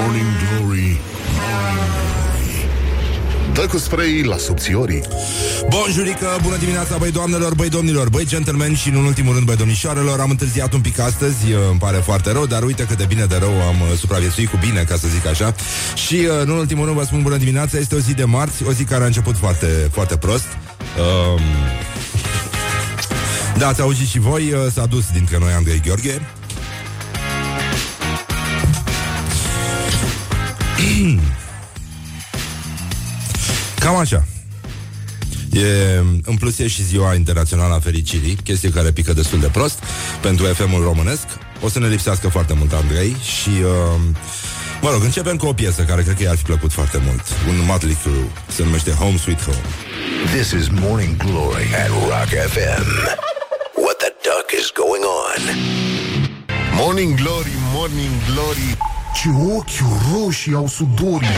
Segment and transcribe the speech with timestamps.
[0.00, 1.00] Morning Glory,
[1.38, 2.68] Morning Glory
[3.54, 5.02] Dă cu spray la subțiorii.
[5.68, 10.20] Bonjurică, bună dimineața, băi doamnelor, băi domnilor, băi gentlemen și în ultimul rând băi domnișoarelor.
[10.20, 13.36] Am întârziat un pic astăzi, îmi pare foarte rău, dar uite cât de bine de
[13.36, 15.54] rău am uh, supraviețuit cu bine, ca să zic așa.
[15.94, 18.72] Și uh, în ultimul rând vă spun bună dimineața, este o zi de marți, o
[18.72, 20.46] zi care a început foarte, foarte prost.
[20.98, 21.40] Um,
[23.58, 26.20] Da, ați auzit și voi, uh, s-a dus dintre noi Andrei Gheorghe
[33.80, 34.24] Cam așa.
[35.52, 39.82] E, în plus e și ziua internațională a fericirii, chestie care pică destul de prost
[40.20, 41.24] pentru FM-ul românesc.
[41.60, 43.48] O să ne lipsească foarte mult Andrei și...
[43.48, 44.00] Uh,
[44.80, 47.22] Mă rog, începem cu o piesă care cred că i-ar fi plăcut foarte mult.
[47.48, 48.30] Un Motley Crue.
[48.48, 49.64] Se numește Home Sweet Home.
[50.36, 52.86] This is Morning Glory at Rock FM.
[53.84, 55.42] What the duck is going on?
[56.80, 61.28] Morning Glory, Morning Glory Ce ochi roșii au sudorii.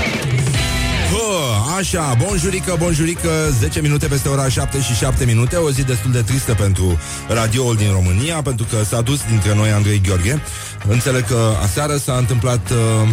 [1.11, 6.13] Hă, așa, bonjurică, bonjurică 10 minute peste ora 7 și 7 minute O zi destul
[6.13, 10.43] de tristă pentru radioul din România Pentru că s-a dus dintre noi Andrei Gheorghe.
[10.89, 13.09] Înțeleg că aseară s-a întâmplat uh,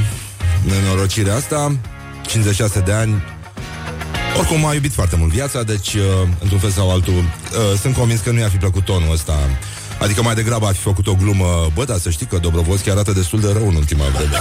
[0.65, 1.75] Nenorocirea asta.
[2.27, 3.23] 56 de ani.
[4.37, 6.01] Oricum a iubit foarte mult viața, deci, uh,
[6.39, 9.39] într-un fel sau altul, uh, sunt convins că nu i-ar fi plăcut tonul ăsta
[10.03, 13.11] Adică mai degrabă ar fi făcut o glumă Bă, dar să știi că Dobrovolski arată
[13.11, 14.37] destul de rău în ultima vreme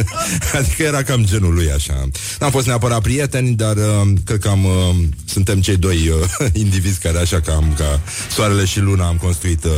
[0.58, 2.08] Adică era cam genul lui așa
[2.40, 6.98] N-am fost neapărat prieteni, dar uh, Cred că am, uh, suntem cei doi uh, Indivizi
[6.98, 9.70] care așa cam Ca soarele și luna am construit uh,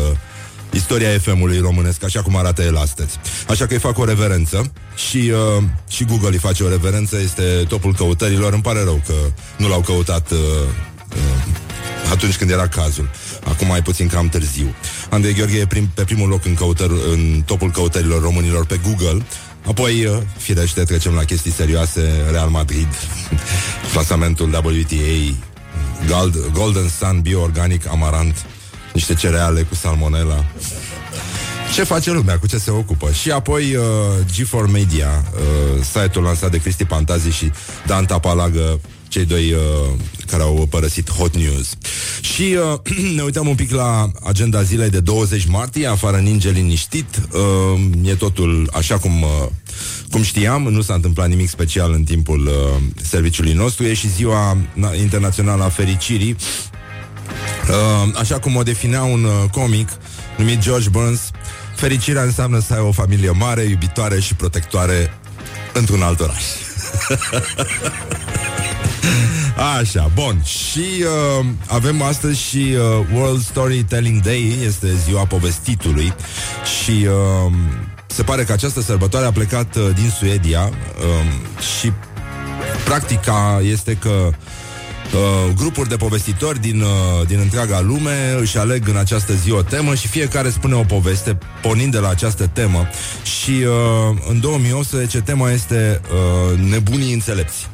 [0.73, 3.19] Istoria FM-ului românesc, așa cum arată el astăzi.
[3.49, 4.73] Așa că îi fac o reverență
[5.09, 8.53] și, uh, și Google îi face o reverență, este topul căutărilor.
[8.53, 9.15] Îmi pare rău că
[9.57, 10.39] nu l-au căutat uh,
[11.17, 11.55] uh,
[12.11, 13.09] atunci când era cazul.
[13.49, 14.75] Acum mai puțin cam târziu.
[15.11, 19.25] Andrei Gheorghe e prim, pe primul loc în, căutăr, în topul căutărilor românilor pe Google.
[19.67, 22.11] Apoi, uh, firește, trecem la chestii serioase.
[22.31, 22.89] Real Madrid,
[23.93, 25.35] clasamentul WTA,
[26.07, 28.47] Gold, Golden Sun, Bioorganic, Amarant,
[28.93, 30.45] niște cereale cu salmonella.
[31.75, 33.85] Ce face lumea, cu ce se ocupă Și apoi uh,
[34.33, 37.53] G4 Media uh, Site-ul lansat de Cristi Pantazi și
[37.87, 38.81] Dan Tapalagă
[39.19, 39.61] cei doi uh,
[40.27, 41.69] care au părăsit Hot News.
[42.21, 47.21] Și uh, ne uităm un pic la agenda zilei de 20 martie, afară ninge liniștit.
[47.33, 49.29] Uh, e totul așa cum, uh,
[50.11, 53.85] cum știam, nu s-a întâmplat nimic special în timpul uh, serviciului nostru.
[53.85, 54.57] E și ziua
[55.01, 56.37] internațională a fericirii.
[57.69, 59.89] Uh, așa cum o definea un uh, comic
[60.37, 61.31] numit George Burns,
[61.77, 65.15] fericirea înseamnă să ai o familie mare, iubitoare și protectoare
[65.73, 66.43] într-un alt oraș.
[69.59, 70.43] Așa, bun.
[70.45, 70.85] Și
[71.39, 76.15] uh, avem astăzi și uh, World Storytelling Day, este ziua povestitului.
[76.83, 77.53] Și uh,
[78.07, 81.93] se pare că această sărbătoare a plecat uh, din Suedia uh, și
[82.85, 88.97] practica este că uh, grupuri de povestitori din, uh, din întreaga lume își aleg în
[88.97, 92.89] această zi o temă și fiecare spune o poveste pornind de la această temă.
[93.23, 97.69] Și uh, în 2018 tema este uh, Nebunii înțelepți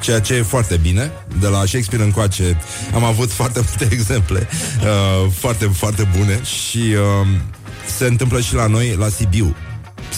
[0.00, 1.12] ceea ce e foarte bine.
[1.40, 2.60] De la Shakespeare încoace
[2.94, 4.48] am avut foarte multe exemple
[4.82, 7.26] uh, foarte, foarte bune și uh,
[7.96, 9.56] se întâmplă și la noi, la Sibiu.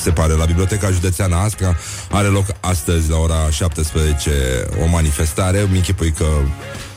[0.02, 1.76] Se pare, la Biblioteca Județeană Asca
[2.10, 5.66] are loc astăzi la ora 17 o manifestare.
[5.70, 6.26] Mi închipui că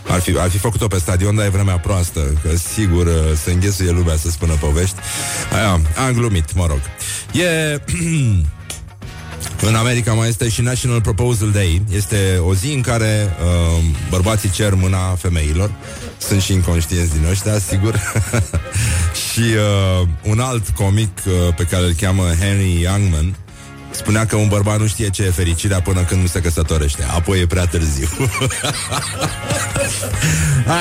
[0.08, 3.14] ar fi, ar fi făcut-o pe stadion, dar e vremea proastă, că sigur uh,
[3.44, 4.96] se înghesuie lumea să spună povești.
[5.54, 6.80] Aia, am glumit, mă rog.
[7.42, 7.80] E...
[9.62, 11.82] În America mai este și National Proposal Day.
[11.92, 15.72] Este o zi în care uh, bărbații cer mâna femeilor.
[16.18, 18.00] Sunt și inconștienți din ăștia, sigur.
[19.32, 23.36] și uh, un alt comic uh, pe care îl cheamă Henry Youngman
[23.96, 27.04] spunea că un bărbat nu știe ce e fericirea până când nu se căsătorește.
[27.04, 28.08] Apoi e prea târziu.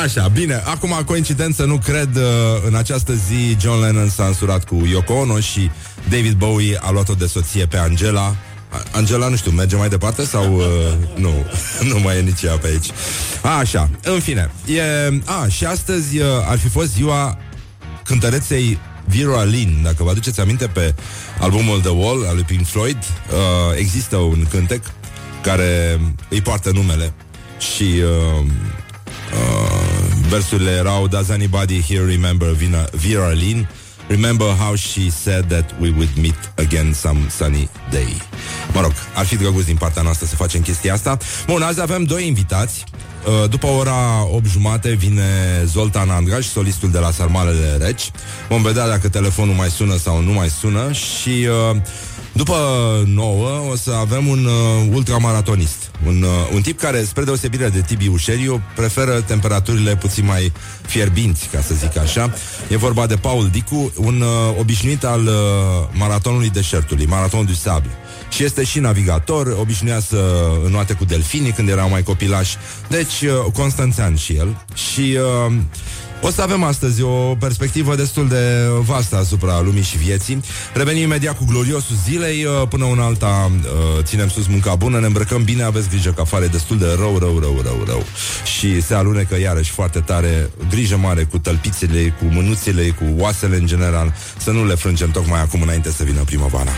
[0.04, 0.62] Așa, bine.
[0.64, 2.16] Acum, coincidență, nu cred.
[2.16, 2.22] Uh,
[2.66, 5.70] în această zi, John Lennon s-a însurat cu Yoko Ono și
[6.08, 8.36] David Bowie a luat-o de soție pe Angela
[8.92, 10.64] Angela, nu știu, merge mai departe sau uh,
[11.14, 11.44] nu,
[11.90, 12.86] nu mai e nici ea pe aici.
[13.42, 14.50] A, așa, în fine.
[14.66, 14.82] E,
[15.24, 17.38] a, și astăzi uh, ar fi fost ziua
[18.04, 19.82] cântăreței Vera Lynn.
[19.82, 20.94] Dacă vă aduceți aminte pe
[21.40, 24.82] albumul The Wall al lui Pink Floyd, uh, există un cântec
[25.42, 27.12] care îi poartă numele
[27.58, 28.44] și uh,
[29.32, 29.82] uh,
[30.28, 33.68] versurile erau Does anybody here remember Vina, Vera Lynn?
[34.08, 38.22] Remember how she said that we would meet again some sunny day.
[38.72, 41.16] Mă rog, ar fi drăguț din partea noastră să facem chestia asta.
[41.46, 42.84] Bun, azi avem doi invitați.
[43.26, 45.22] Uh, după ora 8 jumate vine
[45.64, 48.10] Zoltan Andraș, solistul de la Sarmalele Reci.
[48.48, 51.76] Vom vedea dacă telefonul mai sună sau nu mai sună și uh,
[52.32, 52.56] După
[53.06, 55.90] 9 o să avem un uh, ultramaratonist.
[56.06, 60.52] Un, uh, un tip care, spre deosebire de Tibi Ușeriu, preferă temperaturile puțin mai
[60.86, 62.32] fierbinți, ca să zic așa.
[62.68, 65.32] E vorba de Paul Dicu, un uh, obișnuit al uh,
[65.90, 67.90] maratonului deșertului, maratonul du sable.
[68.30, 72.56] Și este și navigator, obișnuia să înoate cu delfinii când erau mai copilași.
[72.88, 74.64] Deci, uh, constanțean și el.
[74.74, 75.18] Și...
[75.46, 75.52] Uh,
[76.22, 80.40] o să avem astăzi o perspectivă destul de vastă asupra lumii și vieții.
[80.74, 82.44] Revenim imediat cu gloriosul zilei.
[82.44, 86.20] Uh, până una alta uh, ținem sus munca bună, ne îmbrăcăm bine, aveți grijă că
[86.20, 88.04] afară e destul de rău, rău, rău, rău, rău.
[88.58, 93.66] Și se alunecă iarăși foarte tare, grijă mare cu tălpițele, cu mânuțele, cu oasele în
[93.66, 96.72] general, să nu le frângem tocmai acum înainte să vină primăvara.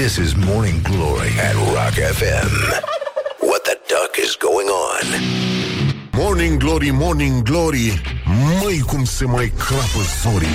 [0.00, 2.50] This is Morning Glory at Rock FM.
[3.48, 5.79] What the duck is going on?
[6.12, 8.02] Morning Glory, Morning Glory
[8.62, 10.48] Măi cum se mai crapă zorii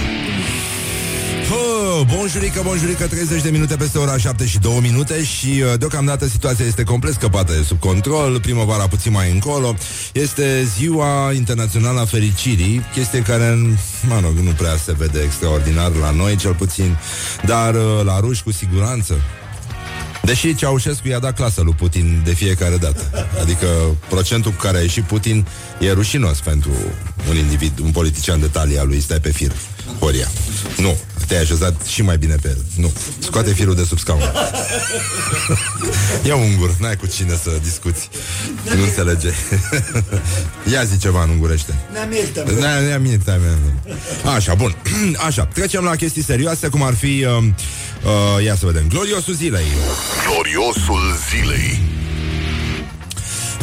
[1.50, 6.28] Hă, bonjurică, bonjurică, 30 de minute peste ora 7 și 2 minute și uh, deocamdată
[6.28, 9.76] situația este complet scăpată de sub control, primăvara puțin mai încolo.
[10.14, 13.58] Este ziua internațională a fericirii, chestie care,
[14.08, 16.98] mă rog, nu prea se vede extraordinar la noi, cel puțin,
[17.46, 19.22] dar uh, la ruși cu siguranță.
[20.26, 23.28] Deși Ceaușescu i-a dat clasă lui Putin de fiecare dată.
[23.42, 23.68] Adică
[24.10, 25.48] procentul cu care a ieșit Putin
[25.80, 26.72] e rușinos pentru
[27.30, 29.52] un individ, un politician de talia lui, stai pe fir.
[30.00, 30.28] Horia.
[30.78, 32.58] Nu, te-ai așezat și mai bine pe el.
[32.76, 34.22] Nu, scoate firul de sub scaun.
[36.28, 38.10] Ia ungur, n-ai cu cine să discuți.
[38.76, 39.30] Nu înțelege.
[40.72, 41.74] Ia zi ceva în ungurește.
[41.94, 43.40] Ne-am iertat.
[44.36, 44.76] Așa, bun.
[45.28, 47.26] Așa, trecem la chestii serioase, cum ar fi...
[47.26, 47.44] Uh,
[48.38, 48.88] uh, ia să vedem.
[48.88, 49.66] Gloriosul zilei.
[50.28, 51.80] Gloriosul zilei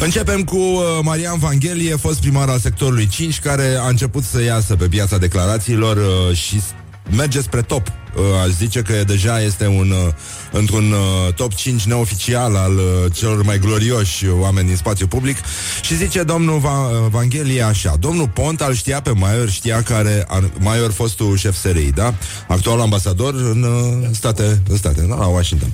[0.03, 4.75] Începem cu uh, Marian Vanghelie, fost primar al sectorului 5, care a început să iasă
[4.75, 6.61] pe piața declarațiilor uh, și
[7.09, 7.87] merge spre top.
[8.15, 10.13] Uh, aș zice că deja este un uh,
[10.51, 12.83] într-un uh, top 5 neoficial al uh,
[13.13, 15.37] celor mai glorioși oameni din spațiu public
[15.81, 20.27] și zice domnul Va- uh, Vanghelie așa, domnul Pont al știa pe Maior, știa care
[20.59, 22.13] Maior fostul șef SRI, da?
[22.47, 25.69] Actual ambasador în uh, state, în state, da, la Washington.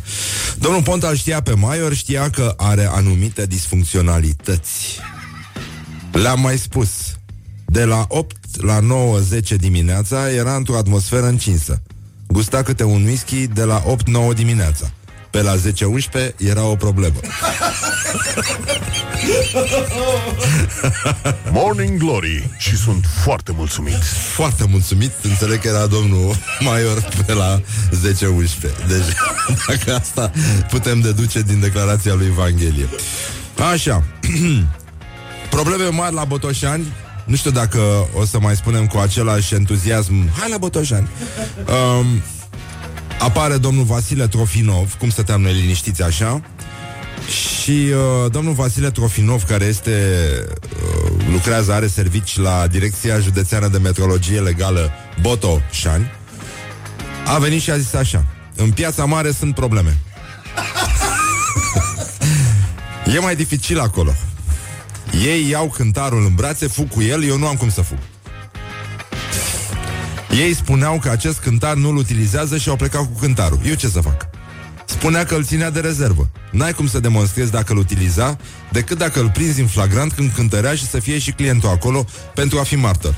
[0.57, 4.99] Domnul Pont al știa pe Maior, știa că are anumite disfuncționalități.
[6.11, 6.89] Le-am mai spus.
[7.65, 11.81] De la 8 la 9-10 dimineața era într-o atmosferă încinsă.
[12.27, 13.83] Gusta câte un whisky de la
[14.31, 14.91] 8-9 dimineața.
[15.29, 15.59] Pe la 10-11
[16.37, 17.19] era o problemă.
[21.51, 22.49] Morning Glory.
[22.57, 24.03] Și sunt foarte mulțumit.
[24.33, 27.61] Foarte mulțumit, înțeleg că era domnul Maior pe la 10-11
[28.87, 29.05] Deci,
[29.67, 30.31] dacă asta
[30.69, 32.89] putem deduce din declarația lui Evanghelie.
[33.71, 34.03] Așa.
[35.49, 36.85] Probleme mari la Botoșani
[37.29, 37.79] nu știu dacă
[38.13, 41.07] o să mai spunem cu același entuziasm Hai la Botoșani
[41.99, 42.05] um,
[43.19, 46.41] Apare domnul Vasile Trofinov Cum stăteam noi liniștiți așa
[47.27, 49.91] și uh, domnul Vasile Trofinov, care este
[50.51, 54.91] uh, lucrează, are servici la Direcția Județeană de Metrologie Legală
[55.21, 56.11] Botoșani,
[57.25, 58.25] a venit și a zis așa:
[58.55, 59.97] În piața mare sunt probleme.
[63.15, 64.11] e mai dificil acolo.
[65.11, 67.97] Ei iau cântarul în brațe, fug cu el, eu nu am cum să fug.
[70.37, 73.59] Ei spuneau că acest cântar nu-l utilizează și au plecat cu cântarul.
[73.65, 74.27] Eu ce să fac?
[74.85, 76.29] Spunea că îl ținea de rezervă.
[76.51, 78.37] N-ai cum să demonstrezi dacă îl utiliza,
[78.71, 82.59] decât dacă îl prinzi în flagrant când cântărea și să fie și clientul acolo pentru
[82.59, 83.15] a fi martor.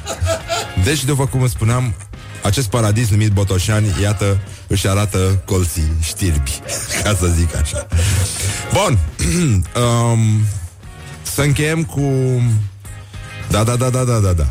[0.84, 1.94] Deci, după cum spuneam,
[2.44, 6.60] acest paradis numit Botoșani, iată, își arată colții știrbi,
[7.04, 7.88] ca să zic așa.
[8.74, 8.98] Bun,
[9.82, 10.20] um,
[11.34, 12.02] să încheiem cu...
[13.50, 14.50] Da, da, da, da, da, da, da.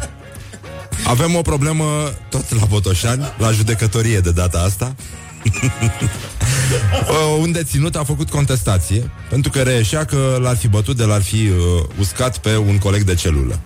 [1.06, 1.84] Avem o problemă
[2.28, 4.94] tot la Botoșani, la judecătorie de data asta.
[7.40, 11.34] un deținut a făcut contestație pentru că reieșea că l-ar fi bătut de l-ar fi
[11.48, 13.60] uh, uscat pe un coleg de celulă.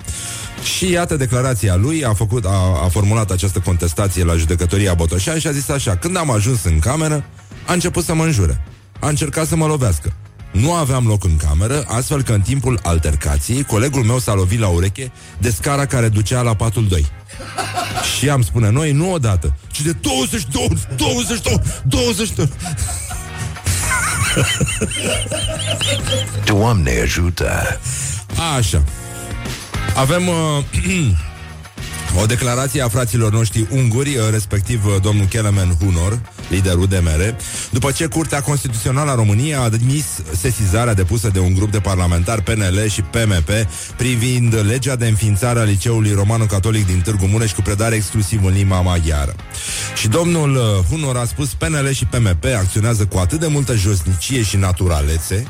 [0.76, 5.46] Și iată declarația lui, a, făcut, a, a formulat această contestație la judecătoria Botoșani și
[5.46, 7.24] a zis așa, când am ajuns în cameră,
[7.66, 8.64] a început să mă înjure.
[9.00, 10.12] A încercat să mă lovească.
[10.54, 14.68] Nu aveam loc în cameră, astfel că în timpul altercației, colegul meu s-a lovit la
[14.68, 17.06] ureche de scara care ducea la patul 2.
[18.18, 22.48] Și am spune noi, nu odată, ci de 22, 22, 22.
[26.44, 27.80] Doamne ajută!
[28.56, 28.82] Așa.
[29.96, 30.34] Avem uh,
[32.22, 37.36] o declarație a fraților noștri unguri, uh, respectiv uh, domnul Kelemen Hunor, liderul DMR,
[37.70, 40.04] după ce Curtea Constituțională a României a admis
[40.40, 43.50] sesizarea depusă de un grup de parlamentari PNL și PMP
[43.96, 48.80] privind legea de înființare a Liceului Romano-Catolic din Târgu Mureș cu predare exclusiv în limba
[48.80, 49.34] maghiară.
[49.96, 54.42] Și domnul uh, Hunor a spus PNL și PMP acționează cu atât de multă josnicie
[54.42, 55.46] și naturalețe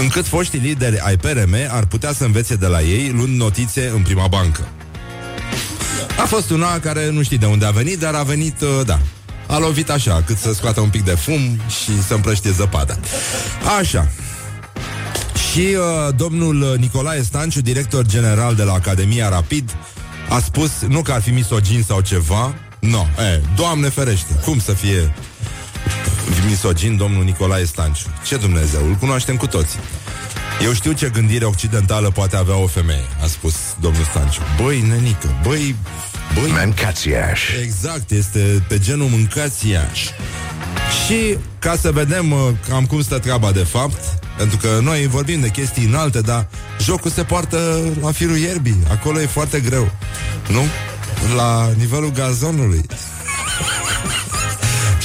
[0.00, 4.02] încât foștii lideri ai PRM ar putea să învețe de la ei luând notițe în
[4.02, 4.68] prima bancă.
[6.18, 9.00] A fost una care nu știi de unde a venit, dar a venit, uh, da,
[9.46, 12.96] a lovit așa, cât să scoată un pic de fum și să împrăștie zăpada.
[13.78, 14.08] Așa.
[15.50, 19.76] Și uh, domnul Nicolae Stanciu, director general de la Academia Rapid,
[20.28, 24.60] a spus, nu că ar fi misogin sau ceva, nu, no, e, Doamne ferește, cum
[24.60, 25.14] să fie
[26.48, 28.06] misogin domnul Nicolae Stanciu?
[28.26, 29.78] Ce Dumnezeu, îl cunoaștem cu toții.
[30.64, 34.40] Eu știu ce gândire occidentală poate avea o femeie, a spus domnul Stanciu.
[34.62, 35.76] Băi, nenică, băi,
[36.34, 36.50] băi...
[36.50, 37.40] Mancațiaș.
[37.62, 40.02] Exact, este pe genul mâncațiaș.
[41.06, 44.00] Și ca să vedem uh, cam cum stă treaba de fapt,
[44.36, 46.46] pentru că noi vorbim de chestii înalte, dar
[46.80, 48.76] jocul se poartă la firul ierbii.
[48.90, 49.90] Acolo e foarte greu.
[50.48, 50.62] Nu?
[51.36, 52.86] La nivelul gazonului.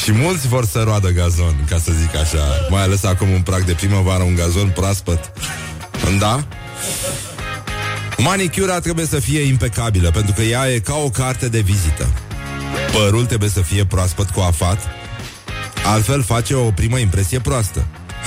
[0.03, 2.43] Și mulți vor să roadă gazon, ca să zic așa.
[2.69, 5.31] Mai ales acum un prag de primăvară, un gazon proaspăt.
[6.19, 6.43] Da?
[8.23, 12.07] Manicura trebuie să fie impecabilă, pentru că ea e ca o carte de vizită.
[12.91, 14.79] Părul trebuie să fie proaspăt coafat,
[15.85, 17.85] altfel face o primă impresie proastă.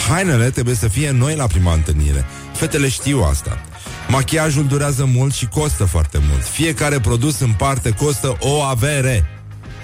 [0.08, 2.24] Hainele trebuie să fie noi la prima întâlnire.
[2.52, 3.60] Fetele știu asta.
[4.08, 6.44] Machiajul durează mult și costă foarte mult.
[6.44, 9.24] Fiecare produs în parte costă o avere.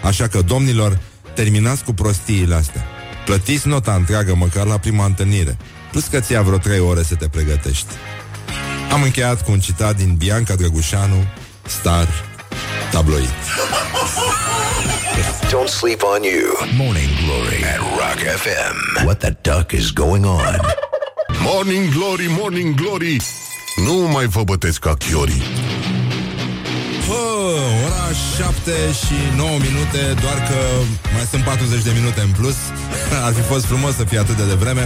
[0.02, 0.98] Așa că, domnilor,
[1.34, 2.84] terminați cu prostiile astea.
[3.24, 5.56] Plătiți nota întreagă măcar la prima întâlnire.
[5.90, 7.92] Plus că ți-a vreo trei ore să te pregătești.
[8.90, 11.26] Am încheiat cu un citat din Bianca Drăgușanu,
[11.66, 12.08] Star
[12.90, 13.28] Tabloid.
[15.50, 16.46] Don't sleep on you.
[16.76, 19.04] Morning Glory at Rock FM.
[19.04, 20.60] What the duck is going on?
[21.42, 23.16] Morning Glory, Morning Glory
[23.76, 25.42] Nu mai vă bătesc ca chiorii
[27.10, 27.22] Bă,
[27.86, 28.70] ora 7
[29.02, 30.58] și 9 minute, doar că
[31.14, 32.58] mai sunt 40 de minute în plus.
[33.26, 34.84] Ar fi fost frumos să fie atât de devreme,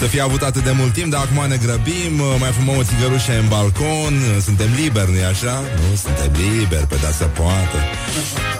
[0.00, 3.32] să fie avut atât de mult timp, dar acum ne grăbim, mai fumăm o țigărușă
[3.42, 4.14] în balcon,
[4.46, 5.56] suntem liberi, nu-i așa?
[5.80, 7.78] Nu, suntem liberi, pe da să poate.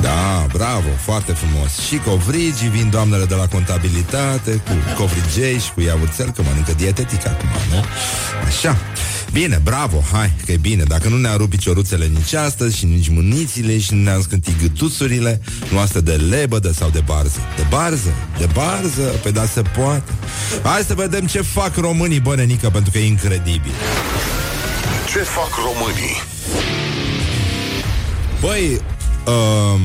[0.00, 1.70] Da, bravo, foarte frumos.
[1.86, 7.26] Și covrigi, vin doamnele de la contabilitate, cu covrigei și cu iaurțel, că mănâncă dietetic
[7.26, 7.80] acum, nu?
[8.46, 8.76] Așa.
[9.34, 13.03] Bine, bravo, hai, că e bine Dacă nu ne-am rupt picioruțele nici astăzi Și nici
[13.10, 17.38] mânițile și nu ne-am scântit gâtuțurile Nu asta de lebădă sau de barză.
[17.56, 19.02] De barză, de barză?
[19.02, 20.12] Pe da se poate.
[20.62, 23.72] Hai să vedem ce fac românii, bă, nenică Pentru că e incredibil.
[25.12, 26.22] Ce fac românii?
[28.40, 28.80] Băi,
[29.26, 29.80] um,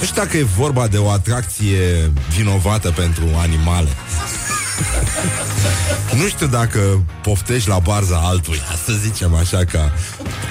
[0.00, 3.88] nu știu dacă e vorba de o atracție vinovată pentru animale.
[6.14, 9.92] Nu știu dacă poftești la barza altuia, să zicem așa, ca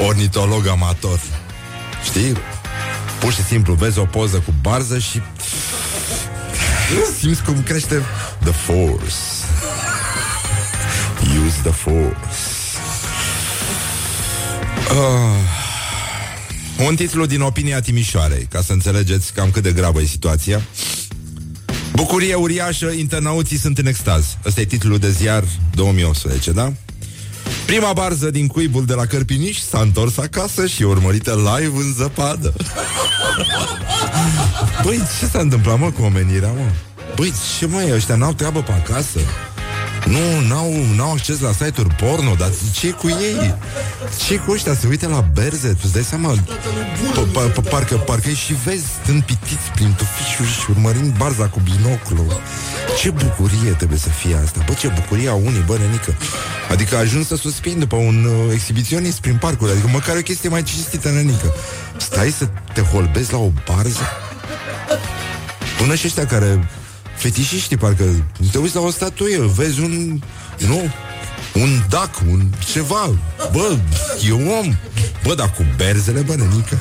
[0.07, 1.19] ornitolog amator.
[2.03, 2.33] Știi?
[3.19, 5.21] Pur și simplu vezi o poză cu barză și
[7.19, 8.01] simți cum crește
[8.43, 9.15] the force.
[11.45, 12.17] Use the force.
[14.91, 20.61] Uh, un titlu din opinia Timișoarei, ca să înțelegeți cam cât de gravă e situația.
[21.91, 24.37] Bucurie uriașă, internauții sunt în extaz.
[24.45, 25.43] Ăsta e titlul de ziar
[25.75, 26.73] 2018, da?
[27.67, 31.93] Prima barză din cuibul de la Cărpiniș s-a întors acasă și e urmărită live în
[31.93, 32.53] zăpadă.
[34.83, 36.71] Băi, ce s-a întâmplat, mă, cu omenirea, mă?
[37.15, 39.19] Băi, ce mai ăștia n-au treabă pe acasă?
[40.09, 43.55] Nu, n-au, n-au acces la site-uri porno, dar ce cu ei?
[44.25, 44.75] ce cu ăștia?
[44.75, 46.35] Se uite la berze, tu-ți dai seama?
[47.69, 52.25] Parcă, parcă și vezi stând pitiți prin tufișuri și urmărind barza cu binoclu.
[52.99, 54.63] Ce bucurie trebuie să fie asta.
[54.65, 56.15] Bă, ce bucurie au unii, bă, nenică.
[56.71, 59.71] Adică ajuns să suspin după un uh, exhibiționist prin parcuri.
[59.71, 61.53] Adică măcar o chestie mai cinstită, nenică.
[61.97, 64.01] Stai să te holbezi la o barză?
[65.77, 66.69] Până și ăștia care
[67.17, 68.03] fetișiști, parcă
[68.51, 70.21] te uiți la o statuie, vezi un,
[70.67, 70.91] nu,
[71.53, 73.09] un dac, un ceva.
[73.51, 73.77] Bă,
[74.27, 74.75] e un om.
[75.23, 76.79] Bă, dar cu berzele, bă, nenică.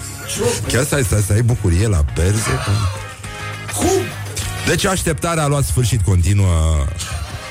[0.69, 2.50] Chiar să ai, să, să ai bucurie la berze?
[3.76, 4.00] Cum?
[4.66, 6.87] Deci așteptarea a luat sfârșit continuă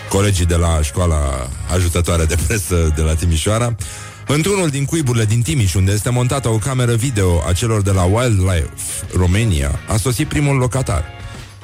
[0.09, 3.75] colegii de la școala ajutătoare de presă de la Timișoara.
[4.27, 8.03] Într-unul din cuiburile din Timiș, unde este montată o cameră video a celor de la
[8.03, 8.67] Wildlife
[9.15, 11.05] Romania, a sosit primul locatar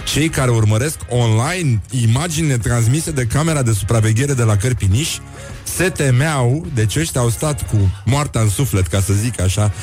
[0.04, 5.10] cei care urmăresc online imaginile transmise de camera de supraveghere de la Cărpiniș
[5.64, 9.74] se temeau, deci ăștia au stat cu moartea în suflet, ca să zic așa,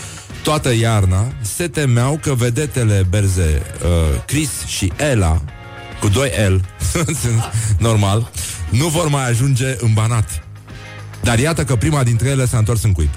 [0.43, 5.43] toată iarna, se temeau că vedetele berze uh, Chris și Ella
[6.01, 6.65] cu 2 L,
[7.89, 8.31] normal,
[8.71, 10.43] nu vor mai ajunge în Banat.
[11.23, 13.11] Dar iată că prima dintre ele s-a întors în cuib.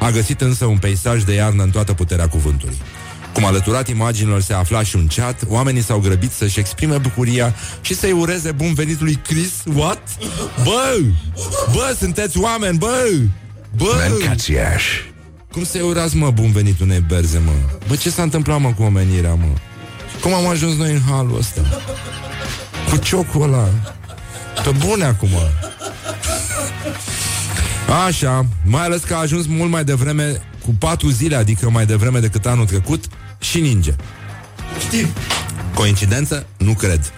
[0.00, 2.76] A găsit însă un peisaj de iarnă în toată puterea cuvântului.
[3.32, 7.94] Cum alăturat imaginilor se afla și un chat, oamenii s-au grăbit să-și exprime bucuria și
[7.94, 9.52] să-i ureze bun venit lui Chris.
[9.74, 10.02] What?
[10.64, 10.98] Bă!
[11.72, 13.10] Bă, sunteți oameni, bă!
[13.76, 14.06] Bă!
[14.08, 14.84] Mâncați-aș.
[15.52, 17.52] Cum să-i urați, mă, bun venit unei berze, mă?
[17.88, 19.48] Bă, ce s-a întâmplat, mă, cu omenirea, mă?
[20.20, 21.60] Cum am ajuns noi în halul ăsta?
[22.90, 23.68] Cu ciocul ăla
[24.64, 25.28] Pe bune acum
[28.06, 32.18] Așa, mai ales că a ajuns mult mai devreme Cu patru zile, adică mai devreme
[32.18, 33.04] decât anul trecut
[33.40, 33.94] Și ninge
[34.78, 35.06] Știm
[35.74, 36.46] Coincidență?
[36.56, 37.12] Nu cred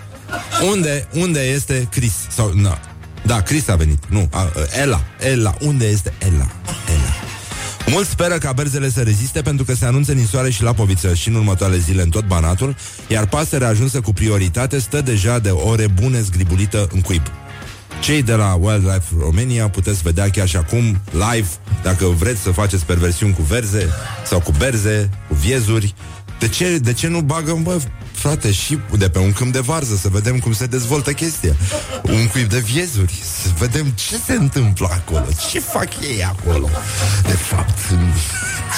[0.73, 2.13] Unde, unde este Chris?
[2.31, 2.81] Sau, na.
[3.23, 6.51] Da, Chris a venit Nu, a, Ella, Ella, unde este Ella?
[6.89, 7.13] Ella
[7.87, 11.35] Mulți speră ca berzele să reziste pentru că se anunță ninsoare și lapoviță și în
[11.35, 12.77] următoarele zile în tot Banatul,
[13.09, 17.23] iar pasărea ajunsă cu prioritate stă deja de ore bune zgribulită în cuib.
[18.03, 21.49] Cei de la Wildlife Romania puteți vedea chiar și acum live
[21.83, 23.89] dacă vreți să faceți perversiuni cu verze
[24.25, 25.95] sau cu berze, cu viezuri.
[26.39, 27.81] De ce, de ce nu bagă, bă,
[28.13, 31.57] frate, și de pe un câmp de varză să vedem cum se dezvoltă chestia.
[32.03, 36.69] Un cuib de viezuri, să vedem ce se întâmplă acolo, ce fac ei acolo.
[37.23, 37.79] De fapt,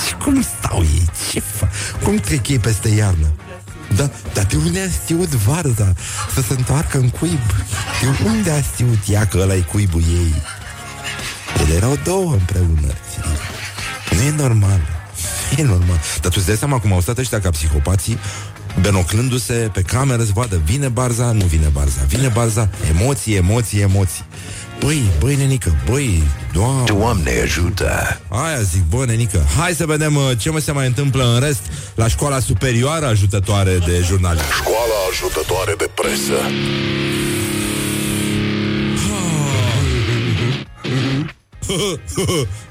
[0.07, 1.71] și cum stau ei, ce fac,
[2.02, 3.33] cum trec ei peste iarnă.
[3.96, 5.94] Da, dar de unde a știut varza
[6.34, 7.46] să se întoarcă în cuib?
[8.00, 10.34] De unde a știut ea că ăla e cuibul ei?
[11.60, 12.92] Ele erau două împreună.
[14.10, 14.80] Nu e normal.
[15.56, 16.00] E normal.
[16.20, 18.18] Dar tu îți dai seama cum au stat ăștia ca psihopații
[18.80, 24.24] benoclându-se pe cameră să vadă vine Barza, nu vine Barza, vine Barza, emoții, emoții, emoții.
[24.81, 26.85] Băi, băi, nenică, băi, doamne.
[26.85, 28.21] Doamne ajută!
[28.28, 29.47] Aia zic, bă, nenică.
[29.59, 31.61] Hai să vedem uh, ce mă se mai întâmplă în rest
[31.95, 34.52] La școala superioară ajutătoare de jurnaliști.
[34.52, 36.35] Școala ajutătoare de presă.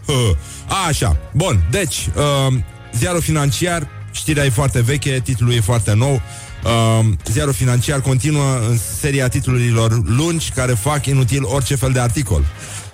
[0.88, 2.54] Așa, bun, deci uh,
[2.94, 6.22] Ziarul financiar Știrea e foarte veche, titlul e foarte nou
[6.64, 12.46] uh, Ziarul financiar continuă În seria titlurilor lungi Care fac inutil orice fel de articol.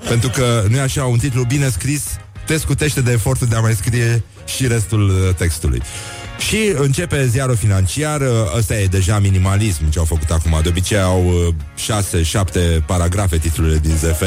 [0.07, 2.03] Pentru că nu e așa un titlu bine scris
[2.45, 5.81] Te scutește de efortul de a mai scrie Și restul uh, textului.
[6.47, 8.27] Și începe ziarul financiar uh,
[8.57, 10.59] Ăsta e deja minimalism ce au făcut acum.
[10.63, 11.53] De obicei au
[12.79, 14.21] 6-7 paragrafe titlurile din ZF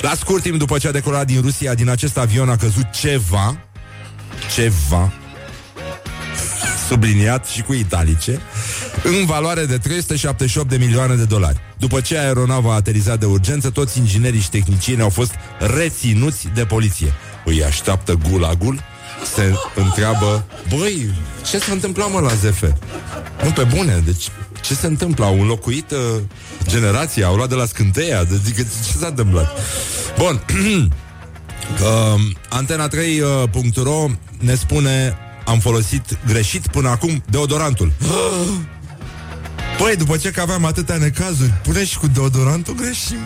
[0.00, 3.56] La scurt timp după ce a decolat din Rusia Din acest avion a căzut ceva
[4.54, 5.12] Ceva
[6.90, 8.40] Subliniat și cu italice
[9.02, 13.70] În valoare de 378 de milioane de dolari După ce aeronava a aterizat de urgență
[13.70, 17.12] Toți inginerii și tehnicienii au fost reținuți de poliție
[17.44, 18.82] Îi așteaptă gulagul
[19.34, 21.10] se întreabă Băi,
[21.50, 22.62] ce s-a întâmplat mă la ZF?
[23.44, 24.28] Nu pe bune, deci
[24.60, 25.24] ce se întâmplă?
[25.24, 25.98] Au înlocuit uh,
[26.66, 29.58] generația, au luat de la scânteia Adică ce s-a întâmplat?
[30.18, 30.44] Bun
[31.80, 32.20] uh,
[32.60, 34.06] Antena3.ro
[34.38, 35.18] ne spune
[35.50, 37.92] Am folosit greșit până acum deodorantul.
[39.78, 43.18] Păi, după ce că aveam atâtea necazuri Pune și cu deodorantul greșim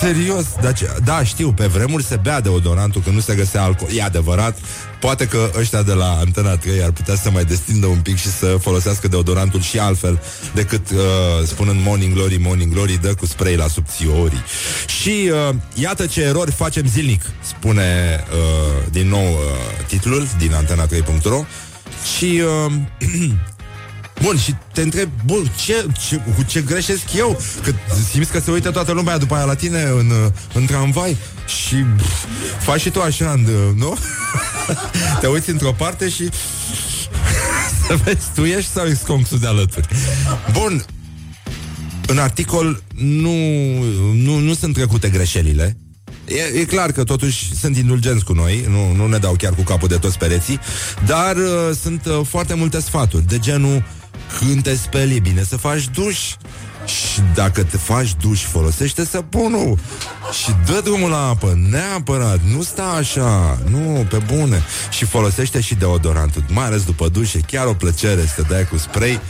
[0.00, 3.90] Serios dar ce, Da, știu, pe vremuri se bea deodorantul Când nu se găsea alcool.
[3.94, 4.58] E adevărat
[5.00, 8.28] Poate că ăștia de la Antena 3 Ar putea să mai destindă un pic Și
[8.28, 10.22] să folosească deodorantul și altfel
[10.54, 10.98] Decât uh,
[11.46, 14.44] spunând Morning Glory, Morning Glory Dă cu spray la subțiorii.
[15.00, 21.44] Și uh, iată ce erori facem zilnic Spune uh, din nou uh, titlul Din antena3.ro
[22.16, 22.72] Și uh,
[24.22, 27.40] Bun, și te întreb, bun, ce, ce, cu ce greșesc eu?
[27.62, 27.72] Că
[28.10, 30.12] simți că se uită toată lumea după aia la tine în,
[30.54, 32.24] în tramvai și pf,
[32.58, 33.34] faci și tu așa,
[33.76, 33.96] nu?
[35.20, 36.28] te uiți într-o parte și
[37.86, 39.88] să vezi, tu ești sau ești conxul de alături.
[40.52, 40.84] Bun,
[42.06, 43.34] în articol nu,
[44.12, 45.76] nu, nu sunt trecute greșelile,
[46.24, 49.62] E, e clar că totuși sunt indulgenți cu noi, nu, nu ne dau chiar cu
[49.62, 50.60] capul de toți pereții,
[51.06, 53.84] dar uh, sunt uh, foarte multe sfaturi, de genul
[54.38, 56.18] când te speli, e bine să faci duș.
[56.84, 59.78] Și dacă te faci duș, folosește săpunul.
[60.42, 63.58] Și dă drumul la apă Neapărat, nu sta așa.
[63.70, 64.62] Nu, pe bune.
[64.90, 68.68] Și folosește și deodorantul Mai ales după duș, e chiar o plăcere Să te dai
[68.68, 69.20] cu spray.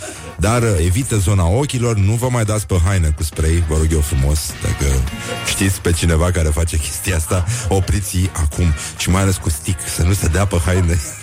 [0.40, 3.92] Dar uh, evită zona ochilor, nu vă mai dați pe haine cu spray, vă rog
[3.92, 5.02] eu frumos, dacă
[5.46, 8.74] știți pe cineva care face chestia asta, opriți acum.
[8.98, 10.98] Și mai ales cu stick, să nu se dea pe haine.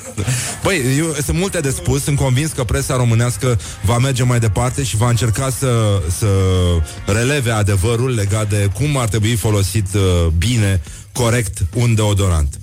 [0.64, 4.84] Băi, eu, sunt multe de spus Sunt convins că presa românească va merge mai departe
[4.84, 6.28] Și va încerca să, să
[7.06, 12.60] releve adevărul Legat de cum ar trebui folosit uh, bine, corect Un deodorant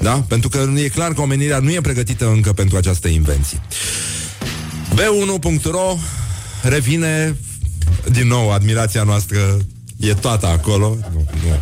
[0.00, 0.24] da?
[0.28, 3.60] Pentru că e clar că omenirea nu e pregătită încă pentru această invenție.
[4.94, 5.96] B1.ro
[6.62, 7.36] revine
[8.10, 9.58] din nou, admirația noastră
[9.96, 10.96] e toată acolo.
[11.12, 11.60] Nu, nu.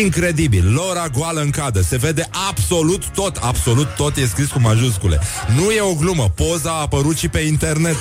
[0.00, 1.80] Incredibil, Lora goală în cadă.
[1.80, 4.16] Se vede absolut tot, absolut tot.
[4.16, 5.20] E scris cu majuscule.
[5.56, 7.96] Nu e o glumă, poza a apărut și pe internet.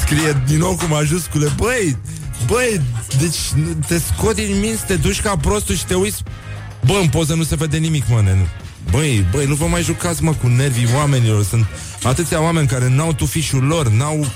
[0.00, 1.52] Scrie din nou cu majuscule.
[1.56, 1.96] Băi,
[2.46, 2.80] băi,
[3.20, 3.36] deci
[3.86, 6.22] Te scot din minți, te duci ca prostul Și te uiți.
[6.84, 8.46] Bă, în poză nu se vede nimic, mă, nenu.
[8.90, 11.44] Băi, băi, nu vă mai jucați, mă, cu nervii oamenilor.
[11.44, 11.66] Sunt
[12.02, 14.26] atâția oameni care n-au tufișul lor N-au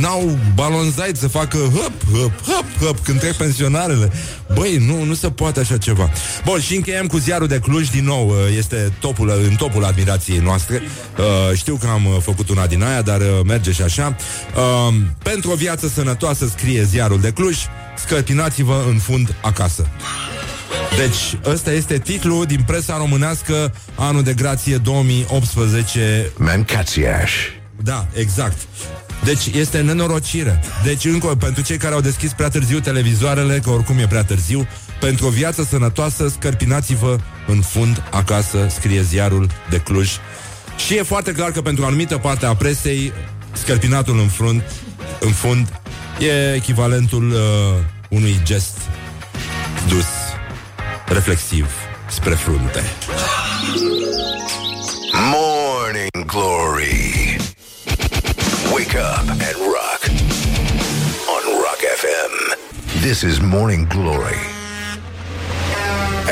[0.00, 4.12] n-au balonzait să facă hop, hop, hop, hop când trec pensionarele.
[4.54, 6.10] Băi, nu, nu se poate așa ceva.
[6.44, 8.28] Bun, și încheiem cu ziarul de Cluj din nou.
[8.28, 10.82] Uh, este topul, în topul admirației noastre.
[11.18, 14.16] Uh, știu că am uh, făcut una din aia, dar merge și așa.
[15.22, 17.56] Pentru o viață sănătoasă scrie ziarul de Cluj.
[17.96, 19.86] Scătinați-vă în fund acasă.
[20.96, 26.30] Deci, ăsta este titlul din presa românească anul de grație 2018.
[26.36, 27.32] Mancațiaș.
[27.82, 28.56] Da, exact.
[29.28, 30.60] Deci este nenorocire.
[30.84, 34.68] Deci încă pentru cei care au deschis prea târziu televizoarele, că oricum e prea târziu,
[35.00, 40.10] pentru o viață sănătoasă, scărpinați-vă în fund acasă, scrie ziarul de Cluj.
[40.86, 43.12] Și e foarte clar că pentru o anumită parte a presei,
[43.52, 44.62] scărpinatul în fund,
[45.20, 45.80] în fund
[46.18, 47.38] e echivalentul uh,
[48.08, 48.78] unui gest
[49.88, 50.06] dus,
[51.06, 51.66] reflexiv,
[52.08, 52.82] spre frunte.
[55.12, 57.07] Morning Glory
[58.74, 60.00] Wake up and rock
[61.34, 62.32] on Rock FM.
[63.02, 64.38] This is Morning Glory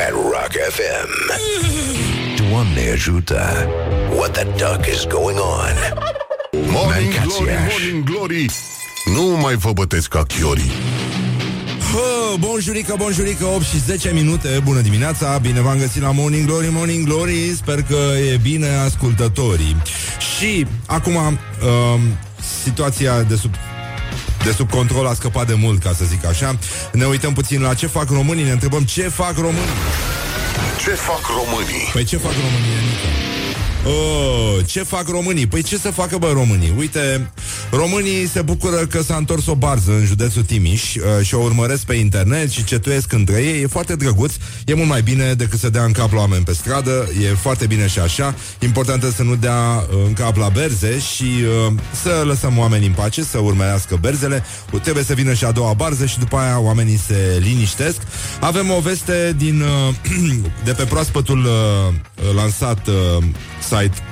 [0.05, 1.11] at Rock FM.
[2.49, 3.68] Doamne ajută!
[4.16, 5.75] What the duck is going on?
[6.53, 7.37] Morning Mancațiaș.
[7.37, 8.46] glory, morning glory
[9.14, 10.70] Nu mai vă bătesc ca chiorii
[11.92, 16.68] Hă, bonjurică, bonjurică, 8 și 10 minute Bună dimineața, bine v-am găsit la Morning Glory,
[16.70, 17.99] Morning Glory Sper că
[18.33, 19.77] e bine ascultătorii
[20.38, 22.01] Și, acum, um,
[22.64, 23.55] situația de sub
[24.44, 26.59] de sub control a scăpat de mult, ca să zic așa.
[26.92, 29.77] Ne uităm puțin la ce fac românii, ne întrebăm ce fac românii.
[30.85, 31.90] Ce fac românii?
[31.92, 33.27] Păi ce fac românii, Anica?
[33.88, 35.46] Oh, ce fac românii?
[35.46, 36.72] Păi ce să facă, bă, românii?
[36.77, 37.31] Uite,
[37.70, 41.85] românii se bucură că s-a întors o barză în județul Timiș uh, și o urmăresc
[41.85, 43.62] pe internet și cetuiesc între ei.
[43.62, 44.33] E foarte drăguț,
[44.64, 47.66] e mult mai bine decât să dea în cap la oameni pe stradă, e foarte
[47.66, 48.35] bine și așa.
[48.61, 51.24] Important e să nu dea uh, în cap la berze și
[51.66, 54.44] uh, să lăsăm oamenii în pace, să urmărească berzele.
[54.83, 58.00] Trebuie să vină și a doua barză și după aia oamenii se liniștesc.
[58.40, 59.94] Avem o veste din, uh,
[60.64, 63.24] de pe proaspătul uh, lansat uh,
[63.68, 64.05] site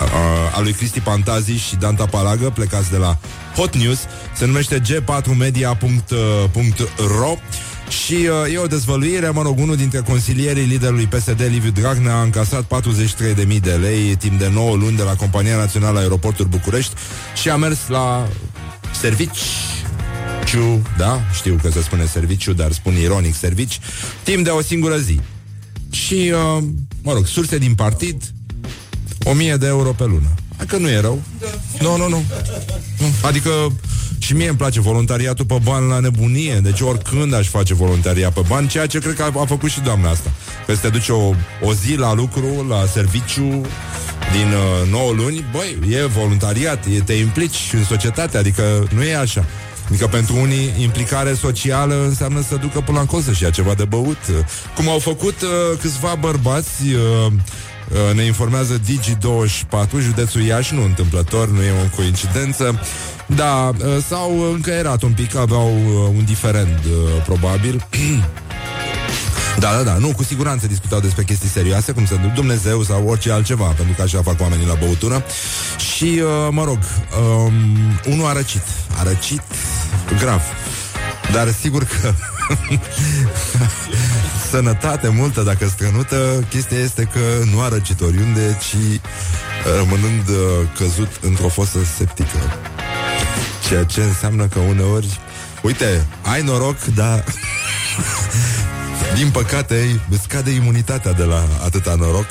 [0.00, 0.06] uh,
[0.54, 3.18] al lui Cristi Pantazi și Danta Palagă, plecați de la
[3.56, 3.98] Hot News,
[4.36, 5.74] se numește g4media.ro
[7.88, 12.22] și uh, e o dezvăluire, mă rog, unul dintre consilierii liderului PSD, Liviu Dragnea, a
[12.22, 16.92] încasat 43.000 de lei timp de 9 luni de la Compania Națională Aeroporturi București
[17.34, 18.28] și a mers la
[19.00, 19.38] servici
[20.54, 21.20] serviciu, da?
[21.34, 23.80] Știu că se spune serviciu, dar spun ironic servici,
[24.22, 25.20] timp de o singură zi.
[25.90, 26.64] Și, uh,
[27.02, 28.22] mă rog, surse din partid,
[29.24, 30.34] 1000 de euro pe lună.
[30.56, 31.22] Adică nu e rău.
[31.80, 32.24] Nu, nu, nu.
[33.22, 33.50] Adică
[34.18, 38.40] și mie îmi place voluntariatul pe bani la nebunie Deci oricând aș face voluntariat pe
[38.48, 40.30] bani Ceea ce cred că a, a făcut și doamna asta
[40.66, 43.60] Că te duce o, o zi la lucru La serviciu
[44.32, 49.16] Din uh, 9 luni Băi, e voluntariat e, Te implici în societate Adică nu e
[49.16, 49.44] așa
[49.88, 53.84] Adică pentru unii implicare socială înseamnă să ducă până la cosă și ia ceva de
[53.84, 54.18] băut.
[54.76, 57.32] Cum au făcut uh, câțiva bărbați, uh, uh,
[58.14, 62.80] ne informează Digi24, județul Iași, nu întâmplător, nu e o coincidență,
[63.26, 67.86] da, uh, s-au încăierat un pic, aveau uh, un diferent, uh, probabil.
[69.58, 73.32] Da, da, da, nu, cu siguranță discutau despre chestii serioase, cum să Dumnezeu sau orice
[73.32, 75.24] altceva, pentru că așa fac oamenii la băutură.
[75.94, 78.62] Și, uh, mă rog, um, unul a răcit.
[78.98, 79.42] A răcit
[80.18, 80.42] grav.
[81.32, 82.12] Dar sigur că
[84.54, 89.00] sănătate multă, dacă strănută, chestia este că nu a răcit oriunde, ci uh,
[89.76, 92.38] rămânând uh, căzut într-o fosă septică.
[93.68, 95.20] Ceea ce înseamnă că uneori,
[95.62, 97.24] uite, ai noroc, dar
[99.18, 102.26] din păcate îți scade imunitatea de la atâta noroc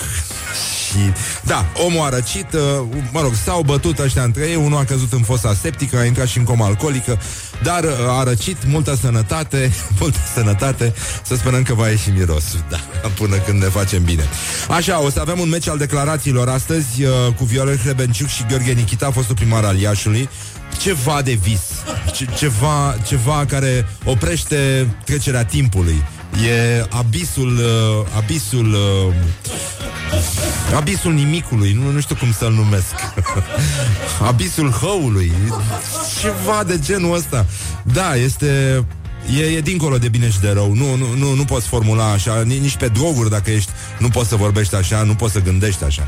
[0.87, 2.61] și da, omul a răcit, uh,
[3.11, 6.27] mă rog, s-au bătut ăștia între ei, unul a căzut în fosa septică, a intrat
[6.27, 7.19] și în coma alcoolică,
[7.63, 12.77] dar uh, a răcit, multă sănătate, multă sănătate, să sperăm că va ieși miros, da,
[13.15, 14.23] până când ne facem bine.
[14.69, 18.71] Așa, o să avem un meci al declarațiilor astăzi uh, cu Viorel Hrebenciuc și Gheorghe
[18.71, 20.29] Nichita, fostul primar al Iașului,
[20.77, 21.61] ceva de vis,
[22.13, 26.03] ce, ceva, ceva care oprește trecerea timpului.
[26.41, 29.13] E abisul, uh, abisul uh,
[30.75, 32.93] Abisul nimicului, nu, nu știu cum să-l numesc.
[34.29, 35.31] Abisul hăului.
[36.21, 37.45] Ceva de genul ăsta.
[37.83, 38.83] Da, este
[39.39, 40.73] E, e dincolo de bine și de rău.
[40.73, 44.35] Nu, nu, nu, nu poți formula așa, nici pe droguri dacă ești, nu poți să
[44.35, 46.07] vorbești așa, nu poți să gândești așa.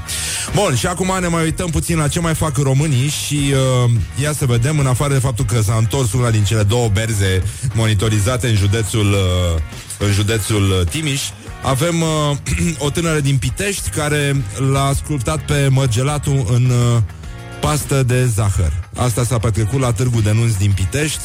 [0.54, 4.34] Bun, și acum ne mai uităm puțin la ce mai fac românii și uh, ia
[4.34, 8.48] să vedem, în afară de faptul că s-a întors una din cele două berze monitorizate
[8.48, 9.62] în județul, uh,
[10.00, 11.22] în județul Timiș,
[11.64, 12.38] avem uh,
[12.86, 14.36] o tânără din Pitești care
[14.72, 17.02] l-a ascultat pe Mărgelatul în uh,
[17.62, 18.72] pastă de zahăr.
[18.96, 21.22] Asta s-a petrecut la Târgu de Nunți din Pitești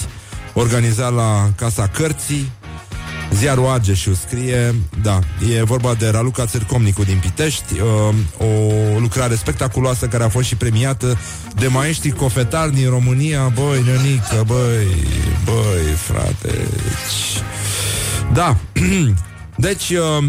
[0.55, 2.51] organizat la Casa Cărții.
[3.35, 5.19] Ziarul Ageșu scrie, da,
[5.55, 10.57] e vorba de Raluca Țărcomnicu din Pitești, uh, o lucrare spectaculoasă care a fost și
[10.57, 11.19] premiată
[11.57, 13.53] de maestri cofetari din România.
[13.55, 14.87] Băi, nenică, băi,
[15.45, 16.69] băi, frate.
[18.33, 18.57] Da,
[19.57, 20.29] deci uh,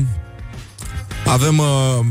[1.26, 2.06] avem uh,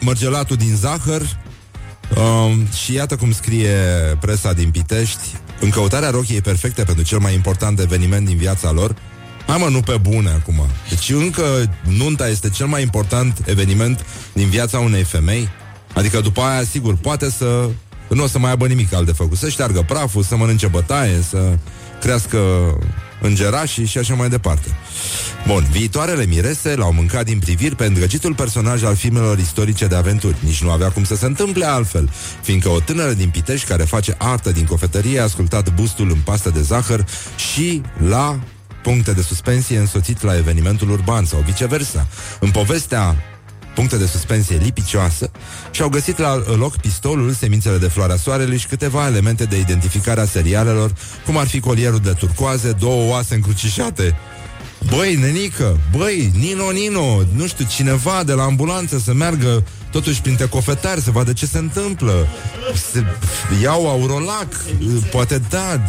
[0.00, 3.76] mărgelatul din zahăr uh, și iată cum scrie
[4.20, 8.94] presa din Pitești în căutarea rochiei perfecte pentru cel mai important eveniment din viața lor,
[9.46, 10.66] Hai mă, nu pe bune acum.
[10.88, 11.42] Deci încă
[11.82, 15.48] nunta este cel mai important eveniment din viața unei femei.
[15.94, 17.68] Adică după aia, sigur, poate să...
[18.08, 19.38] Nu o să mai aibă nimic alt de făcut.
[19.38, 21.58] Să șteargă praful, să mănânce bătaie, să
[22.00, 22.38] crească
[23.20, 24.68] îngerașii și așa mai departe.
[25.46, 30.36] Bun, viitoarele mirese l-au mâncat din priviri pe îndrăgitul personaj al filmelor istorice de aventuri.
[30.40, 32.10] Nici nu avea cum să se întâmple altfel,
[32.42, 36.50] fiindcă o tânără din Pitești care face artă din cofetărie a ascultat bustul în pastă
[36.50, 37.04] de zahăr
[37.36, 38.38] și la
[38.82, 42.06] puncte de suspensie însoțit la evenimentul urban sau viceversa.
[42.40, 43.16] În povestea
[43.76, 45.30] puncte de suspensie lipicioasă
[45.70, 50.20] și au găsit la loc pistolul, semințele de floarea soarelui și câteva elemente de identificare
[50.20, 50.92] a serialelor,
[51.24, 54.16] cum ar fi colierul de turcoaze, două oase încrucișate,
[54.90, 59.64] Băi, nenică, băi, Nino, Nino, nu știu, cineva de la ambulanță să meargă
[59.96, 62.26] totuși printre cofetari să vadă ce se întâmplă.
[62.92, 63.04] Se
[63.62, 64.64] iau aurolac,
[65.10, 65.80] poate da.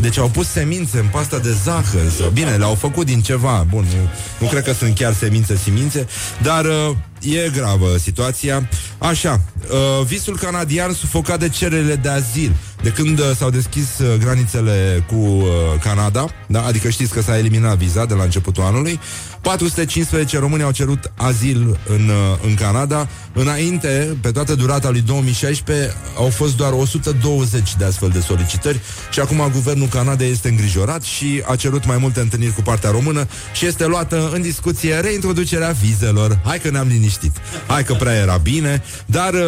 [0.00, 2.10] Deci au pus semințe în pasta de zahăr.
[2.18, 3.66] Sau, bine, le-au făcut din ceva.
[3.68, 6.06] Bun, nu, nu cred că sunt chiar semințe, simințe,
[6.42, 8.68] dar uh, e gravă situația.
[8.98, 9.40] Așa,
[9.70, 12.54] uh, visul canadian sufocat de cererile de azil.
[12.82, 15.44] De când uh, s-au deschis uh, granițele cu uh,
[15.82, 16.64] Canada, da?
[16.64, 19.00] adică știți că s-a eliminat viza de la începutul anului,
[19.40, 23.08] 415 români au cerut azil în, uh, în Canada.
[23.32, 29.20] Înainte, pe toată durata lui 2016, au fost doar 120 de astfel de solicitări și
[29.20, 33.66] acum guvernul Canadei este îngrijorat și a cerut mai multe întâlniri cu partea română și
[33.66, 36.40] este luată în discuție reintroducerea vizelor.
[36.44, 37.36] Hai că ne-am liniștit.
[37.66, 39.40] Hai că prea era bine, dar uh,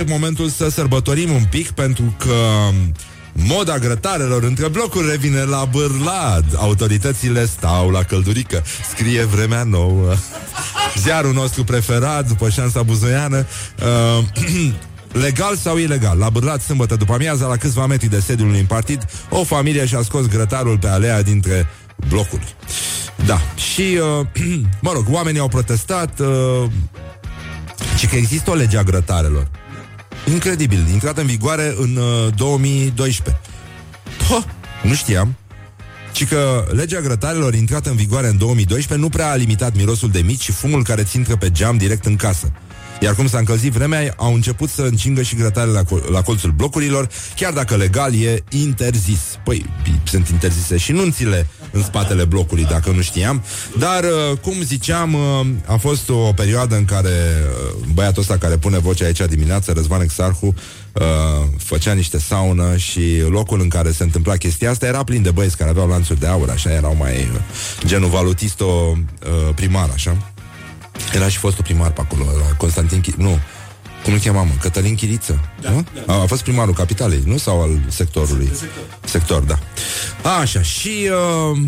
[0.00, 2.34] e momentul să sărbătorim un pic pentru că
[3.32, 10.14] Moda grătarelor între blocuri revine la bârlad Autoritățile stau la căldurică Scrie vremea nouă
[11.02, 13.46] Ziarul nostru preferat după șansa buzoiană
[14.18, 14.24] uh,
[15.12, 19.04] Legal sau ilegal, la Bârlat sâmbătă după amiaza, la câțiva metri de sediul unui partid,
[19.30, 21.66] o familie și-a scos grătarul pe alea dintre
[22.08, 22.54] blocuri.
[23.26, 24.26] Da, și, uh,
[24.80, 26.70] mă rog, oamenii au protestat uh,
[27.96, 29.48] și că există o lege a grătarelor.
[30.32, 33.40] Incredibil, intrat în vigoare în uh, 2012.
[34.28, 34.42] Ho,
[34.82, 35.36] nu știam.
[36.12, 40.20] Și că legea grătarelor intrată în vigoare în 2012 nu prea a limitat mirosul de
[40.20, 42.52] mici și fumul care țin pe geam direct în casă.
[43.00, 46.50] Iar cum s-a încălzit vremea, au început să încingă și grătarele la, col- la colțul
[46.50, 49.20] blocurilor, chiar dacă legal e interzis.
[49.44, 49.66] Păi,
[50.04, 53.42] sunt interzise și nunțile în spatele blocului, dacă nu știam.
[53.78, 58.56] Dar, uh, cum ziceam, uh, a fost o perioadă în care uh, băiatul ăsta care
[58.56, 60.54] pune vocea aici dimineața, Răzvan Exarhu,
[60.92, 61.04] Uh,
[61.58, 65.56] făcea niște saună și locul în care se întâmpla chestia asta era plin de băieți
[65.56, 67.40] care aveau lanțuri de aur, așa, erau mai uh,
[67.86, 70.16] genul valutisto uh, primar, așa.
[71.14, 73.38] Era și fostul primar pe acolo, la Constantin Chi- Nu,
[74.04, 74.50] cum îl chema, mă?
[74.60, 75.84] Cătălin Chiriță, Da, nu?
[76.06, 76.12] da.
[76.14, 77.36] A, a fost primarul capitalei, nu?
[77.38, 78.50] Sau al sectorului?
[78.52, 78.82] sector.
[79.04, 79.58] Sector, da.
[80.40, 80.90] Așa, și
[81.52, 81.58] uh,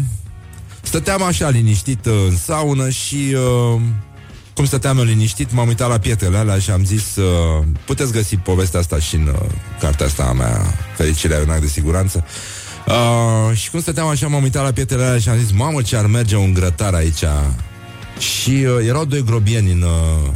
[0.82, 3.34] stăteam așa liniștit uh, în saună și...
[3.74, 3.80] Uh,
[4.54, 8.36] cum stăteam eu liniștit, m-am uitat la pietrele alea și am zis uh, puteți găsi
[8.36, 9.48] povestea asta și în uh,
[9.80, 12.24] cartea asta a mea, Fericirea e un act de siguranță.
[12.86, 15.96] Uh, și cum stăteam așa, m-am uitat la pietrele alea și am zis, mamă, ce
[15.96, 17.22] ar merge un grătar aici.
[18.20, 20.32] Și uh, erau doi grobieni în, uh,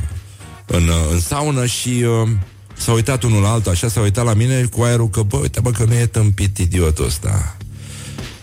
[0.66, 2.28] în, uh, în saună și uh,
[2.76, 5.60] s-a uitat unul la altul, așa s-a uitat la mine cu aerul că, bă, uite,
[5.60, 7.56] bă, că nu e tâmpit idiotul ăsta.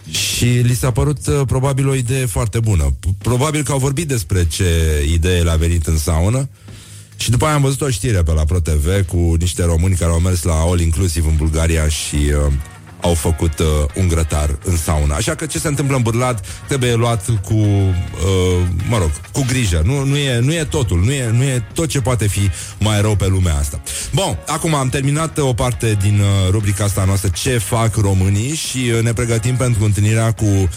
[0.09, 2.89] Și li s-a părut uh, probabil o idee foarte bună.
[2.89, 4.65] P- Probabil că au vorbit despre ce
[5.11, 6.49] idee le-a venit în saună.
[7.17, 10.19] Și după aia am văzut o știre pe la ProTV cu niște români care au
[10.19, 12.53] mers la All Inclusiv în Bulgaria și uh,
[13.01, 15.13] au făcut uh, un grătar în saună.
[15.13, 19.81] Așa că ce se întâmplă în Bârlad trebuie luat cu, uh, mă rog, cu grijă.
[19.85, 23.01] Nu, nu, e, nu e totul, nu e, nu e tot ce poate fi mai
[23.01, 23.81] rău pe lumea asta.
[24.11, 28.91] Bun, acum am terminat o parte din uh, rubrica asta noastră Ce fac românii și
[28.95, 30.69] uh, ne pregătim pentru întâlnirea cu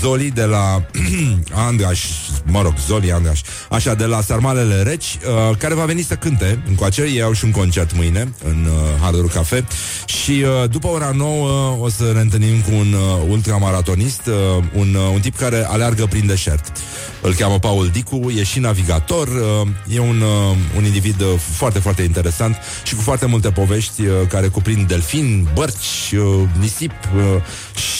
[0.00, 0.82] Zoli de la
[1.68, 2.04] Andraș,
[2.44, 3.40] mă rog, Zoli Andraș,
[3.70, 5.18] așa, de la Sarmalele Reci,
[5.50, 7.02] uh, care va veni să cânte încoace.
[7.02, 9.64] Ei au și un concert mâine în uh, Hard Rock Cafe
[10.04, 14.94] și uh, după ora 9 o să ne întâlnim cu un uh, ultramaratonist, uh, un,
[14.94, 16.72] uh, un tip care aleargă prin deșert.
[17.22, 21.78] Îl cheamă Paul Dicu, e și navigator, uh, e un, uh, un individ uh, foarte,
[21.78, 27.22] foarte interesant și cu foarte multe povești uh, care cuprind delfini, bărci, uh, nisip uh,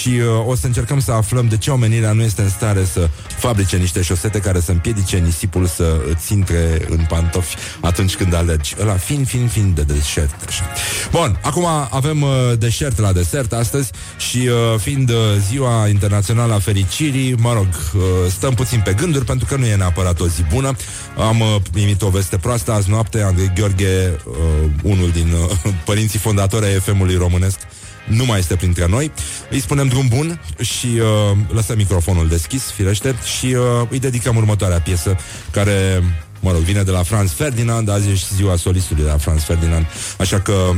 [0.01, 3.09] și uh, o să încercăm să aflăm de ce omenirea nu este în stare să
[3.39, 8.75] fabrice niște șosete care să împiedice nisipul să îți intre în pantofi atunci când alergi.
[8.81, 10.45] Ăla fin, fin, fin de deșert.
[10.47, 10.65] Așa.
[11.11, 15.17] Bun, acum avem uh, deșert la desert astăzi și uh, fiind uh,
[15.49, 19.77] ziua internațională a fericirii, mă rog, uh, stăm puțin pe gânduri pentru că nu e
[19.77, 20.77] neapărat o zi bună.
[21.17, 24.35] Am uh, primit o veste proastă azi noapte, Andrei Gheorghe, uh,
[24.83, 27.59] unul din uh, părinții fondatori ai FM-ului românesc,
[28.07, 29.13] nu mai este printre noi.
[29.51, 34.81] Îi spunem drum bun și uh, lăsăm microfonul deschis, firește, și uh, îi dedicăm următoarea
[34.81, 35.17] piesă
[35.51, 36.03] care,
[36.41, 39.43] mă rog, vine de la Franz Ferdinand, azi e și ziua solistului de la Franz
[39.43, 39.87] Ferdinand,
[40.19, 40.71] așa că,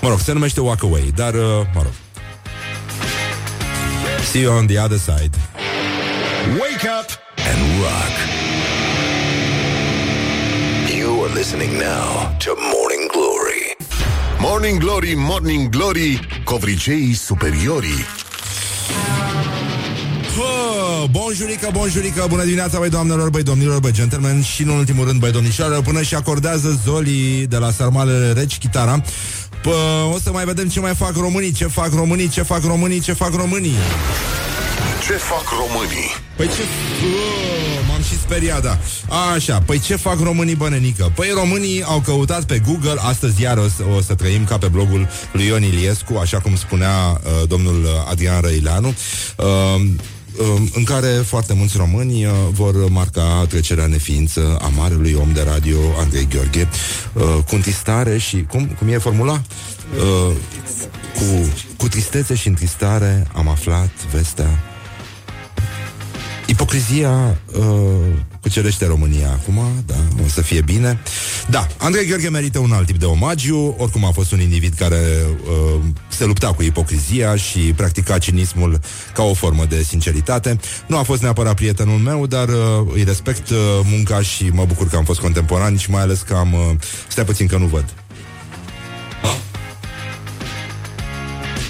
[0.00, 1.40] mă rog, se numește Walk Away, dar, uh,
[1.74, 1.92] mă rog.
[4.30, 5.36] See you on the other side.
[6.58, 8.14] Wake up and rock.
[10.98, 13.62] You are listening now to Morning Glory.
[14.40, 18.04] Morning Glory, Morning Glory Covriceii superiorii
[20.38, 25.20] Oh, bonjurică, bonjurică, bună dimineața, băi doamnelor, băi domnilor, băi gentlemen și, în ultimul rând,
[25.20, 29.02] băi domnișoară, până și acordează Zoli de la Sarmalele Reci chitara.
[29.64, 33.00] Pă, o să mai vedem ce mai fac românii, ce fac românii, ce fac românii,
[33.00, 33.74] ce fac românii.
[35.06, 36.10] Ce fac românii?
[36.36, 36.62] Păi ce...
[36.62, 38.78] Uh, m-am și speriat, da.
[39.34, 41.12] Așa, păi ce fac românii, bănenică?
[41.14, 44.66] Păi românii au căutat pe Google, astăzi iar o să, o să trăim ca pe
[44.66, 48.88] blogul lui Ion Iliescu, așa cum spunea uh, domnul Adrian Răileanu,
[49.36, 49.84] uh, uh,
[50.74, 55.78] în care foarte mulți români uh, vor marca trecerea neființă a marelui om de radio
[55.98, 56.68] Andrei Gheorghe,
[57.12, 58.44] uh, cu întristare și...
[58.50, 59.42] Cum, cum e formula?
[59.96, 60.34] Uh,
[61.14, 64.62] cu, cu tristețe și întristare am aflat vestea
[66.46, 67.64] Ipocrizia uh,
[68.44, 71.00] cucerește România acum, da, o să fie bine.
[71.48, 75.00] Da, Andrei Gheorghe merită un alt tip de omagiu, oricum a fost un individ care
[75.44, 78.80] uh, se lupta cu ipocrizia și practica cinismul
[79.14, 80.58] ca o formă de sinceritate.
[80.86, 82.54] Nu a fost neapărat prietenul meu, dar uh,
[82.94, 86.34] îi respect uh, munca și mă bucur că am fost contemporani și mai ales că
[86.34, 86.52] am...
[86.52, 86.60] Uh,
[87.08, 87.94] stai puțin că nu văd.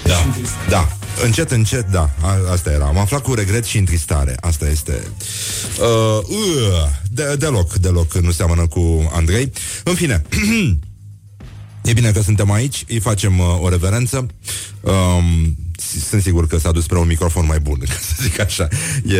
[0.03, 0.25] Da,
[0.69, 0.87] da,
[1.23, 2.85] Încet, încet, da, A, asta era.
[2.85, 4.35] Am aflat cu regret și întristare.
[4.39, 5.07] Asta este.
[5.79, 9.51] Uh, uh, de, deloc, deloc nu seamănă cu Andrei.
[9.83, 10.21] În fine.
[11.83, 14.25] E bine că suntem aici, îi facem uh, o reverență.
[14.81, 15.55] Um,
[15.99, 18.67] sunt sigur că s-a dus spre un microfon mai bun, ca să zic așa.
[19.05, 19.17] E,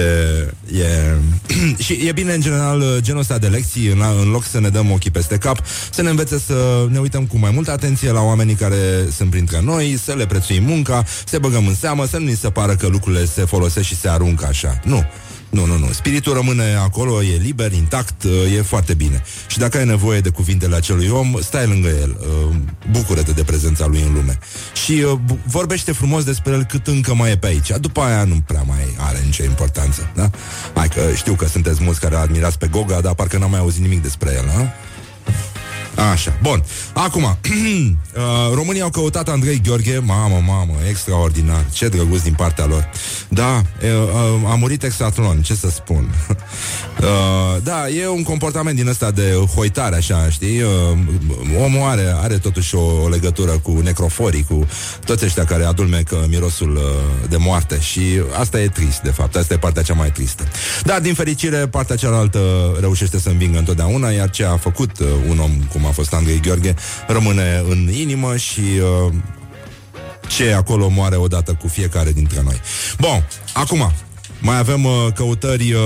[0.79, 1.17] e...
[1.83, 4.91] și e bine, în general, genul ăsta de lecții, în, în loc să ne dăm
[4.91, 5.59] ochii peste cap,
[5.91, 9.61] să ne învețe să ne uităm cu mai multă atenție la oamenii care sunt printre
[9.61, 12.87] noi, să le prețuim munca, să băgăm în seamă, să nu ni se pară că
[12.87, 14.79] lucrurile se folosesc și se aruncă așa.
[14.83, 15.05] Nu.
[15.55, 15.91] Nu, nu, nu.
[15.91, 18.23] Spiritul rămâne acolo, e liber, intact,
[18.57, 19.23] e foarte bine.
[19.47, 22.17] Și dacă ai nevoie de cuvintele acelui om, stai lângă el.
[22.91, 24.39] Bucură-te de prezența lui în lume.
[24.85, 25.05] Și
[25.45, 27.71] vorbește frumos despre el cât încă mai e pe aici.
[27.79, 30.11] După aia nu prea mai are nicio importanță.
[30.15, 30.29] Da?
[30.73, 33.81] Hai că știu că sunteți mulți care admirați pe Goga, dar parcă n-am mai auzit
[33.81, 34.73] nimic despre el, ha?
[35.95, 36.63] Așa, bun.
[36.93, 42.89] Acum, uh, românii au căutat Andrei Gheorghe, mamă, mamă, extraordinar, ce drăguț din partea lor.
[43.27, 43.89] Da, uh,
[44.43, 46.09] uh, a murit extratlon, ce să spun.
[46.29, 50.61] uh, da, e un comportament din ăsta de hoitare, așa, știi?
[50.61, 50.69] Uh,
[51.63, 54.67] omul are, are totuși o, o legătură cu necroforii, cu
[55.05, 58.01] toți ăștia care adulmecă mirosul uh, de moarte și
[58.39, 60.43] asta e trist, de fapt, asta e partea cea mai tristă.
[60.83, 62.39] Dar, din fericire, partea cealaltă
[62.79, 66.39] reușește să învingă întotdeauna, iar ce a făcut uh, un om cum a fost Andrei
[66.39, 66.75] Gheorghe,
[67.07, 69.13] rămâne în inimă și uh,
[70.27, 72.61] ce acolo moare odată cu fiecare dintre noi.
[72.99, 73.91] Bun, acum,
[74.39, 75.81] mai avem uh, căutări uh,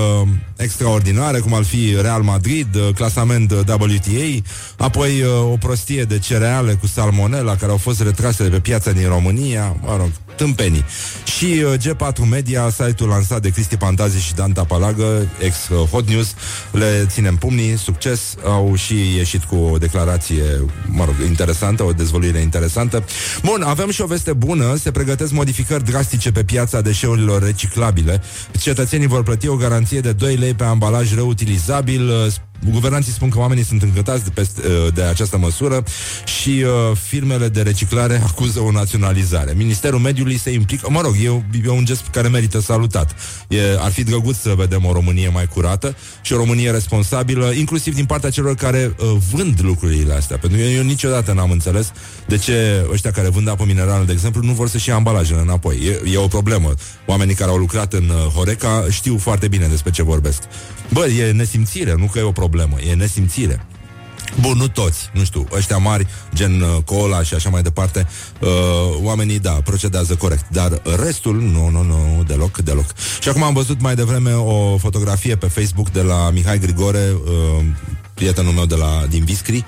[0.56, 4.42] extraordinare, cum ar fi Real Madrid, uh, clasament uh, WTA,
[4.76, 8.90] apoi uh, o prostie de cereale cu salmonella care au fost retrase de pe piața
[8.90, 10.10] din România, mă rog,
[10.40, 10.84] tâmpenii.
[11.24, 16.34] Și uh, G4 Media, site-ul lansat de Cristi Pantazi și Dan Tapalagă, ex-Hot News,
[16.70, 20.42] le ținem pumnii, succes, au și ieșit cu o declarație,
[20.86, 23.04] mă rog, interesantă, o dezvoluire interesantă.
[23.42, 28.22] Bun, avem și o veste bună, se pregătesc modificări drastice pe piața deșeurilor reciclabile.
[28.60, 32.32] Cetățenii vor plăti o garanție de 2 lei pe ambalaj reutilizabil, uh,
[32.68, 35.84] Guvernanții spun că oamenii sunt încântați de, peste, uh, de această măsură
[36.40, 39.52] și uh, firmele de reciclare acuză o naționalizare.
[39.56, 43.14] Ministerul Mediului se implică, mă rog, e, e un gest care merită salutat.
[43.48, 47.94] E, ar fi drăguț să vedem o Românie mai curată și o Românie responsabilă, inclusiv
[47.94, 50.38] din partea celor care uh, vând lucrurile astea.
[50.38, 51.92] Pentru că eu, eu niciodată n-am înțeles
[52.26, 55.76] de ce ăștia care vând apă minerală, de exemplu, nu vor să-și ia ambalajele înapoi.
[55.76, 56.74] E, e o problemă.
[57.06, 60.42] Oamenii care au lucrat în uh, Horeca știu foarte bine despre ce vorbesc.
[60.92, 62.48] Bă, e nesimțire, nu că e o problemă,
[62.90, 63.66] e nesimțire.
[64.40, 68.06] Bun, nu toți, nu știu, ăștia mari, gen uh, Cola și așa mai departe,
[68.40, 68.48] uh,
[69.02, 72.94] oamenii, da, procedează corect, dar restul, nu, nu, nu, deloc, deloc.
[73.20, 77.64] Și acum am văzut mai devreme o fotografie pe Facebook de la Mihai Grigore, uh,
[78.14, 79.64] prietenul meu de la, din Viscri,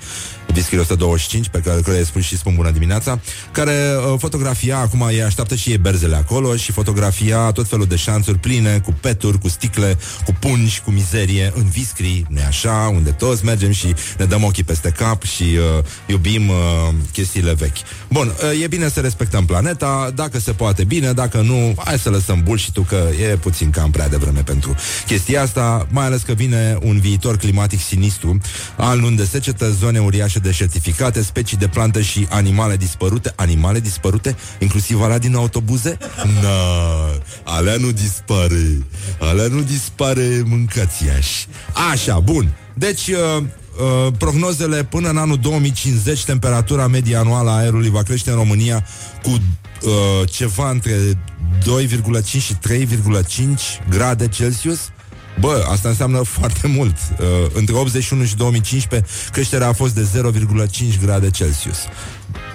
[0.53, 3.19] Viscri 125, pe care îi spun și spun bună dimineața,
[3.51, 7.95] care uh, fotografia, acum e așteaptă și e berzele acolo și fotografia tot felul de
[7.95, 13.09] șanțuri pline, cu peturi, cu sticle, cu pungi, cu mizerie, în Viscri, nu așa, unde
[13.09, 16.55] toți mergem și ne dăm ochii peste cap și uh, iubim uh,
[17.11, 17.77] chestiile vechi.
[18.09, 22.09] Bun, uh, e bine să respectăm planeta, dacă se poate bine, dacă nu, hai să
[22.09, 24.75] lăsăm bullshit că e puțin cam prea devreme pentru
[25.05, 28.37] chestia asta, mai ales că vine un viitor climatic sinistru,
[28.77, 33.33] an luni de secetă, zone uriașe certificate, specii de plante și animale dispărute.
[33.35, 34.35] Animale dispărute?
[34.59, 35.97] Inclusiv alea din autobuze?
[36.41, 36.49] Na,
[37.43, 38.85] alea nu dispare.
[39.19, 41.03] Alea nu dispare, mâncați
[41.91, 42.55] Așa, bun.
[42.73, 48.29] Deci, uh, uh, prognozele până în anul 2050, temperatura medie anuală a aerului va crește
[48.29, 48.85] în România
[49.21, 50.95] cu uh, ceva între
[52.23, 54.79] 2,5 și 3,5 grade Celsius.
[55.39, 56.95] Bă, asta înseamnă foarte mult.
[57.19, 61.77] Uh, între 81 și 2015 creșterea a fost de 0,5 grade Celsius.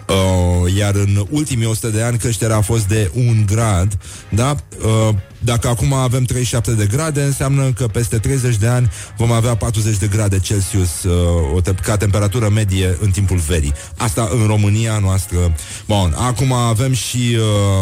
[0.09, 3.99] Uh, iar în ultimii 100 de ani creșterea a fost de 1 grad,
[4.29, 4.57] da?
[4.85, 9.55] Uh, dacă acum avem 37 de grade, înseamnă că peste 30 de ani vom avea
[9.55, 11.13] 40 de grade Celsius uh,
[11.55, 13.73] o te- ca temperatură medie în timpul verii.
[13.97, 15.55] Asta în România noastră.
[15.87, 17.37] Bun, acum avem și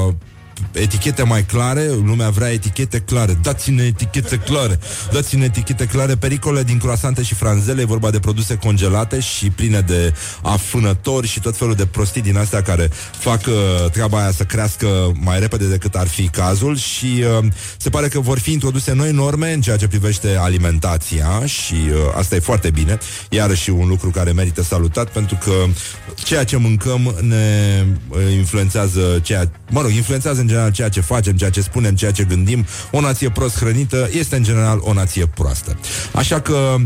[0.07, 0.15] uh,
[0.73, 4.79] etichete mai clare, lumea vrea etichete clare, dați-ne etichete clare,
[5.13, 9.81] dați-ne etichete clare, pericole din croasante și franzele, e vorba de produse congelate și pline
[9.81, 14.45] de afânători și tot felul de prostii din astea care fac uh, treaba aia să
[14.45, 17.47] crească mai repede decât ar fi cazul și uh,
[17.77, 21.97] se pare că vor fi introduse noi norme în ceea ce privește alimentația și uh,
[22.17, 22.99] asta e foarte bine,
[23.31, 25.53] iarăși un lucru care merită salutat pentru că
[26.25, 31.37] ceea ce mâncăm ne uh, influențează ceea, mă rog, influențează în general ceea ce facem,
[31.37, 32.67] ceea ce spunem, ceea ce gândim.
[32.91, 35.79] O nație prost hrănită este în general o nație proastă.
[36.13, 36.77] Așa că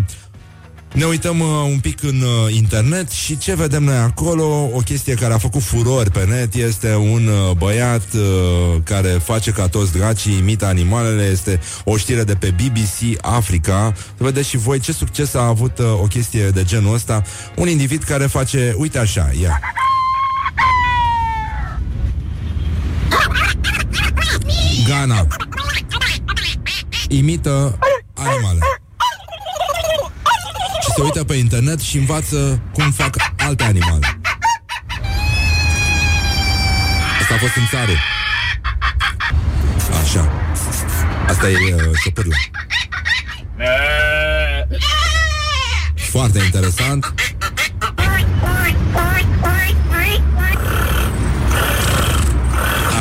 [0.93, 5.15] ne uităm uh, un pic în uh, internet și ce vedem noi acolo, o chestie
[5.15, 9.93] care a făcut furori pe net, este un uh, băiat uh, care face ca toți
[9.93, 13.93] dracii, imită animalele, este o știre de pe BBC Africa.
[14.17, 17.23] Să vedeți și voi ce succes a avut uh, o chestie de genul ăsta.
[17.57, 19.61] Un individ care face, uite așa, ia.
[24.87, 25.27] Ghana
[27.09, 27.79] imită
[28.15, 28.59] animale.
[30.83, 34.21] Și se uită pe internet și învață cum fac alte animale.
[37.21, 37.93] Asta a fost în țară.
[40.03, 40.33] Așa.
[41.27, 42.37] Asta e uh, șopârla.
[45.95, 47.15] Foarte interesant.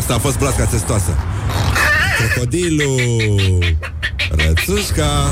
[0.09, 1.17] Asta a fost blasca testoasă.
[2.17, 3.63] Crocodilul
[4.29, 5.31] Rățușca.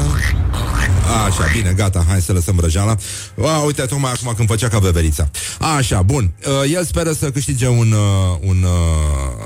[1.26, 2.96] Așa, bine, gata, hai să lăsăm răjeala.
[3.42, 5.30] A, Uite, tocmai acum când făcea ca veverița.
[5.78, 6.32] Așa, bun.
[6.46, 9.46] Uh, El speră să câștige un, uh, un uh,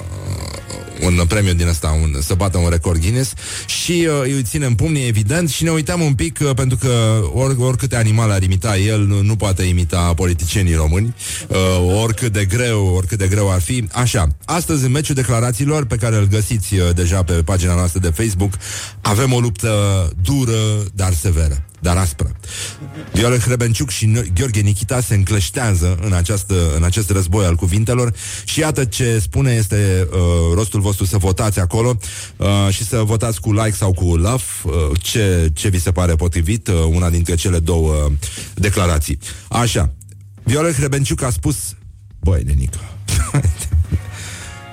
[1.05, 3.33] un premiu din ăsta, un, să bată un record Guinness.
[3.65, 7.55] Și uh, îi ținem pumnii, evident, și ne uităm un pic, uh, pentru că or,
[7.59, 11.15] oricâte animale ar imita el, nu, nu poate imita politicienii români,
[11.47, 11.57] uh,
[12.01, 13.87] oricât de greu, oricât de greu ar fi.
[13.91, 18.09] Așa, astăzi în meciul declarațiilor, pe care îl găsiți uh, deja pe pagina noastră de
[18.09, 18.53] Facebook,
[19.01, 19.69] avem o luptă
[20.21, 22.31] dură, dar severă dar aspră.
[23.13, 28.13] Viorel Hrebenciuc și Gheorghe Nichita se încleștează în, această, în acest război al cuvintelor
[28.43, 30.19] și iată ce spune este uh,
[30.53, 31.97] rostul vostru să votați acolo
[32.37, 36.15] uh, și să votați cu like sau cu love uh, ce, ce vi se pare
[36.15, 38.11] potrivit, uh, una dintre cele două uh,
[38.53, 39.19] declarații.
[39.47, 39.93] Așa,
[40.43, 41.75] Viorel Hrebenciuc a spus
[42.19, 42.79] Băi, nenică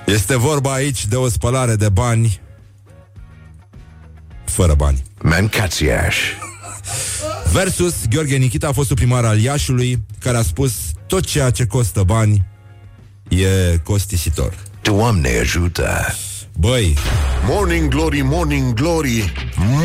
[0.05, 2.39] Este vorba aici de o spălare de bani
[4.45, 5.03] fără bani.
[5.21, 6.15] Mancațiaș.
[7.51, 10.71] Versus Gheorghe Nichita a fost primar al Iașului care a spus
[11.07, 12.45] tot ceea ce costă bani
[13.29, 14.53] e costisitor.
[14.81, 16.15] Doamne ajută!
[16.59, 16.93] Băi,
[17.47, 19.33] Morning Glory, Morning Glory.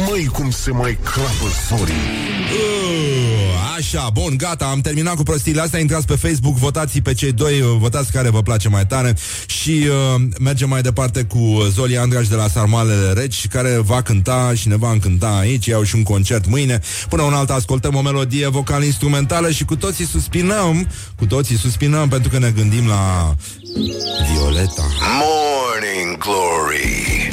[0.08, 5.80] Măi cum se mai crapă sorii uh, așa, bun, gata, am terminat cu prostiile astea,
[5.80, 9.16] intrați pe Facebook, votați pe cei doi, uh, votați care vă place mai tare.
[9.46, 14.52] Și uh, mergem mai departe cu Zoli Andraș de la Sarmalele Reci, care va cânta
[14.54, 16.80] și ne va încânta aici, iau și un concert mâine.
[17.08, 22.30] Până un alt ascultăm o melodie vocal-instrumentală și cu toții suspinăm, cu toții suspinăm pentru
[22.30, 23.34] că ne gândim la
[23.74, 24.84] Violeta.
[25.18, 27.30] Morning Glory.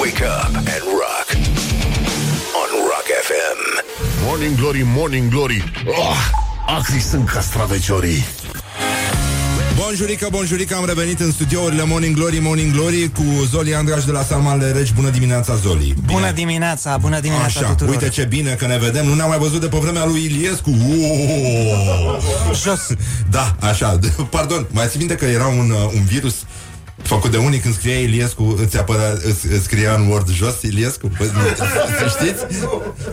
[0.00, 1.28] Wake up and rock.
[2.54, 4.24] On Rock FM.
[4.24, 6.16] Morning Glory, Morning Glory oh,
[6.66, 8.24] Acri sunt castraveciorii
[9.84, 14.22] Bonjurică, bonjurică, am revenit în studiourile Morning Glory, Morning Glory cu Zoli Andraș de la
[14.22, 14.92] Salman Regi.
[14.92, 15.84] Bună dimineața, Zoli!
[15.84, 16.12] Bine.
[16.12, 17.92] Bună dimineața, bună dimineața Așa, tuturor.
[17.92, 19.06] uite ce bine că ne vedem.
[19.06, 20.70] Nu ne-am mai văzut de pe vremea lui Iliescu.
[20.70, 22.20] Uuu!
[22.62, 22.86] Jos.
[23.30, 23.98] Da, așa.
[24.30, 26.34] Pardon, mai ții minte că era un, uh, un virus
[27.02, 31.10] făcut de unii când scria Iliescu, îți, apărea, îți, îți scria în Word jos Iliescu?
[31.18, 31.30] Păi,
[32.08, 32.44] știți?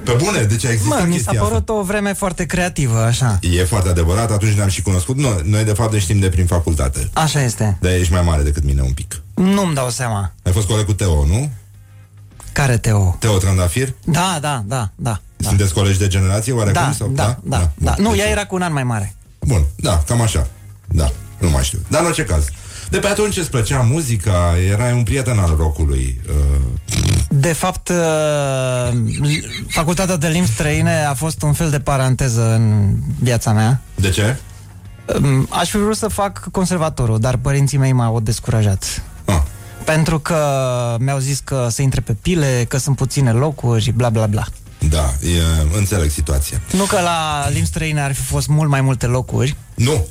[0.03, 1.51] Pe bune, deci a existat Mă, mi chestia s-a asta.
[1.53, 3.39] părut o vreme foarte creativă, așa.
[3.41, 5.17] E foarte adevărat, atunci ne-am și cunoscut.
[5.17, 7.09] Noi, noi de fapt ne știm de prin facultate.
[7.13, 7.77] Așa este.
[7.81, 9.21] Dar ești mai mare decât mine un pic.
[9.35, 10.31] Nu-mi dau seama.
[10.43, 11.49] Ai fost coleg cu Teo, nu?
[12.51, 13.15] Care Teo?
[13.19, 13.93] Teo Trandafir?
[14.05, 15.19] Da, da, da, da.
[15.37, 16.81] Da, Sunteți colegi de generație oarecum?
[16.81, 17.07] da, sau?
[17.07, 17.93] da, da, da.
[17.95, 18.03] Bun.
[18.03, 19.15] Nu, Deci- ea era cu un an mai mare.
[19.39, 20.47] Bun, da, cam așa.
[20.87, 21.79] Da, nu mai știu.
[21.87, 22.45] Dar în orice caz.
[22.89, 26.21] De pe atunci îți plăcea muzica, erai un prieten al rockului.
[26.29, 26.61] Uh,
[27.29, 28.97] De fapt, uh,
[29.67, 33.81] facultatea de limbi străine a fost un fel de paranteză în viața mea.
[33.95, 34.37] de ce?
[35.21, 39.03] Um, Aș fi vrut să fac conservatorul, dar părinții mei m-au descurajat.
[39.25, 39.41] Ah,
[39.83, 40.37] Pentru că
[40.99, 44.43] mi-au zis că să intre pe pile, că sunt puține locuri, bla bla bla.
[44.89, 46.61] da, e, înțeleg situația.
[46.71, 50.05] Nu că la limbi străine ar fi fost mult mai multe locuri, Nu,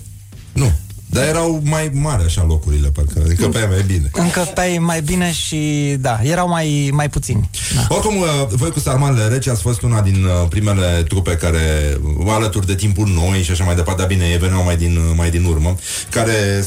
[0.53, 0.73] nu.
[1.07, 4.11] Dar erau mai mari așa locurile, parcă încăpeai mai bine.
[4.13, 7.51] încăpeai mai bine și da, erau mai, mai puțini.
[7.75, 7.95] Da.
[7.95, 12.33] Oricum, uh, voi cu Sarmanele Reci ați fost una din uh, primele trupe care, uh,
[12.33, 15.13] alături de timpul noi și așa mai departe, dar bine, ei veneau mai din, uh,
[15.17, 15.77] mai din urmă,
[16.11, 16.65] care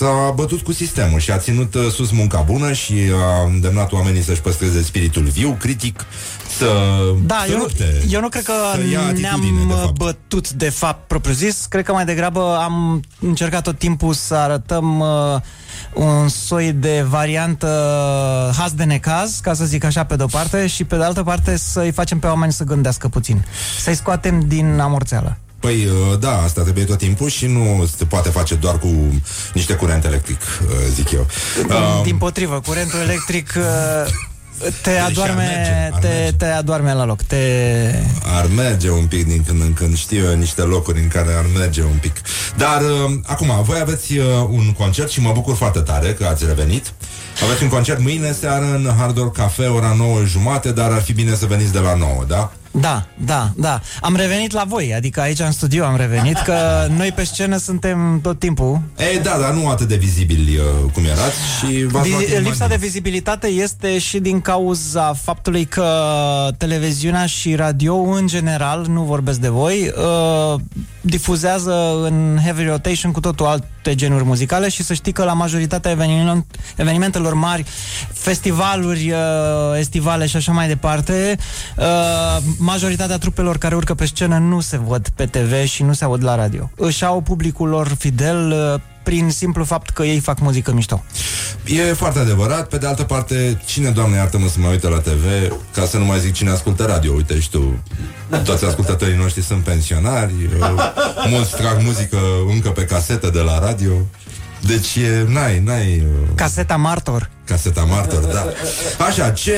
[0.00, 4.22] s-a bătut cu sistemul și a ținut uh, sus munca bună și a îndemnat oamenii
[4.22, 6.04] să-și păstreze spiritul viu, critic,
[6.60, 9.74] să Da, să eu nu, lupte, eu nu cred că să ia atitudine, ne-am de
[9.74, 9.98] fapt.
[9.98, 11.66] bătut de fapt propriu zis.
[11.68, 15.40] Cred că mai degrabă am încercat tot timpul să arătăm uh,
[15.94, 17.68] un soi de variantă
[18.58, 21.56] haz de necaz, ca să zic așa pe de-o parte, și pe de altă parte
[21.56, 23.44] să-i facem pe oameni să gândească puțin.
[23.80, 25.36] Să-i scoatem din amorțeală.
[25.60, 28.88] Păi, uh, da, asta trebuie tot timpul și nu se poate face doar cu
[29.54, 31.26] niște curent electric, uh, zic eu.
[31.68, 34.12] Uh, Din potrivă, curentul electric uh,
[34.82, 36.32] te Deci adoarme, ar merge, ar te, merge.
[36.36, 37.22] te adoarme la loc.
[37.22, 37.36] Te...
[38.22, 39.96] ar merge un pic din când în când.
[39.96, 42.16] Știu eu niște locuri în care ar merge un pic.
[42.56, 46.44] Dar, uh, acum, voi aveți uh, un concert și mă bucur foarte tare că ați
[46.46, 46.92] revenit.
[47.42, 51.12] Aveți un concert mâine seară în Hard Rock Cafe, ora 9 jumate, dar ar fi
[51.12, 52.52] bine să veniți de la 9, da?
[52.72, 53.80] Da, da, da.
[54.00, 56.54] Am revenit la voi, adică aici în studio am revenit, că
[56.98, 58.80] noi pe scenă suntem tot timpul.
[58.98, 62.48] Ei, da, dar nu atât de vizibili uh, cum erați și v-ați luat Vi- inima
[62.48, 65.86] lipsa din- de vizibilitate este și din cauza faptului că
[66.56, 69.92] televiziunea și radio în general, nu vorbesc de voi,
[70.54, 70.60] uh,
[71.00, 75.90] difuzează în heavy rotation cu totul alte genuri muzicale și să știi că la majoritatea
[75.90, 76.46] eveniment,
[76.76, 77.64] evenimentelor mari,
[78.12, 79.18] festivaluri uh,
[79.78, 81.36] estivale și așa mai departe,
[81.76, 86.04] uh, majoritatea trupelor care urcă pe scenă nu se văd pe TV și nu se
[86.04, 86.70] aud la radio.
[86.76, 91.04] Își au publicul lor fidel uh, prin simplu fapt că ei fac muzică mișto.
[91.64, 92.68] E foarte adevărat.
[92.68, 95.24] Pe de altă parte, cine, Doamne iartă-mă, să mai uite la TV,
[95.74, 97.12] ca să nu mai zic cine ascultă radio.
[97.12, 97.82] Uite și tu,
[98.44, 100.92] toți ascultătorii noștri sunt pensionari, uh,
[101.32, 103.92] mulți trag muzică încă pe casetă de la radio.
[104.60, 105.98] Deci, e, n-ai, n-ai...
[105.98, 107.30] uh, Caseta Martor.
[107.50, 108.46] Caseta Martor, da.
[109.06, 109.54] Așa, ce,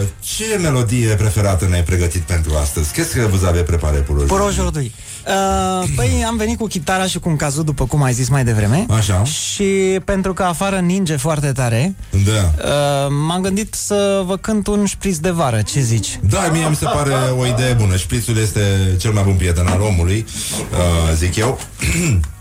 [0.00, 2.90] uh, ce melodie preferată ne-ai pregătit pentru astăzi?
[2.92, 4.26] Qu'est-ce que vous avez préparé pour aujourd'hui?
[4.36, 4.92] Pour aujourd'hui.
[5.26, 8.44] Uh, păi am venit cu chitara și cu un cazut, după cum ai zis mai
[8.44, 8.86] devreme.
[8.90, 9.24] Așa.
[9.24, 9.64] Și
[10.04, 12.52] pentru că afară ninge foarte tare, Da.
[12.64, 15.62] uh, m-am gândit să vă cânt un șpriț de vară.
[15.62, 16.18] Ce zici?
[16.22, 17.96] Da, mie mi se pare o idee bună.
[17.96, 18.60] Șprițul este
[18.98, 20.26] cel mai bun prieten al omului,
[20.72, 21.58] uh, zic eu.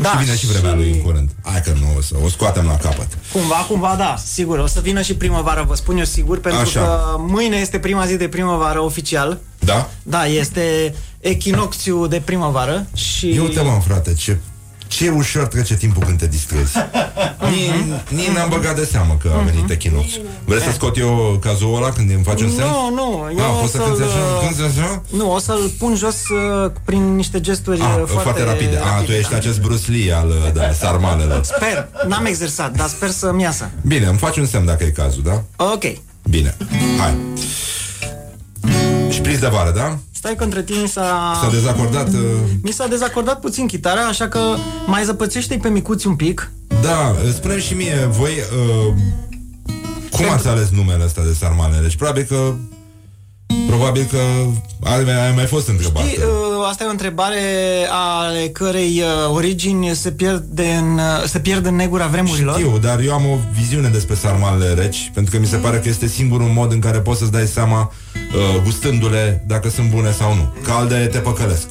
[0.00, 1.30] Da, și vine și vremea lui în curând.
[1.42, 3.08] Hai că nu o să o scoatem la capăt.
[3.32, 4.58] Cumva, cumva, da, sigur.
[4.58, 6.80] O să vină și primăvară, vă spun eu sigur, pentru Așa.
[6.80, 9.40] că mâine este prima zi de primăvară oficial.
[9.58, 9.90] Da?
[10.02, 13.34] Da, este echinocțiu de primăvară și...
[13.34, 14.38] Ia uite mă, frate, ce
[14.90, 16.72] Ce ușor trece timpul când te distrezi.
[18.08, 20.06] Nici n-am băgat de seamă că a venit echinux.
[20.44, 22.68] Vrei să scot eu cazul ăla când îmi faci un semn?
[22.70, 24.18] Nu, nu, eu Ah, o poți să să-l, cânti așa?
[24.18, 25.02] uh, Cânti așa?
[25.10, 28.76] Nu, o să-l pun jos uh, prin niște gesturi Ah, uh, foarte, foarte rapide.
[28.76, 29.36] Ah, tu ești da.
[29.36, 31.44] acest Bruce Lee al uh, da, sarmalelor.
[31.44, 33.70] Sper, n-am exersat, dar sper să-mi iasă.
[33.86, 35.42] Bine, îmi faci un semn dacă e cazul, da?
[35.64, 35.84] Ok.
[36.30, 36.56] Bine,
[36.98, 37.14] hai.
[39.10, 39.98] Șpriț de vară, da?
[40.12, 41.38] Stai că între timp mi s-a...
[41.42, 42.08] S-a dezacordat...
[42.08, 42.20] Uh,
[42.62, 44.40] Mi s-a dezacordat puțin chitara, așa că
[44.86, 46.50] mai zăpățește pe micuți un pic.
[46.82, 48.30] da, spune și mie, voi...
[48.30, 48.94] Uh,
[50.10, 51.82] cum ați ales numele ăsta de sarmalele?
[51.82, 52.54] Deci probabil că...
[53.66, 54.18] Probabil că
[54.82, 56.04] ai, ai mai fost întrebat.
[56.04, 57.40] Știi, uh, asta e o întrebare
[57.90, 62.58] ale cărei uh, origini se pierde în, uh, se pierd în negura vremurilor.
[62.58, 65.88] Știu, dar eu am o viziune despre sarmalele reci, pentru că mi se pare că
[65.88, 70.34] este singurul mod în care poți să-ți dai seama, uh, gustându-le, dacă sunt bune sau
[70.34, 70.52] nu.
[70.62, 71.66] Calde te păcălesc.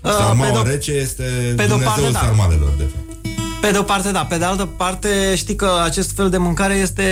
[0.00, 1.22] Uh, Sarmaul pe de-o- rece este
[1.56, 2.18] pe de-o Dumnezeul parte, da.
[2.18, 3.00] sarmalelor, de fapt.
[3.60, 4.24] Pe de o parte, da.
[4.24, 7.04] Pe de altă parte, știi că acest fel de mâncare este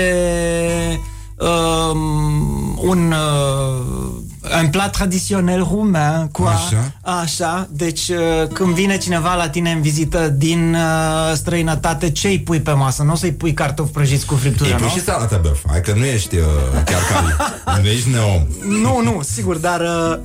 [1.41, 4.19] um, un uh,
[4.63, 6.93] un plat tradițional rumen cu a- Așa.
[7.21, 7.69] așa.
[7.71, 12.61] Deci uh, când vine cineva la tine în vizită din uh, străinătate, ce îi pui
[12.61, 13.03] pe masă?
[13.03, 14.93] Nu o să-i pui cartofi prăjiți cu friptură, Ei, pui nu?
[14.93, 15.59] și salata băf.
[15.69, 16.45] Hai că nu ești uh,
[16.85, 17.37] chiar cali.
[17.83, 18.47] nu ești neom.
[18.83, 20.19] Nu, nu, sigur, dar uh, uh,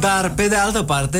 [0.00, 1.18] dar pe de altă parte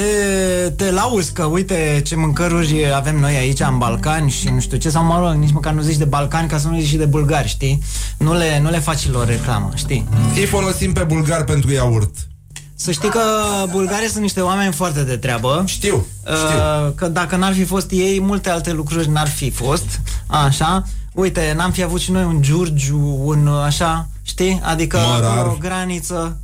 [0.76, 4.90] te lauzi că uite ce mâncăruri avem noi aici în Balcani și nu știu ce
[4.90, 7.04] sau mă rog, nici măcar nu zici de Balcani ca să nu zici și de
[7.04, 7.82] bulgari, știi?
[8.18, 10.08] Nu le, nu le faci lor reclamă, știi?
[10.34, 12.14] Îi folosim pe bulgar pentru iaurt.
[12.74, 13.20] Să știi că
[13.70, 15.62] bulgarii sunt niște oameni foarte de treabă.
[15.66, 16.58] Știu, știu.
[16.86, 20.00] Uh, că dacă n-ar fi fost ei, multe alte lucruri n-ar fi fost.
[20.26, 20.84] Așa.
[21.12, 24.60] Uite, n-am fi avut și noi un Giurgiu, un uh, așa, știi?
[24.64, 25.46] Adică Mărar.
[25.46, 26.36] o graniță,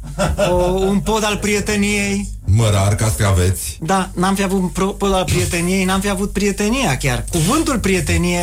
[0.50, 2.28] o, un pod al prieteniei.
[2.44, 3.78] Mărar, castraveți.
[3.82, 7.24] Da, n-am fi avut un pro- pod al prieteniei, n-am fi avut prietenia chiar.
[7.30, 8.40] Cuvântul prietenie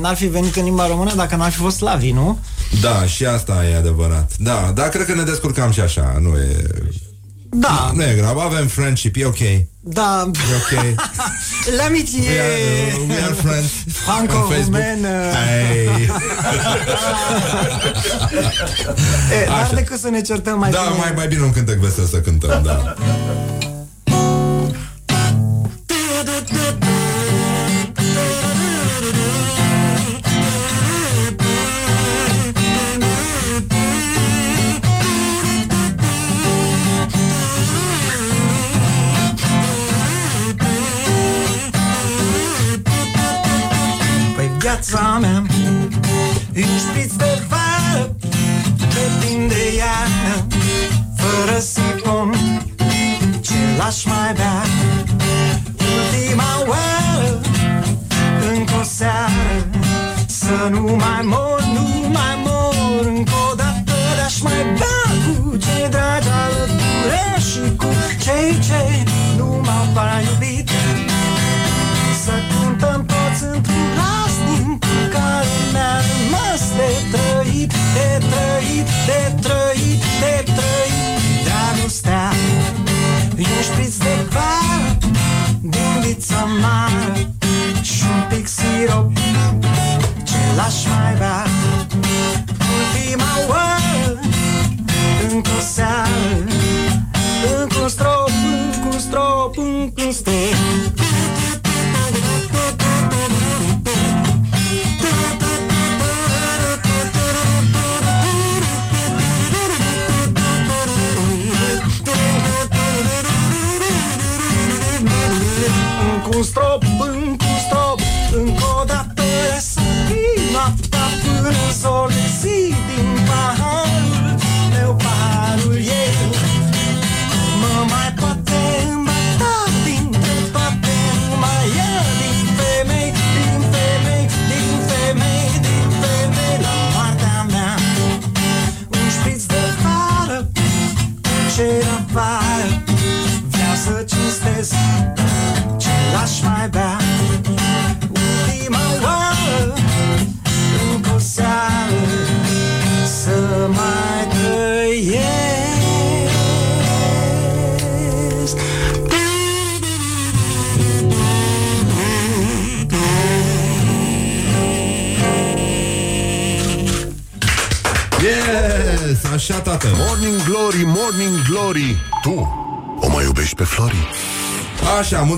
[0.00, 2.38] n-ar fi venit în limba română dacă n-ar fi fost slavii, nu?
[2.80, 4.30] Da, și asta e adevărat.
[4.38, 6.16] Da, dar cred că ne descurcam și așa.
[6.20, 6.62] Nu e...
[7.50, 9.38] Da, Nu e grav, avem friendship, e ok.
[9.38, 10.30] E da.
[10.32, 10.94] ok.
[11.78, 14.82] L'amitié We are, uh, we are friends Franco on Facebook.
[14.94, 15.08] Rumenă.
[15.32, 16.10] Hey.
[19.42, 19.74] E, n-ar Așa.
[19.74, 20.98] decât să ne certăm mai Da, bine.
[20.98, 22.94] mai, mai bine un cântec vesel să cântăm, da.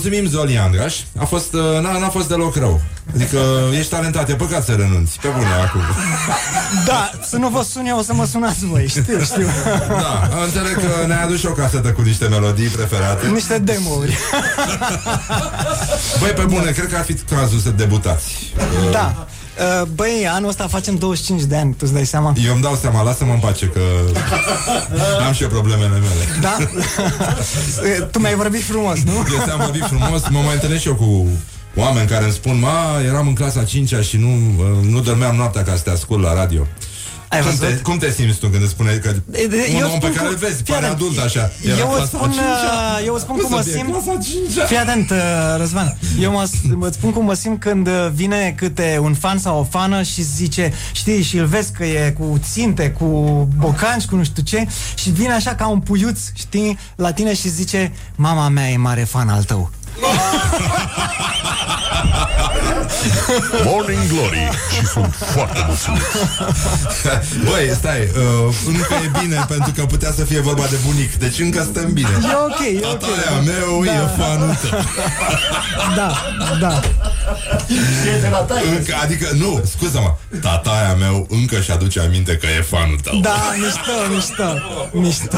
[0.08, 2.80] Mulțumim Zoli Andraș A fost, uh, n-a, n-a fost deloc rău
[3.14, 3.38] Adică
[3.78, 5.80] ești talentat, e păcat să renunți Pe bune acum
[6.86, 9.48] Da, să nu vă sun eu, o să mă sunați voi, știu, știu.
[9.88, 14.18] Da, înțeleg că ne-ai adus și o casetă cu niște melodii preferate Niște demo-uri.
[16.20, 18.52] Băi, pe bune, cred că ar fi cazul să debutați
[18.90, 19.26] Da.
[19.58, 22.32] Uh, Băi, anul ăsta facem 25 de ani, tu îți dai seama?
[22.46, 23.80] Eu îmi dau seama, lasă-mă în pace Că
[25.26, 26.56] am și eu problemele mele Da?
[28.12, 29.12] tu mi-ai vorbit frumos, nu?
[29.12, 31.26] Eu ți-am vorbit frumos, mă mai întâlnesc și eu cu
[31.76, 35.62] oameni care îmi spun Ma, eram în clasa 5 și nu, uh, nu dormeam noaptea
[35.62, 36.66] ca să te ascult la radio
[37.30, 37.74] Ai cum văzut?
[37.74, 40.00] te, cum te simți tu când îți spune că E, de- un eu om spun
[40.08, 41.00] pe care cum- îl vezi, fii pare atent.
[41.00, 42.98] adult așa era Eu clasa îți spun, a cincea.
[42.98, 43.78] uh, eu îți spun Cum cum mă să fie?
[43.78, 43.90] simt.
[43.92, 44.64] Clasa a cincea.
[44.66, 45.16] Fii atent, uh,
[45.58, 45.98] Răzvan.
[46.20, 49.64] Eu mă, mă spun cum mă simt când uh, vine câte un fan sau o
[49.64, 53.04] fană și zice, știi, și îl vezi că e cu ținte, cu
[53.56, 57.48] bocanci, cu nu știu ce, și vine așa ca un puiuț, știi, la tine și
[57.48, 59.70] zice, mama mea e mare fan al tău.
[63.64, 66.02] Morning Glory Și sunt foarte mulțumit
[67.50, 71.38] Băi, stai, uh, încă e bine pentru că putea să fie vorba de bunic Deci
[71.38, 72.98] încă stăm bine E ok, e ok.
[72.98, 73.92] Tataia meu da.
[73.92, 74.78] e fanul tău
[75.96, 76.14] Da,
[76.60, 76.80] da.
[78.76, 83.54] încă, Adică, nu, scuză-mă Tataia meu încă și aduce aminte că e fanul tău Da,
[83.58, 84.54] mișto, mișto,
[84.92, 85.36] mișto.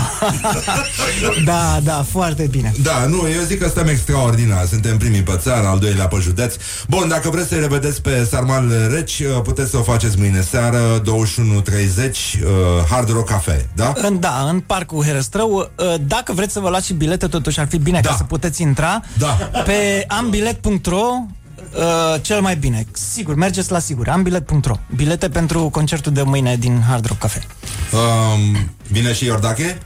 [1.50, 2.72] da, da, foarte bine.
[2.82, 6.54] Da, nu, eu zic că stăm extraordinar Suntem primii pe țară, al doilea pe județ
[6.88, 11.02] Bun, dacă vreți să-i revedeți pe Sarmal Reci uh, Puteți să o faceți mâine seară
[11.02, 12.48] 21.30 uh,
[12.90, 13.92] Hard Rock Cafe, da?
[13.96, 17.66] În, da, în parcul Herăstrău uh, Dacă vreți să vă luați și bilete Totuși ar
[17.68, 18.08] fi bine Da.
[18.08, 19.26] ca să puteți intra Da.
[19.64, 26.22] Pe ambilet.ro uh, Cel mai bine Sigur, mergeți la sigur Ambilet.ro Bilete pentru concertul de
[26.22, 27.42] mâine din Hard Rock Cafe
[27.92, 29.78] Um, vine și Iordache?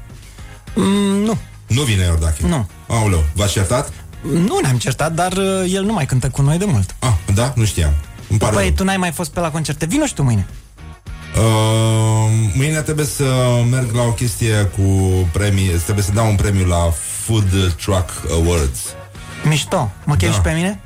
[0.74, 2.68] mm, Nu, Nu vine Iordache Nu.
[2.86, 3.92] Aoleu, v-ați certat?
[4.32, 7.52] Nu ne-am certat Dar uh, el nu mai cântă cu noi de mult Ah, da?
[7.56, 7.92] Nu știam
[8.28, 8.72] Îmi pare Păi rău.
[8.74, 10.46] tu n-ai mai fost pe la concerte Vino și tu mâine
[11.36, 13.24] Uh, mâine trebuie să
[13.70, 14.82] merg la o chestie cu
[15.32, 16.90] premii Trebuie să dau un premiu la
[17.24, 18.80] Food Truck Awards
[19.48, 20.34] Mișto, mă chem Da.
[20.34, 20.80] și pe mine?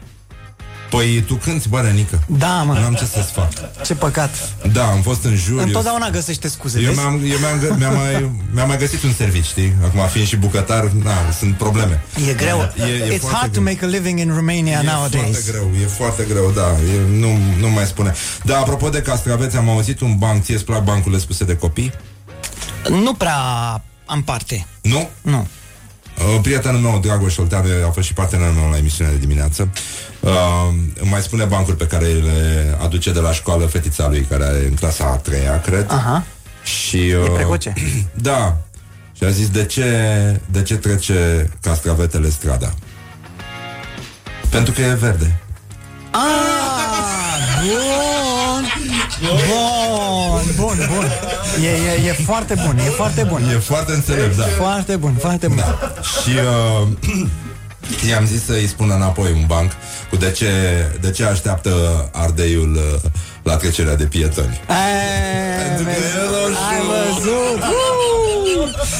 [0.91, 3.49] Păi tu cânti, bă, Renică Da, mă, N-am ce să-ți fac
[3.85, 4.31] ce păcat
[4.73, 6.99] Da, am fost în jur eu- Întotdeauna găsește scuze, Eu vezi?
[6.99, 9.73] mi-am, eu mi-am, gă- mi-am, mai, mi-am mai găsit un serviciu, știi?
[9.85, 12.01] Acum, fiind și bucătar, na, sunt probleme.
[12.29, 12.73] E greu.
[12.77, 13.73] E, e It's foarte hard to greu.
[13.73, 15.23] make a living in Romania E nowadays.
[15.25, 18.15] foarte greu, e foarte greu, da, e, nu, nu mai spune.
[18.45, 21.93] Da, apropo de castraveți, am auzit un banc, ție îți plac bancurile spuse de copii?
[22.89, 23.37] Nu prea
[24.07, 24.67] am parte.
[24.83, 25.09] Nu?
[25.23, 25.47] Nu.
[26.19, 29.69] Uh, Prietenul meu, Dragoș Olteanu, a fost și partenerul meu la emisiunea de dimineață.
[30.21, 30.31] Uh,
[31.01, 34.67] îmi mai spune bancuri pe care le aduce de la școală fetița lui, care are
[34.69, 35.87] în clasa a treia, cred.
[35.91, 36.25] Aha.
[36.63, 37.73] Și, uh, precoce.
[38.15, 38.57] Da.
[39.13, 39.87] Și a zis, de ce,
[40.51, 42.75] de ce trece castravetele strada?
[44.49, 45.41] Pentru că e verde.
[46.11, 46.21] Ah,
[47.61, 48.67] bun.
[49.21, 49.78] Bun,
[50.57, 51.07] bun, bun.
[51.63, 51.69] E,
[52.05, 53.43] e, e foarte bun, e foarte bun.
[53.55, 54.45] E foarte înțelept, da.
[54.45, 55.57] Foarte bun, foarte bun.
[55.57, 55.93] da.
[56.03, 56.31] Și
[56.83, 56.89] uh,
[58.11, 59.73] i-am zis să-i spună înapoi un banc
[60.11, 60.51] cu de ce,
[61.01, 61.71] de ce așteaptă
[62.13, 63.11] ardeiul uh,
[63.43, 64.61] la trecerea de pietoni.
[64.69, 66.59] Ai, Pentru că e roșu.
[66.71, 67.63] ai văzut?
[67.63, 68.28] Uh!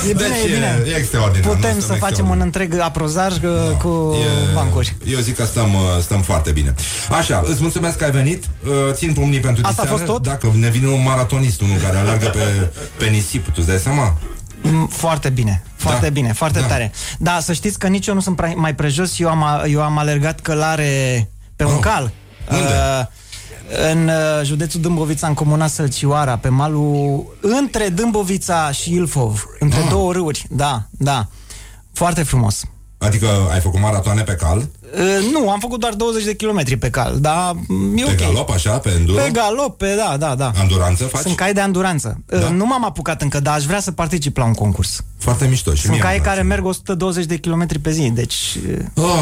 [0.09, 0.83] E bine, Deci e bine.
[0.87, 1.55] e extraordinar.
[1.55, 2.47] Putem Nu, să stăm facem un extraordinar.
[2.47, 4.17] întreg aprozaj uh, cu
[4.51, 4.97] E- bancuri.
[5.07, 6.75] Eu zic că stăm, uh, stăm foarte bine.
[7.11, 8.45] Așa, îți mulțumesc că ai venit.
[8.67, 10.05] Uh, Țin pumnii pentru Asta a diseară.
[10.05, 10.23] fost tot?
[10.29, 14.17] Dacă ne vine un maratonist, unul care alergă pe, pe nisip, tu îți dai seama?
[14.63, 16.09] Mm, Foarte bine, foarte Da.
[16.13, 16.67] bine, foarte Da.
[16.67, 16.93] tare.
[17.19, 19.99] Da, să știți că nici eu nu sunt prea- mai prejos, eu am, eu am
[19.99, 21.79] alergat călare pe un Oh.
[21.81, 22.13] cal.
[22.51, 22.63] Unde?
[22.63, 23.07] Uh,
[23.93, 24.15] în uh,
[24.45, 29.89] județul Dâmbovița, în comuna Sălcioara, pe malul între Dâmbovița și Ilfov, între Ah.
[29.91, 30.47] două râuri.
[30.51, 31.27] Da, da.
[31.93, 32.63] Foarte frumos.
[32.99, 36.91] Adică ai făcut maratoane pe cal, Uh, nu, am făcut doar 20 de kilometri pe
[36.91, 38.17] cal, dar mm, e pe ok.
[38.17, 40.51] galop, așa, pe enduro, Pe galop, pe da, da, da.
[40.61, 41.21] anduranță faci?
[41.21, 42.21] Sunt cai de anduranță.
[42.27, 42.37] Da?
[42.37, 45.01] Uh, Nu m-am apucat încă, dar aș vrea să particip la un concurs.
[45.19, 45.75] Foarte mișto.
[45.75, 46.37] Și Sunt mie cai îmi place.
[46.37, 48.57] care merg 120 de kilometri pe zi, deci...
[48.71, 49.21] uh, Oh,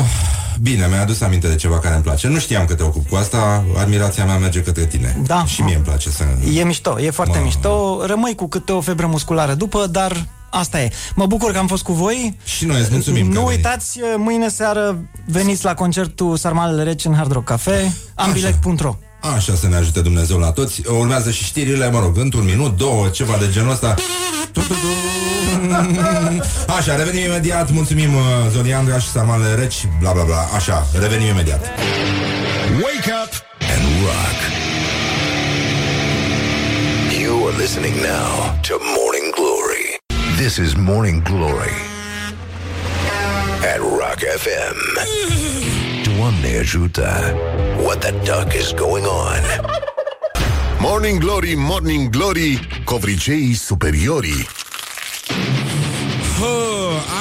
[0.60, 2.28] bine, mi-ai adus aminte de ceva care îmi place.
[2.28, 5.20] Nu știam că te ocup cu asta, admirația mea merge către tine.
[5.26, 5.44] Da.
[5.44, 6.24] Și mie îmi place să...
[6.54, 7.44] E mișto, e foarte Mă.
[7.44, 8.00] mișto.
[8.06, 10.26] Rămâi cu câte o febră musculară după, dar
[10.58, 10.90] asta e.
[11.14, 12.36] Mă bucur că am fost cu voi.
[12.44, 13.64] Și noi îți mulțumim că Nu ai venit.
[13.64, 18.96] uitați, mâine seară veniți la concertul Sarmalele Reci în Hard Rock Cafe, ambilet.ro.
[19.34, 20.82] Așa să ne ajute Dumnezeu la toți.
[20.98, 23.94] Urmează și știrile, mă rog, într-un minut, două, ceva de genul ăsta.
[26.78, 27.70] Așa, revenim imediat.
[27.70, 30.48] Mulțumim uh, Zoliandra și Sarmale Reci, bla bla bla.
[30.54, 31.60] Așa, revenim imediat.
[32.82, 33.32] Wake up
[33.74, 34.38] and rock
[37.22, 38.28] You are listening now
[38.68, 39.25] to Morning Glory.
[40.36, 41.74] This is Morning Glory.
[43.72, 44.76] at Rock FM.
[46.04, 47.34] Doamne ajută!
[47.82, 49.40] What the duck is going on?
[50.88, 54.46] Morning Glory, Morning Glory, covriceii superiorii.
[56.38, 56.75] Hă,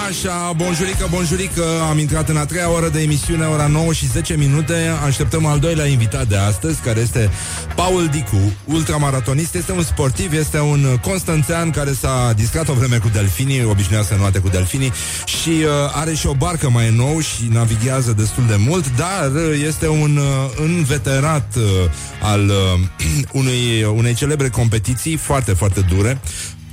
[0.09, 4.37] așa, bonjurică, bonjurică Am intrat în a treia oră de emisiune Ora 9 și 10
[4.37, 4.91] minute.
[5.05, 7.29] Așteptăm al doilea invitat de astăzi Care este
[7.75, 9.55] Paul Dicu, ultramaratonist.
[9.55, 14.15] Este un sportiv, este un constanțean Care s-a distrat o vreme cu delfinii Obișnuia să
[14.15, 14.91] noate cu delfinii
[15.25, 19.61] Și uh, are și o barcă mai nou Și navighează destul de mult Dar uh,
[19.67, 21.63] este un uh, înveterat uh,
[22.21, 22.79] Al uh,
[23.39, 26.19] unui, unei celebre competiții Foarte, foarte dure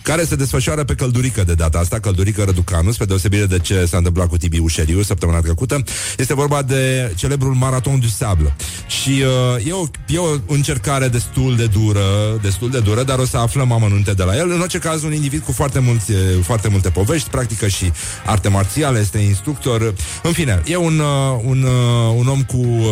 [0.02, 3.96] care se desfășoară pe Căldurică de data asta, Căldurică Răducanu, spre deosebire de ce s-a
[3.96, 5.82] întâmplat cu Tibi Ușeriu săptămâna trecută.
[6.18, 8.56] Este vorba de celebrul Maraton du Sable.
[8.86, 9.22] Și
[9.56, 12.00] uh, e, o, e o încercare destul de dură,
[12.42, 14.50] destul de dură, dar o să aflăm amănunte de la el.
[14.50, 17.92] În orice caz, un individ cu foarte, mulți, foarte multe povești, practică și
[18.26, 19.94] arte marțiale, este instructor.
[20.22, 22.86] În fine, e un, uh, un, uh, un om cu uh,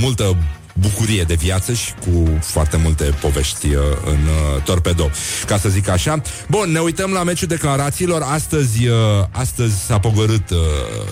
[0.00, 0.36] multă
[0.80, 5.10] bucurie de viață și cu foarte multe povești uh, în uh, torpedo,
[5.46, 6.22] ca să zic așa.
[6.48, 8.22] Bun, ne uităm la meciul declarațiilor.
[8.22, 8.96] Astăzi, uh,
[9.30, 10.58] astăzi s-a pogorât, uh,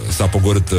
[0.08, 0.78] s-a pogorât uh,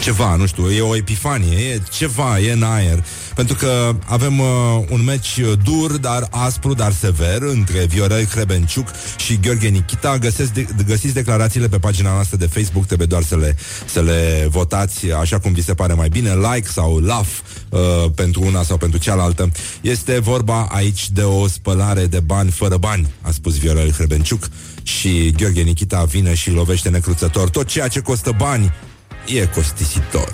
[0.00, 3.04] ceva, nu știu, e o epifanie, e ceva, e în aer.
[3.34, 4.46] Pentru că avem uh,
[4.90, 10.18] un meci dur, dar aspru, dar sever, între Viorel Crebenciuc și Gheorghe Nichita.
[10.18, 13.56] Găsesc de, găsiți declarațiile pe pagina noastră de Facebook, trebuie doar să le,
[13.86, 17.28] să le votați așa cum vi se pare mai bine, like sau love
[17.68, 19.50] uh, pentru una sau pentru cealaltă.
[19.80, 24.48] Este vorba aici de o spălare de bani fără bani, a spus Viorel Crebenciuc
[24.82, 27.50] și Gheorghe Nichita vine și lovește necruțător.
[27.50, 28.72] Tot ceea ce costă bani
[29.34, 30.30] e costisitor.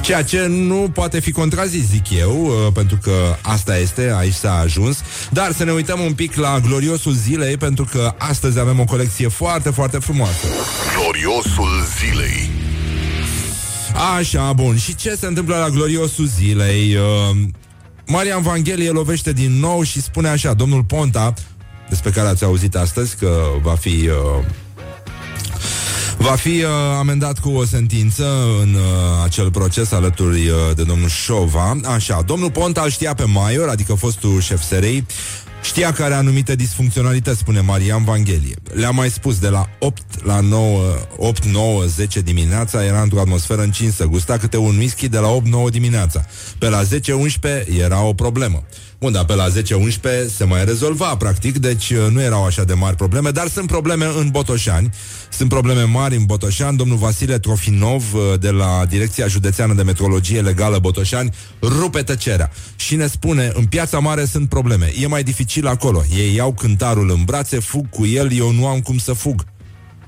[0.00, 4.58] Ceea ce nu poate fi contrazis, zic eu, uh, pentru că asta este, aici s-a
[4.58, 4.98] ajuns.
[5.30, 9.28] Dar să ne uităm un pic la gloriosul zilei, pentru că astăzi avem o colecție
[9.28, 10.46] foarte, foarte frumoasă.
[10.98, 12.50] Gloriosul zilei.
[14.18, 14.76] Așa, bun.
[14.76, 16.96] Și ce se întâmplă la gloriosul zilei?
[16.96, 17.36] Uh,
[18.06, 21.34] Marian Vanghelie lovește din nou și spune așa, domnul Ponta,
[21.88, 24.08] despre care ați auzit astăzi, că va fi...
[24.08, 24.44] Uh,
[26.18, 28.24] Va fi uh, amendat cu o sentință
[28.62, 28.80] în uh,
[29.24, 31.76] acel proces alături uh, de domnul Șova.
[31.84, 35.04] Așa, domnul Ponta îl știa pe Maior, adică fostul șef SRI,
[35.62, 38.54] Știa că are anumite disfuncționalități, spune Marian Vanghelie.
[38.72, 40.82] Le-a mai spus de la 8 la 9,
[41.16, 44.04] 8, 9, 10 dimineața era într-o atmosferă încinsă.
[44.04, 46.24] Gusta câte un whisky de la 8, 9 dimineața.
[46.58, 48.62] Pe la 10, 11 era o problemă.
[49.00, 49.50] Bun, dar pe la 10-11
[50.36, 54.04] se mai rezolva, practic, deci uh, nu erau așa de mari probleme, dar sunt probleme
[54.04, 54.90] în Botoșani.
[55.30, 56.76] Sunt probleme mari în Botoșani.
[56.76, 62.94] Domnul Vasile Trofinov, uh, de la Direcția Județeană de Metrologie Legală Botoșani, rupe tăcerea și
[62.94, 64.92] ne spune, în piața mare sunt probleme.
[65.00, 66.02] E mai dificil acolo.
[66.16, 69.44] Ei iau cântarul în brațe, fug cu el, eu nu am cum să fug.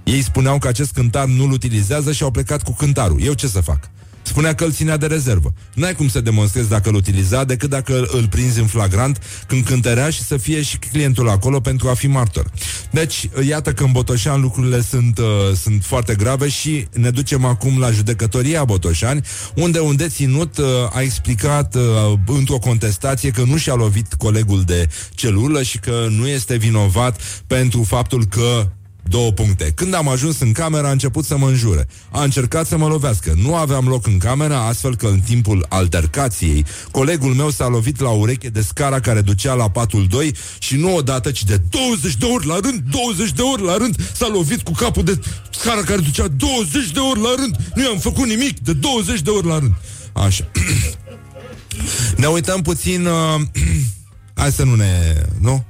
[0.05, 3.22] Ei spuneau că acest cântar nu-l utilizează și au plecat cu cântarul.
[3.22, 3.91] Eu ce să fac?
[4.31, 5.53] Spunea că îl ținea de rezervă.
[5.74, 10.11] N-ai cum să demonstrezi dacă îl utiliza decât dacă îl prinzi în flagrant când cântărea
[10.11, 12.51] și să fie și clientul acolo pentru a fi martor.
[12.91, 15.24] Deci, iată că în Botoșan lucrurile sunt, uh,
[15.62, 19.20] sunt foarte grave și ne ducem acum la judecătoria Botoșani,
[19.55, 21.83] unde un deținut uh, a explicat uh,
[22.26, 27.83] într-o contestație că nu și-a lovit colegul de celulă și că nu este vinovat pentru
[27.83, 28.70] faptul că
[29.11, 29.72] Două puncte.
[29.74, 31.86] Când am ajuns în cameră, a început să mă înjure.
[32.11, 33.32] A încercat să mă lovească.
[33.42, 38.08] Nu aveam loc în cameră, astfel că în timpul altercației, colegul meu s-a lovit la
[38.11, 42.24] ureche de scara care ducea la patul 2 și nu odată, ci de 20 de
[42.24, 46.00] ori la rând, 20 de ori la rând, s-a lovit cu capul de scara care
[46.00, 47.56] ducea 20 de ori la rând.
[47.74, 49.74] Nu i-am făcut nimic, de 20 de ori la rând.
[50.12, 50.50] Așa.
[52.16, 53.06] ne uităm puțin...
[53.06, 53.40] Uh,
[54.40, 55.22] hai să nu ne...
[55.40, 55.64] Nu?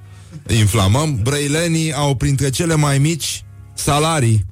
[0.58, 3.44] Inflamăm, brăilenii au printre cele mai mici
[3.74, 4.44] salarii.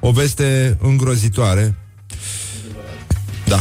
[0.00, 1.74] O veste îngrozitoare.
[3.46, 3.60] Da.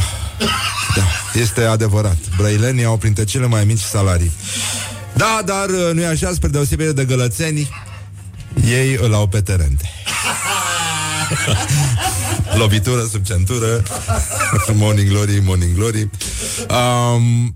[0.96, 1.04] Da,
[1.40, 2.18] este adevărat.
[2.38, 4.32] Brăilenii au printre cele mai mici salarii.
[5.14, 7.70] Da, dar uh, nu e așa, spre deosebire de gălățenii,
[8.68, 9.90] ei îl au pe terente.
[12.60, 13.84] Lovitură sub centură
[14.74, 16.10] Morning glory, morning glory
[16.70, 17.56] um,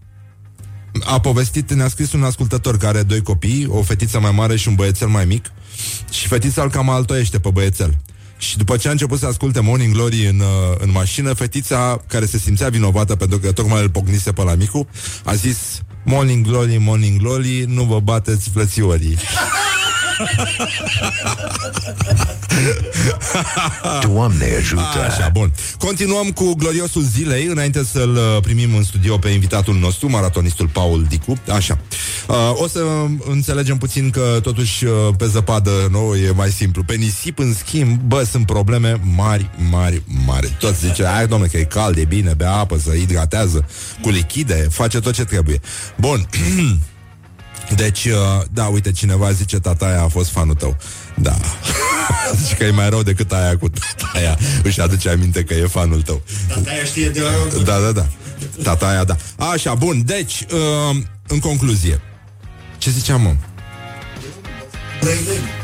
[1.05, 4.67] a povestit, ne-a scris un ascultător care are doi copii, o fetiță mai mare și
[4.67, 5.51] un băiețel mai mic
[6.11, 7.97] și fetița îl cam altoiește pe băiețel.
[8.37, 12.25] Și după ce a început să asculte Morning Glory în, uh, în mașină, fetița, care
[12.25, 14.87] se simțea vinovată pentru că tocmai îl pocnise pe la micu,
[15.23, 15.57] a zis
[16.05, 19.17] Morning Glory, Morning Glory, nu vă bateți frățiorii.
[24.01, 24.81] Doamne ajută!
[25.07, 25.51] Așa, bun.
[25.77, 31.05] Continuăm cu gloriosul zilei, înainte să-l uh, primim în studio pe invitatul nostru, maratonistul Paul
[31.09, 31.37] Dicu.
[31.53, 31.79] Așa.
[32.27, 32.79] Uh, o să
[33.29, 36.83] înțelegem puțin că totuși uh, pe zăpadă nouă e mai simplu.
[36.83, 40.55] Pe nisip, în schimb, bă, sunt probleme mari, mari, mari.
[40.59, 43.65] Toți zice, ai domnule, că e cald, e bine, bea apă, să hidratează
[44.01, 45.59] cu lichide, face tot ce trebuie.
[45.95, 46.27] Bun.
[47.75, 48.13] Deci, uh,
[48.53, 50.77] da, uite, cineva zice tataia a fost fanul tău.
[51.15, 51.35] Da.
[52.41, 54.37] Zice că e mai rău decât aia cu tataia.
[54.63, 56.21] Își aduce aminte că e fanul tău.
[56.47, 58.07] Tataia știe de la Da, da, da.
[58.63, 59.15] Tataia, da.
[59.37, 60.01] Așa, bun.
[60.05, 60.97] Deci, uh,
[61.27, 62.01] în concluzie.
[62.77, 63.35] Ce ziceam, mă?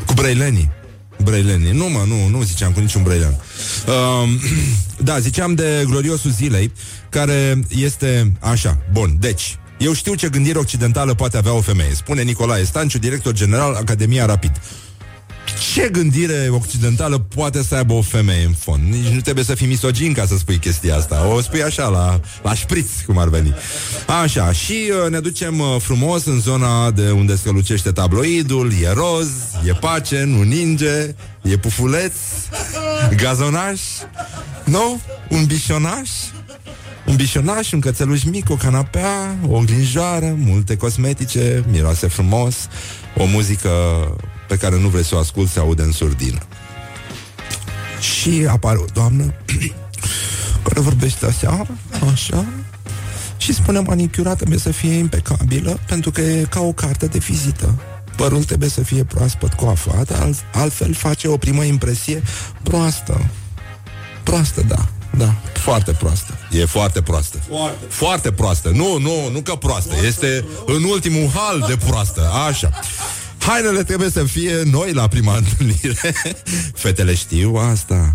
[0.06, 0.70] Cu brăilenii.
[1.22, 1.72] Brăilenii.
[1.72, 3.40] Nu, mă, nu, nu ziceam cu niciun brăilean.
[3.86, 4.28] Uh,
[5.08, 6.72] da, ziceam de gloriosul zilei,
[7.08, 8.78] care este așa.
[8.92, 13.32] Bun, deci, eu știu ce gândire occidentală poate avea o femeie, spune Nicolae Stanciu, director
[13.32, 14.60] general Academia Rapid.
[15.72, 18.82] Ce gândire occidentală poate să aibă o femeie în fond?
[18.82, 21.26] Nici nu trebuie să fii misogin ca să spui chestia asta.
[21.26, 23.54] O spui așa, la, la șpriț, cum ar veni.
[24.22, 29.28] Așa, și uh, ne ducem uh, frumos în zona de unde strălucește tabloidul, e roz,
[29.66, 32.14] e pace, nu ninge, e pufuleț,
[33.22, 33.80] gazonaș,
[34.64, 35.00] nu?
[35.28, 36.10] Un bișonaș,
[37.14, 42.68] un bișonaș, un cățeluș mic, o canapea, o oglinjoară, multe cosmetice, miroase frumos,
[43.16, 43.70] o muzică
[44.48, 46.38] pe care nu vrei să o asculti, se aude în surdină.
[48.00, 49.24] Și apare o doamnă
[50.64, 51.66] care vorbește așa,
[52.12, 52.46] așa,
[53.36, 57.74] și spune manicura trebuie să fie impecabilă pentru că e ca o carte de vizită.
[58.16, 62.22] Părul trebuie să fie proaspăt coafat, alt, altfel face o primă impresie
[62.62, 63.30] proastă.
[64.22, 64.88] Proastă, da.
[65.16, 66.38] Da, foarte proastă.
[66.50, 67.38] E foarte proastă.
[67.48, 67.84] Foarte.
[67.88, 68.68] Foarte proastă.
[68.68, 69.94] Nu, nu, nu că proastă.
[70.06, 72.30] Este în ultimul hal de proastă.
[72.48, 72.70] Așa.
[73.38, 76.14] Hainele trebuie să fie noi la prima întâlnire.
[76.82, 78.14] Fetele știu asta.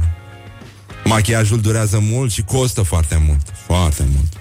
[1.04, 3.41] Machiajul durează mult și costă foarte mult.
[3.66, 4.34] Foarte mult.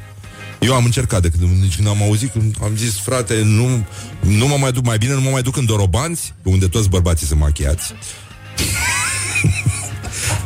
[0.59, 3.87] Eu am încercat de când, nici când am auzit, când am zis, frate, nu,
[4.21, 7.27] nu mă mai duc mai bine, nu mă mai duc în Dorobanți, unde toți bărbații
[7.27, 7.93] sunt machiați.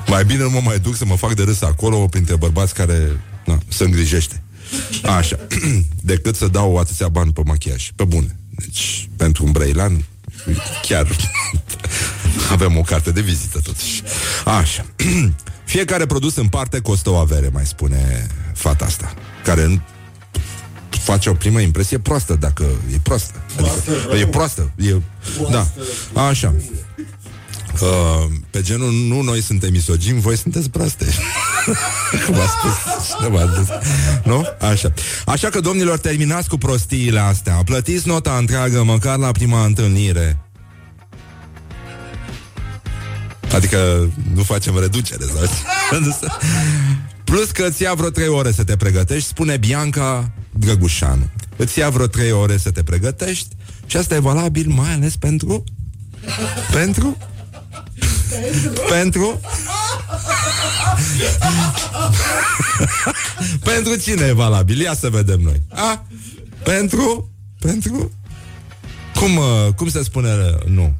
[0.07, 3.21] mai bine nu mă mai duc să mă fac de râs acolo printre bărbați care
[3.47, 4.43] na, se îngrijește.
[5.19, 5.39] Așa.
[6.01, 7.91] Decât să dau atâția bani pe machiaj.
[7.97, 8.37] Pe bune.
[8.51, 10.05] Deci, pentru un brailan,
[10.83, 11.07] chiar
[12.53, 14.03] avem o carte de vizită totuși.
[14.45, 14.85] Așa.
[15.65, 19.81] Fiecare produs în parte costă o avere, mai spune fata asta, care în-
[20.89, 23.33] face o primă impresie proastă dacă e proastă.
[23.59, 24.71] Adică, e proastă.
[24.77, 24.95] E,
[25.51, 25.67] da.
[26.23, 26.55] Așa.
[27.81, 31.07] Uh, pe genul, nu noi suntem misogini, voi sunteți proaste.
[32.27, 32.75] Cum a spus
[33.17, 33.81] cineva de-
[34.25, 34.45] Nu?
[34.61, 34.93] Așa.
[35.27, 37.55] Așa că, domnilor, terminați cu prostiile astea.
[37.65, 40.39] Plătiți nota întreagă, măcar la prima întâlnire.
[43.55, 46.01] Adică nu facem reducere sau
[47.25, 51.91] Plus că îți ia vreo trei ore să te pregătești Spune Bianca Drăgușanu Îți ia
[51.91, 53.49] vreo trei ore să te pregătești
[53.87, 55.65] Și asta e valabil mai ales pentru
[56.73, 57.17] Pentru
[58.89, 59.41] Pentru?
[63.65, 64.81] Pentru cine e valabil?
[64.81, 65.63] Ia să vedem noi.
[65.69, 66.05] A?
[66.63, 67.31] Pentru?
[67.61, 68.11] Pentru?
[69.15, 70.29] Cum, uh, cum se spune
[70.67, 70.95] Nu.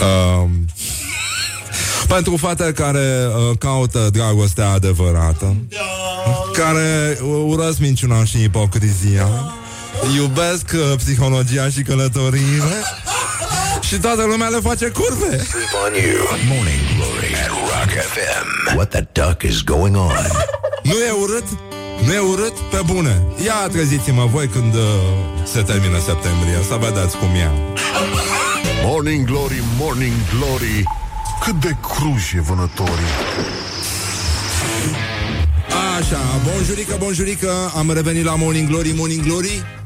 [0.00, 0.50] Uh,
[2.08, 5.56] pentru fata care uh, caută dragostea adevărată,
[6.52, 9.28] care uh, urăsc minciuna și ipocrizia,
[10.16, 12.82] iubesc uh, psihologia și călătoriile
[13.90, 15.30] și toată lumea le face curve.
[15.52, 16.22] Sleep on you.
[16.54, 18.76] Morning Glory at Rock FM.
[18.76, 20.26] What the duck is going on?
[20.82, 21.46] Nu e urât?
[22.06, 22.56] Nu e urât?
[22.72, 23.22] Pe bune.
[23.44, 24.80] Ia treziți-mă voi când uh,
[25.44, 27.50] se termină septembrie, să vedeți cum e.
[28.84, 30.84] Morning Glory, Morning Glory
[31.44, 33.12] Cât de cruji e vânătorii
[35.98, 39.79] Așa, bonjurică, bonjurică Am revenit la Morning Glory, Morning Glory Ah,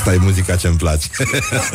[0.00, 1.06] Asta e muzica ce-mi place.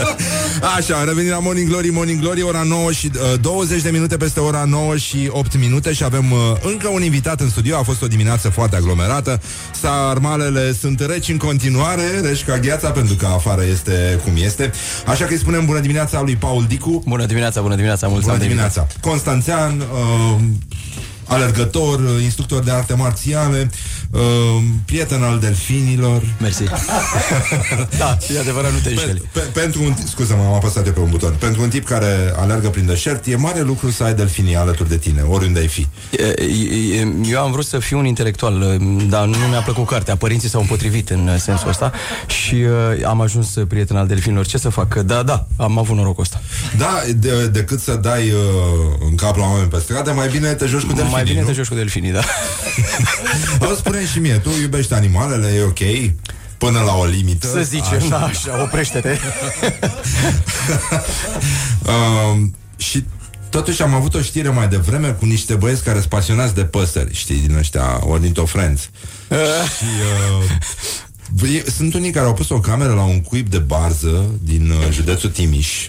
[0.78, 4.18] Așa, am revenit la Morning Glory, Morning Glory Ora 9 și uh, 20 de minute
[4.18, 7.78] peste ora 9 și 8 minute Și avem uh, încă un invitat în studio.
[7.78, 9.42] A fost o dimineață foarte aglomerată.
[9.82, 14.72] Sarmalele sunt reci în continuare Reci ca gheața, pentru că afară este cum este.
[15.06, 17.04] Așa că îi spunem bună dimineața lui Paul Dicu.
[17.08, 18.88] Bună dimineața, bună dimineața, mulți Bună ani de dimineața.
[19.02, 20.40] Constanțean uh,
[21.26, 23.70] alergător, uh, instructor de arte marțiale,
[24.12, 24.22] uh,
[24.86, 26.22] prieten al delfinilor.
[26.42, 26.64] Mersi.
[27.98, 29.22] da, e adevărat, nu te înșeli.
[29.32, 31.36] Pe, pe, pentru un, scuză-mă, am apăsat eu pe un buton.
[31.40, 34.98] Pentru un tip care alergă prin deșert, e mare lucru să ai delfinii alături de
[34.98, 35.88] tine, oriunde ai fi.
[37.30, 40.16] Eu am vrut să fiu un intelectual, dar nu mi-a plăcut cartea.
[40.16, 41.92] Părinții s-au împotrivit în sensul ăsta
[42.28, 44.46] și uh, am ajuns prieten al delfinilor.
[44.46, 44.96] Ce să fac?
[44.96, 46.42] Da, da, am avut norocul ăsta.
[46.78, 48.38] Da, de, decât să dai uh,
[49.10, 51.46] în cap la oameni pe stradă, mai bine te joci cu delfinii, Mai bine nu?
[51.46, 52.22] te joci cu delfinii, da.
[53.60, 56.14] Vă spune și mie, tu iubești animalele, e ok?
[56.58, 57.48] Până la o limită.
[57.48, 59.18] Să zicem, așa, da, așa oprește-te.
[61.86, 62.38] uh,
[62.88, 63.04] și
[63.56, 67.14] Totuși am avut o știre mai devreme cu niște băieți care sunt pasionați de păsări,
[67.14, 68.90] știi, din ăștia ornitofrenți.
[69.78, 69.86] și
[71.44, 74.92] uh, sunt unii care au pus o cameră la un cuib de barză din uh,
[74.92, 75.88] județul Timiș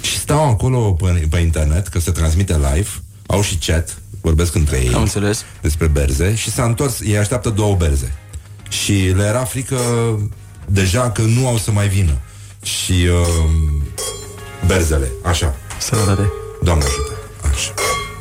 [0.00, 2.88] și stau acolo pe, pe internet, că se transmite live,
[3.26, 5.44] au și chat, vorbesc între ei Am înțeles.
[5.60, 8.14] despre berze și s-a întors, ei așteaptă două berze.
[8.68, 9.76] Și le era frică
[10.66, 12.12] deja că nu au să mai vină.
[12.62, 13.50] Și uh,
[14.66, 15.54] berzele, așa.
[15.78, 16.32] Sănătate.
[16.62, 17.12] Doamne ajută.
[17.52, 17.72] Așa.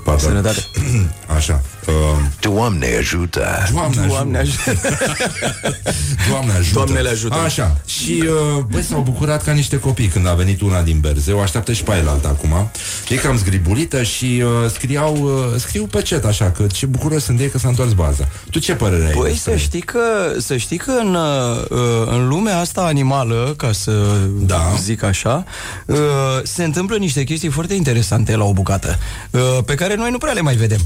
[0.09, 0.27] Pardon.
[0.29, 0.65] Sănătate.
[1.37, 1.61] Așa.
[1.87, 1.93] Uh,
[2.39, 3.45] Doamne ajută!
[3.71, 4.07] Doamne ajută.
[4.13, 4.71] Doamne ajută.
[6.29, 6.73] Doamne ajută.
[6.73, 7.35] Doamnele ajută.
[7.35, 7.77] Așa.
[7.85, 8.23] Și
[8.57, 11.31] uh, băi, s-au bucurat ca niște copii când a venit una din berze.
[11.31, 12.71] O așteaptă și pe aia alta acum.
[13.09, 17.39] E cam zgribulită și uh, scriau, uh, scriu pe cet așa, că ce bucuros sunt
[17.39, 18.27] ei că s-a întors baza.
[18.51, 19.11] Tu ce părere ai?
[19.11, 19.99] Păi despre să știi că,
[20.37, 23.91] să știi că în, uh, în lumea asta animală, ca să
[24.39, 24.73] Da.
[24.81, 25.43] zic așa,
[25.85, 25.97] uh,
[26.43, 28.97] se întâmplă niște chestii foarte interesante la o bucată,
[29.31, 30.79] uh, pe care noi nu prea le mai vedem.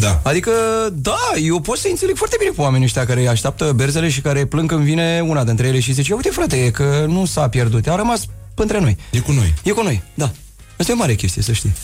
[0.00, 0.20] Da.
[0.22, 0.50] Adică,
[0.92, 4.20] da, eu pot să înțeleg foarte bine pe oamenii ăștia care îi așteaptă berzele și
[4.20, 7.48] care plâng când vine una dintre ele și zice, uite frate, e că nu s-a
[7.48, 8.20] pierdut, a rămas
[8.54, 8.96] între noi.
[9.10, 9.54] E cu noi.
[9.62, 10.30] E cu noi, da.
[10.78, 11.74] Asta e o mare chestie, să știi.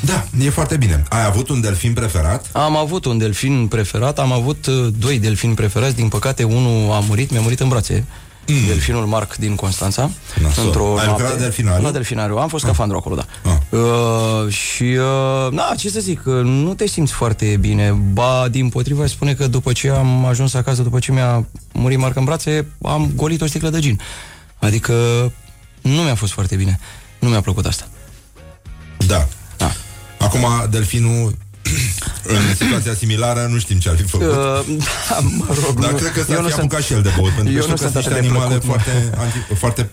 [0.00, 1.02] Da, e foarte bine.
[1.08, 2.46] Ai avut un delfin preferat?
[2.52, 6.98] Am avut un delfin preferat, am avut uh, doi delfini preferați, din păcate unul a
[6.98, 8.04] murit, mi-a murit în brațe.
[8.48, 8.66] Mm.
[8.66, 10.10] Delfinul Marc din Constanța
[10.42, 10.64] Nasol.
[10.64, 11.84] Într-o Ai lucrat noapte la delfinariu?
[11.84, 13.78] La delfinariu, am fost scafandru acolo, da Ah.
[13.78, 18.68] uh, Și, uh, na, ce să zic, uh, nu te simți foarte bine Ba, din
[18.68, 22.24] potrivă, aș spune că după ce am ajuns acasă După ce mi-a murit Marc în
[22.24, 24.00] brațe Am golit o sticlă de gin
[24.58, 24.92] Adică
[25.82, 26.78] nu mi-a fost foarte bine
[27.18, 27.88] Nu mi-a plăcut asta
[29.06, 29.26] Da.
[29.56, 29.72] Da.
[30.18, 31.34] Acum, delfinul
[32.22, 34.26] în situația similară nu știm ce ar fi făcut.
[34.26, 34.34] Uh,
[35.08, 37.02] da, mă rog, Dar nu- cred că eu s-ar nu fi sunt- apucat și el
[37.02, 38.66] de băut, pentru că eu știu nu că sunt sunt niște atât de animale plăcut,
[38.66, 38.72] mă.
[38.72, 39.90] foarte, anti, foarte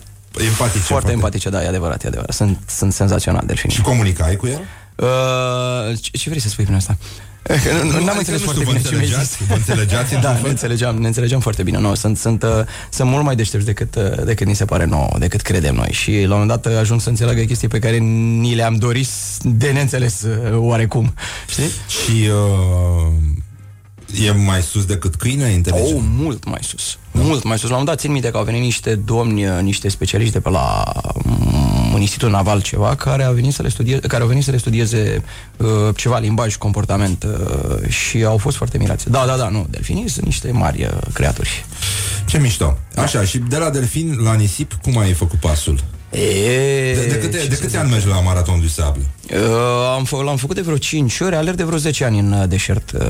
[0.48, 0.84] empatice.
[0.84, 4.60] Foarte empatice, da, e adevărat, e adevărat Sunt, sunt senzațional delfinii Și comunicai cu el?
[4.96, 6.96] Uh, ce, ce vrei să spui prin asta?
[7.82, 9.14] Nu, nu, adică n-am înțeles nu foarte știu, bine vă ce mi-ai zis.
[9.16, 9.44] înțelegeați?
[9.48, 10.50] Vă înțelegeați Da, într-un ne fel?
[10.50, 11.78] înțelegeam, ne înțelegeam foarte bine.
[11.78, 12.48] No, sunt, sunt, uh,
[12.90, 15.88] sunt mult mai deștepți decât, uh, decât ni se pare nouă, decât credem noi.
[15.92, 19.06] Și la un moment dat uh, ajung să înțeleagă chestii pe care ni le-am dorit
[19.42, 21.14] de neînțeles uh, oarecum.
[21.48, 21.68] Știi?
[21.88, 26.00] Și uh, e mai sus decât câine Oh, inteligent?
[26.16, 26.98] mult mai sus.
[27.10, 27.68] Mult mai sus.
[27.70, 30.40] La un moment dat țin minte că au venit niște domni, uh, niște specialiști de
[30.40, 30.92] pe la
[31.24, 34.50] mm, un institut naval ceva, care, au venit să le studieze, care au venit să
[34.50, 35.22] le studieze
[35.56, 35.66] uh,
[35.96, 39.10] ceva limbaj, comportament uh, și au fost foarte mirați.
[39.10, 41.64] Da, da, da, nu, delfinii sunt niște mari uh, creaturi.
[42.26, 42.78] Ce mișto.
[42.96, 45.84] Așa, și de la delfin la nisip, cum ai făcut pasul?
[46.14, 47.80] E, De, de, câte, ce de să câți zic?
[47.80, 49.02] ani mergi la Maraton du Sable?
[49.32, 49.40] Uh,
[49.96, 52.48] am fă, l-am făcut de vreo 5 ori, alerg de vreo 10 ani în uh,
[52.48, 52.90] deșert.
[52.90, 53.00] Uh,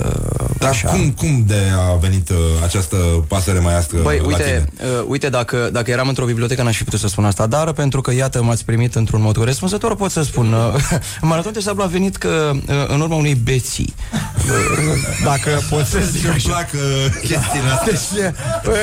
[0.59, 2.97] Dar cum, cum de a venit uh, această
[3.29, 4.89] pasăre maiastră Băi, la uite, tine?
[4.91, 8.01] uh, uite dacă, dacă eram într-o bibliotecă n-aș fi putut să spun asta, dar pentru
[8.01, 10.53] că, iată, m-ați primit într-un mod corespunzător, pot să spun.
[10.53, 13.95] Uh, Maraton de Sablu a venit că, uh, în urma unei beții.
[14.13, 14.99] Uh,
[15.31, 16.49] dacă pot să zic Îmi așa.
[16.49, 16.81] plac uh,
[17.21, 17.93] chestiile astea.
[17.93, 18.31] Deci, uh,
[18.65, 18.75] Băi,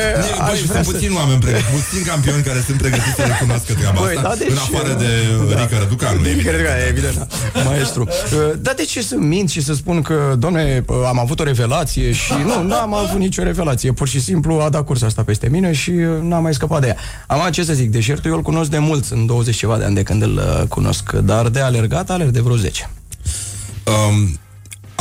[0.52, 4.00] aș vrea sunt să- puțini oameni pregătiți, puțini campioni care sunt pregătiți să recunoască treaba
[4.14, 5.06] Băi, asta, da, deci, în afară de
[5.54, 6.22] uh, Rică Răducanu.
[6.22, 6.56] Rică evident.
[6.56, 7.62] Răducanu, evident, da.
[7.62, 8.02] maestru.
[8.02, 11.44] Uh, Dar de ce să mint și să spun că, domne, uh, am avut o
[11.44, 13.92] revelație și nu, n-am avut nicio revelație.
[13.92, 16.88] Pur și simplu a dat cursa asta peste mine și uh, n-am mai scăpat de
[16.88, 16.96] ea.
[17.28, 19.96] Am ce să zic, deșertul eu îl cunosc de mult, sunt 20 ceva de ani
[19.96, 22.90] de când îl uh, cunosc, dar de alergat alerg de vreo 10.
[23.86, 24.40] Um,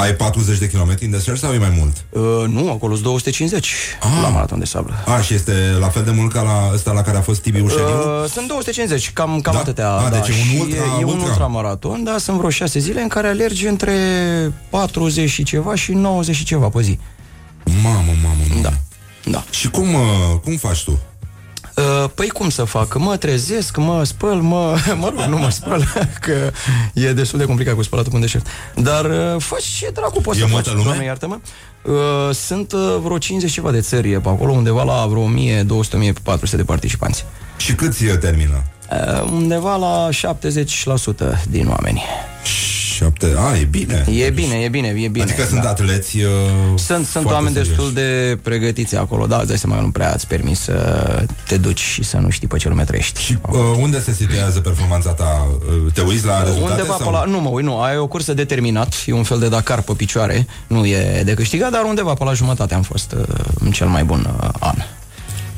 [0.00, 2.04] ai 40 de kilometri în deșert sau e mai mult?
[2.10, 3.68] Uh, nu, acolo sunt 250
[4.00, 4.08] Ah.
[4.22, 4.94] la maraton de sablă.
[5.06, 7.60] A, și este la fel de mult ca la ăsta la care a fost Tibi
[7.60, 7.84] Ușeniu?
[7.84, 9.58] Uh, sunt 250, cam, cam Da?
[9.60, 9.90] atâtea.
[9.90, 10.16] A, da.
[10.16, 11.28] deci e un Și ultra- e un ultra.
[11.28, 13.94] ultramaraton, da, sunt vreo 6 zile în care alergi între
[14.70, 16.98] 40 și ceva și 90 și ceva pe zi.
[17.82, 18.12] Mamă, mamă,
[18.48, 18.60] mamă.
[18.62, 18.72] Da.
[19.30, 19.44] Da.
[19.50, 20.00] Și cum, uh,
[20.44, 20.98] cum faci tu?
[21.76, 22.98] Uh, Păi cum să fac?
[22.98, 24.76] Mă trezesc, mă spăl, mă...
[25.00, 25.84] Mă rog, nu mă spăl,
[26.24, 26.50] că
[26.94, 28.46] e destul de complicat cu spălatul în deșert.
[28.74, 30.84] Dar uh, faci ce dracu poți E să multă faci, lume?
[30.88, 31.38] doamne, iartă-mă.
[31.82, 36.62] Uh, Sunt uh, vreo 50 ceva de țări pe acolo, undeva la vreo 1200-1400 de
[36.64, 37.24] participanți.
[37.56, 38.62] Și câți uh, termină?
[38.92, 40.08] Uh, Undeva la
[41.42, 42.02] 70% din oameni.
[43.00, 44.04] 7, a, e bine.
[44.10, 45.24] E bine, e bine, e bine.
[45.24, 45.68] Adică sunt da.
[45.68, 46.30] atleți uh,
[46.74, 47.76] Sunt, sunt foarte oameni serioși.
[47.76, 50.74] destul de pregătiți acolo, da, îți dai seama că nu prea îți permis să
[51.46, 53.20] te duci și să nu știi pe ce lume trăiești.
[53.22, 55.46] Și uh, unde se situează performanța ta?
[55.86, 56.70] Uh, Te uiți la rezultate?
[56.70, 57.10] Undeva sau?
[57.10, 57.24] pe la...
[57.24, 60.46] Nu mă uit, nu, ai o cursă determinat, e un fel de Dakar pe picioare,
[60.66, 63.22] nu e de câștigat, dar undeva pe la jumătate am fost uh,
[63.60, 64.76] în cel mai bun uh, an.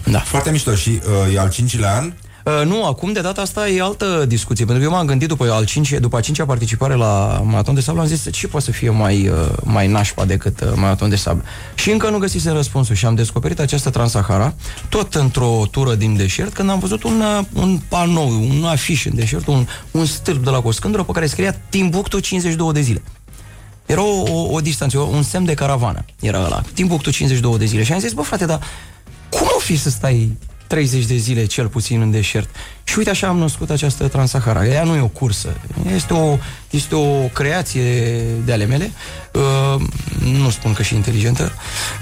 [0.04, 0.18] Da.
[0.18, 2.12] Foarte mișto și uh, e al cincilea an?
[2.44, 5.50] Uh, nu, acum de data asta e altă discuție, pentru că eu m-am gândit după
[5.50, 8.72] al cinci, după a cincea participare la maraton de sablu, am zis ce poate să
[8.72, 11.42] fie mai, uh, mai nașpa decât uh, maraton de sablu.
[11.74, 14.54] Și încă nu găsisem răspunsul și am descoperit această Transahara,
[14.88, 19.14] tot într-o tură din deșert, când am văzut un, uh, un panou, un afiș în
[19.14, 23.02] deșert, un, un stâlp de la Coscândură pe care scria Timbuktu 52 de zile.
[23.86, 26.62] Era o, o, o distanță, un semn de caravană era ăla.
[26.74, 27.82] Timbuktu 52 de zile.
[27.82, 28.60] Și am zis, bă frate, dar
[29.30, 30.36] cum o fi să stai
[30.72, 32.48] 30 de zile cel puțin în deșert?
[32.84, 34.66] Și uite așa am născut această Transahara.
[34.66, 35.48] Ea nu e o cursă.
[35.94, 36.38] Este o,
[36.70, 37.82] este o creație
[38.44, 38.92] de ale mele,
[39.32, 39.80] uh,
[40.40, 41.52] nu spun că și inteligentă,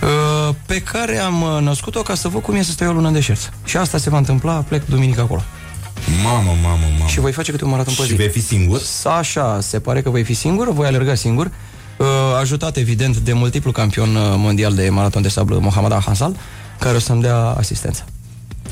[0.02, 3.06] uh, pe care am uh, născut-o ca să văd cum e să stai o lună
[3.06, 3.52] în deșert.
[3.64, 5.42] Și asta se va întâmpla, plec duminică acolo.
[6.22, 7.08] Mamă, mamă, mamă.
[7.08, 8.14] Și voi face câte un maraton pe Și zi.
[8.14, 8.80] vei fi singur?
[9.18, 11.50] Așa, se pare că voi fi singur, voi alerga singur,
[11.96, 12.06] uh,
[12.40, 16.36] ajutat evident de multiplu campion uh, mondial de maraton de sablu, Mohamed Hansal,
[16.78, 18.04] care o să-mi dea asistență.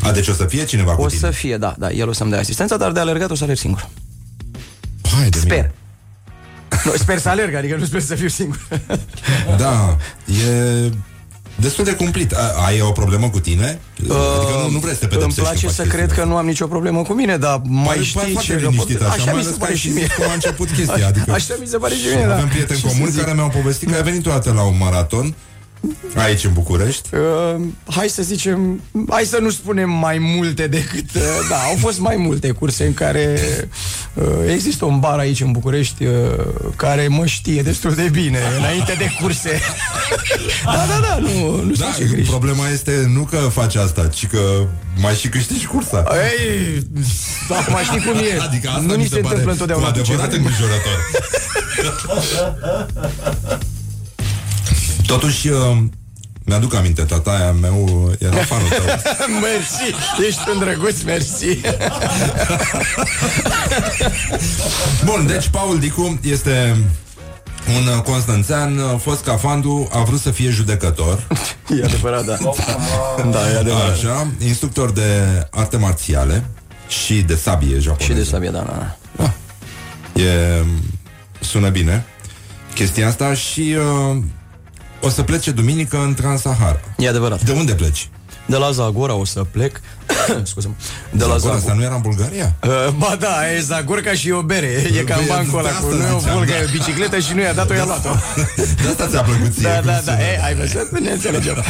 [0.02, 1.20] A, deci o să fie cineva cu O tine?
[1.20, 3.58] să fie, da, da, el o să-mi dea asistența, dar de alergat o să alerg
[3.58, 3.88] singur.
[5.18, 5.56] Hai de Sper.
[5.56, 5.72] mine.
[6.84, 8.60] Nu, sper să alerg, adică nu sper să fiu singur.
[9.58, 9.96] Da,
[10.26, 10.90] e
[11.56, 12.32] destul de cumplit.
[12.32, 13.78] A, ai o problemă cu tine?
[14.00, 16.28] Adică nu, nu vrei să te Îmi pedepsești place când să faci cred chestia că
[16.28, 18.56] nu am nicio problemă cu mine, dar mai Pare- pare știi foarte ce...
[18.66, 20.06] liniștit așa, mai mi ales se că pare ai și zis mie.
[20.16, 22.32] cum a început chestia, adică- Așa mi se pare și mie, da.
[22.34, 23.20] Avem prieteni Ce să comuni zic?
[23.20, 25.34] care mi-au povestit că ai venit o dată la un maraton
[26.16, 27.08] aici în București.
[27.14, 31.98] Uh, hai să zicem, hai să nu spunem mai multe decât, uh, da, au fost
[31.98, 33.38] mai multe curse în care
[34.14, 36.12] uh, există un bar aici în București uh,
[36.76, 39.60] care mă știe destul de bine înainte de curse.
[40.64, 42.28] da, da, da, nu, nu Da, știu ce greșit.
[42.30, 44.66] problema este nu că faci asta, ci că
[45.00, 46.04] mai și câștigi cursa.
[46.12, 46.86] Ei,
[47.48, 48.38] acum știi cum e.
[48.40, 50.36] Adică asta nu mi ni se se pare întâmplă întotdeauna cu cu adevărat ceilalți.
[50.36, 50.96] îngrijorător.
[55.08, 55.76] Totuși, uh,
[56.44, 58.84] mi-aduc aminte, tataia meu era fanul tău.
[59.42, 59.94] Mersi,
[60.26, 61.46] ești un drăguț, mersi.
[65.04, 66.76] Bun, deci Paul Dicu este
[67.76, 71.26] un uh, constanțean, uh, fost ca Fandu, a vrut să fie judecător.
[71.80, 72.36] E adevărat, da.
[73.30, 73.90] Da, e adevărat.
[73.90, 75.10] Așa, instructor de
[75.50, 76.44] arte marțiale
[76.88, 78.12] și de sabie japoneză.
[78.12, 79.32] Și de sabie, da, da, da.
[80.22, 80.64] E,
[81.40, 82.06] sună bine
[82.78, 83.76] chestia asta și
[84.10, 84.16] uh,
[85.00, 86.80] o să plece duminică în Transsahara.
[86.96, 87.42] E adevărat.
[87.42, 88.08] De unde pleci?
[88.46, 89.80] De la Zagora o să plec.
[90.42, 90.74] Scuze-mă.
[91.10, 91.54] De la Zagora, Zagora.
[91.56, 92.54] asta nu era în Bulgaria?
[92.64, 95.68] Uh, ba da, e Zagorca și e o bere E ca în Bine, bancul ăla
[95.68, 96.58] de cu asta Nu e o ziceam, vulgă, da.
[96.58, 98.08] e o bicicletă și nu i-a dat-o, i-a luat-o
[98.82, 99.62] De asta ți-a plăcut ție.
[99.68, 100.16] Da, cum da, da, sună.
[100.22, 100.98] e, ai văzut?
[101.00, 101.54] Ne înțelegem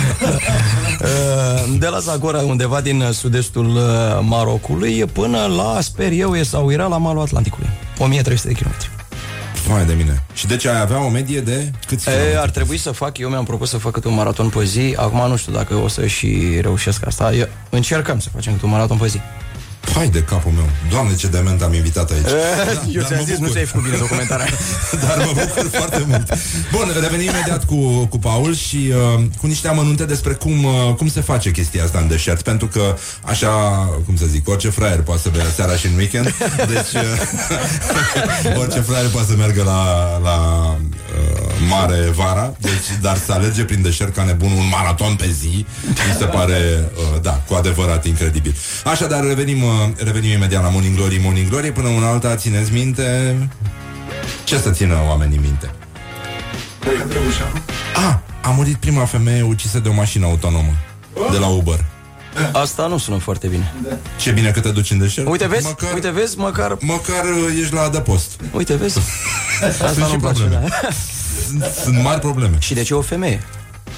[1.00, 3.82] Uh, De la Zagora, undeva din uh, sud-estul uh,
[4.22, 7.68] Marocului Până la, sper eu, e sau era la malul Atlanticului
[7.98, 8.90] 1300 de kilometri
[9.68, 10.22] Hai de mine.
[10.34, 12.38] Și deci ai avea o medie de câți E, kilometri?
[12.38, 15.28] ar trebui să fac, eu mi-am propus să fac câte un maraton pe zi Acum
[15.28, 18.96] nu știu dacă o să și reușesc asta eu, Încercăm să facem câte un maraton
[18.96, 19.20] pe zi
[19.98, 20.68] Hai de capul meu.
[20.90, 22.30] Doamne, ce dement am invitat aici.
[22.92, 23.52] Eu dar ți-am mă zis, nu bucur.
[23.52, 24.46] ți-ai făcut bine documentarea
[25.06, 26.28] Dar mă bucur foarte mult.
[26.72, 31.08] Bun, revenim imediat cu, cu Paul și uh, cu niște amănunte despre cum, uh, cum
[31.08, 33.48] se face chestia asta în deșert, pentru că așa,
[34.06, 38.80] cum să zic, orice fraier poate să bea seara și în weekend, deci uh, orice
[38.80, 39.82] fraier poate să meargă la,
[40.22, 40.38] la
[41.18, 45.66] uh, mare vara, deci, dar să alerge prin deșert ca nebun un maraton pe zi,
[45.86, 48.56] mi se pare, uh, da, cu adevărat incredibil.
[48.84, 53.36] Așadar, revenim, uh, revenim imediat la Morning Glory, Morning Glory, până una alta, țineți minte,
[54.44, 55.70] ce să țină oamenii minte?
[57.94, 60.72] Ah, a murit prima femeie ucisă de o mașină autonomă
[61.30, 61.84] De la Uber
[62.52, 63.72] Asta nu sună foarte bine
[64.20, 65.66] Ce bine că te duci în deșert Uite, vezi?
[65.66, 66.38] Măcar, Uite, vezi?
[66.38, 66.76] Măcar...
[66.80, 68.98] măcar uh, ești la adăpost Uite, vezi?
[69.68, 70.66] Asta Sunt și nu-mi place, probleme.
[70.82, 70.88] da.
[71.46, 73.42] sunt, sunt mari probleme Și de ce o femeie?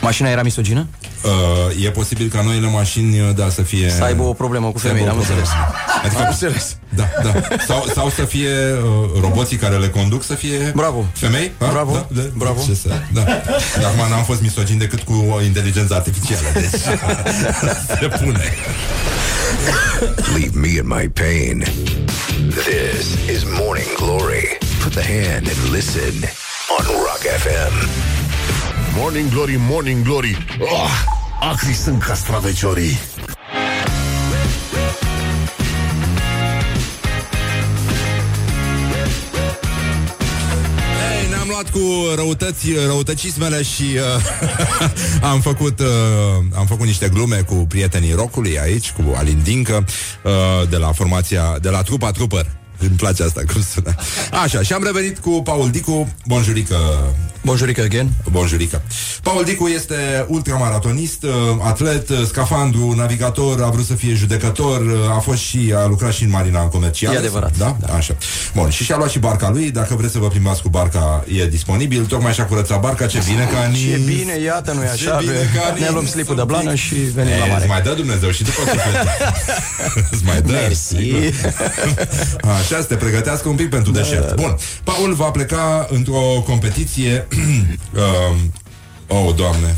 [0.01, 0.87] Mașina era misogină?
[1.25, 4.79] uh, E posibil ca noile mașini uh, Da, să fie Să aibă o problemă cu
[4.79, 5.41] să aibă femei, o am problemă.
[5.41, 5.61] înțeles
[6.05, 7.33] Adică, Am înțeles Da, da
[7.67, 8.49] sau, sau să fie
[8.85, 11.05] uh, roboții care le conduc Să fie Bravo.
[11.13, 11.69] femei Ha?
[11.73, 11.93] Bravo.
[11.93, 12.63] da, da, Bravo.
[12.67, 13.23] Ce să, da.
[13.81, 16.81] Dar acum n-am fost misogin decât cu o inteligență artificială Deci
[18.01, 18.41] se pune
[20.35, 21.65] Leave me in my pain.
[22.65, 23.07] This
[23.37, 24.59] is Morning Glory.
[24.83, 26.15] Put the hand and listen
[26.79, 28.20] on Rock FM.
[28.97, 30.91] Morning Glory, Morning Glory oh,
[31.41, 32.99] Acri sunt castraveciorii
[41.61, 45.87] luat cu răutăți, răutăcismele și uh, am făcut uh,
[46.55, 49.85] am făcut niște glume cu prietenii rocului aici, cu Alin Dincă,
[50.25, 52.60] uh, de la formația, de la trupa Trooper.
[52.81, 53.95] Îmi place asta cum sună.
[54.43, 56.09] Așa, și am revenit cu Paul Dicu.
[56.27, 56.77] Bonjurică.
[57.45, 58.09] Bonjurică again.
[58.31, 58.83] Bonjurică.
[59.23, 61.31] Paul Dicu este ultramaratonist, uh,
[61.63, 66.13] atlet, uh, scafandru, navigator, a vrut să fie judecător, uh, a fost și, a lucrat
[66.13, 67.15] și în marina comercială.
[67.15, 67.57] E adevărat.
[67.59, 67.77] Da?
[67.87, 67.95] da?
[67.95, 68.17] Așa.
[68.55, 71.47] Bun, și și-a luat și barca lui, dacă vreți să vă plimbați cu barca, e
[71.47, 73.79] disponibil, tocmai și-a curățat barca, ce bine ca ni...
[73.79, 77.33] Ce bine, iată, nu-i așa, bine be, ca ne luăm slipul de blană și venim
[77.33, 77.61] E, la mare.
[77.61, 79.09] Îți mai dă Dumnezeu și după sufletul.
[80.13, 80.53] Îți mai dă.
[80.53, 80.97] Mersi.
[82.59, 84.35] Așa, să te pregătească un pic pentru Da, deșert.
[84.35, 87.27] Bun, Paul va pleca într-o competiție
[88.31, 88.53] um,
[89.13, 89.77] Oh, doamne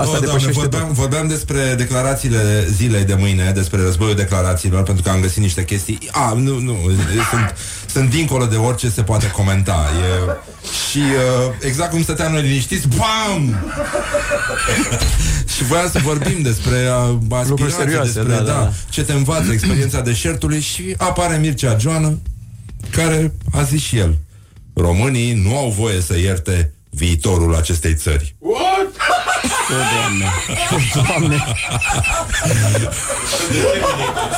[0.00, 5.10] oh, doamne, depășește vorbeam, vorbeam despre declarațiile zilei de mâine Despre războiul declarațiilor Pentru că
[5.10, 6.76] am găsit niște chestii A, nu, nu,
[7.30, 7.54] sunt,
[7.86, 10.32] sunt dincolo de orice se poate comenta e,
[10.90, 13.72] Și uh, exact cum stăteam noi liniștiți BAM!
[15.56, 16.88] și voiam să vorbim despre
[17.30, 18.72] uh, aspirații, serioase, despre da, da, da.
[18.88, 22.18] ce te învață experiența deșertului și apare Mircea Joană
[22.90, 24.18] care a zis și el
[24.80, 28.34] românii nu au voie să ierte viitorul acestei țări.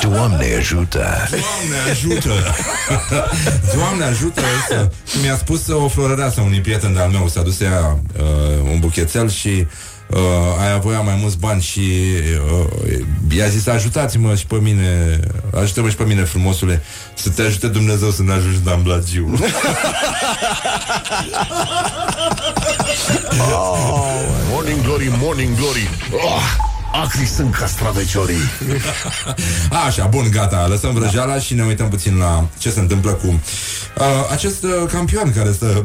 [0.01, 1.01] Doamne ajută!
[1.27, 2.55] Doamne ajută!
[3.75, 4.91] Doamne ajută să...
[5.21, 9.29] Mi-a spus o florăreasă unui prieten de-al meu, s-a dus să ia uh, un buchețel
[9.29, 9.65] și uh,
[10.59, 11.81] aia voia mai mulți bani și
[12.51, 12.65] uh,
[13.37, 15.19] i-a zis ajutați-mă și pe mine,
[15.53, 16.81] ajută-mă și pe mine frumosule,
[17.13, 19.29] să te ajute Dumnezeu să ne ajungi în Amblagiu.
[24.51, 25.89] Morning Glory, Morning Glory.
[26.11, 28.37] Oh, Acri sunt castraveciorii
[29.87, 34.05] Așa, bun, gata, lăsăm vrăjeala și ne uităm puțin la ce se întâmplă cu uh,
[34.31, 35.83] acest uh, campion care stă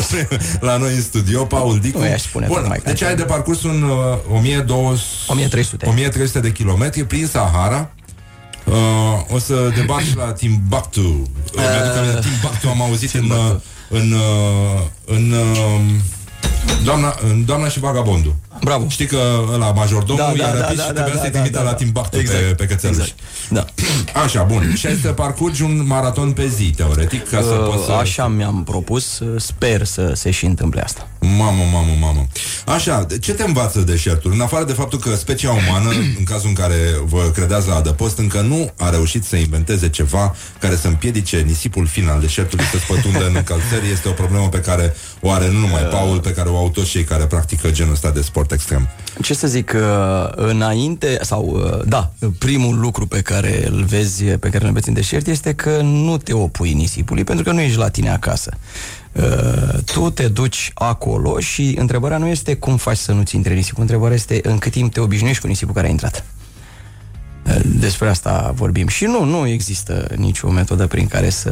[0.60, 1.98] la noi în studio, Paul Dicu.
[1.98, 3.08] Nu i-aș spune bun, tocmai deci campion.
[3.08, 5.86] ai de parcurs un uh, 1200, 1300.
[5.86, 7.90] 1300 de kilometri prin Sahara.
[8.64, 8.74] Uh,
[9.34, 11.00] o să debarc și la Timbuktu.
[11.00, 13.56] Uh, Mi-aduc aminte, Timbuktu am auzit în, uh,
[13.88, 15.80] în, uh, în, uh,
[16.84, 18.34] doamna, în Doamna și Vagabondul.
[18.60, 18.88] Bravo.
[18.88, 19.18] Știi că
[19.52, 21.64] ăla majordomul Da, i-a da, răpit da, și da, trebuia da, să-i da, trimită da,
[21.64, 21.76] la da.
[21.76, 22.56] Timbuktu pe, Exact.
[22.56, 22.96] pe cățeluș.
[22.96, 23.14] Exact.
[23.48, 23.64] Da.
[24.24, 24.74] Așa, bun.
[24.76, 27.92] Și ai să parcurgi un maraton pe zi, teoretic, ca să Uh, poți să...
[27.92, 31.08] Așa mi-am propus, uh, sper să se și întâmple asta.
[31.20, 32.26] Mamă, mamă, mamă.
[32.66, 34.32] Așa, ce te învață deșertul?
[34.32, 36.74] În afară de faptul că specia umană, în cazul în care
[37.04, 41.86] vă credeați la adăpost, încă nu a reușit să inventeze ceva care să împiedice nisipul
[41.86, 45.58] fin al deșertului să spătundă în încălțări, este o problemă pe care o are nu
[45.58, 48.88] numai Paul, pe care o au toți cei care practică genul ăsta de sport extrem.
[49.22, 54.48] Ce să zic, uh, înainte, sau uh, da, primul lucru pe care îl vezi, pe
[54.48, 57.78] care îl vezi în deșert este că nu te opui nisipului, pentru că nu ești
[57.78, 58.56] la tine acasă.
[59.12, 63.82] Uh, Tu te duci acolo și întrebarea nu este cum faci să nu-ți intre nisipul,
[63.82, 66.24] întrebarea este în cât timp te obișnuiești cu nisipul care a intrat.
[67.68, 68.88] Uh, Despre asta vorbim.
[68.88, 71.50] Și nu, nu există nicio metodă prin care să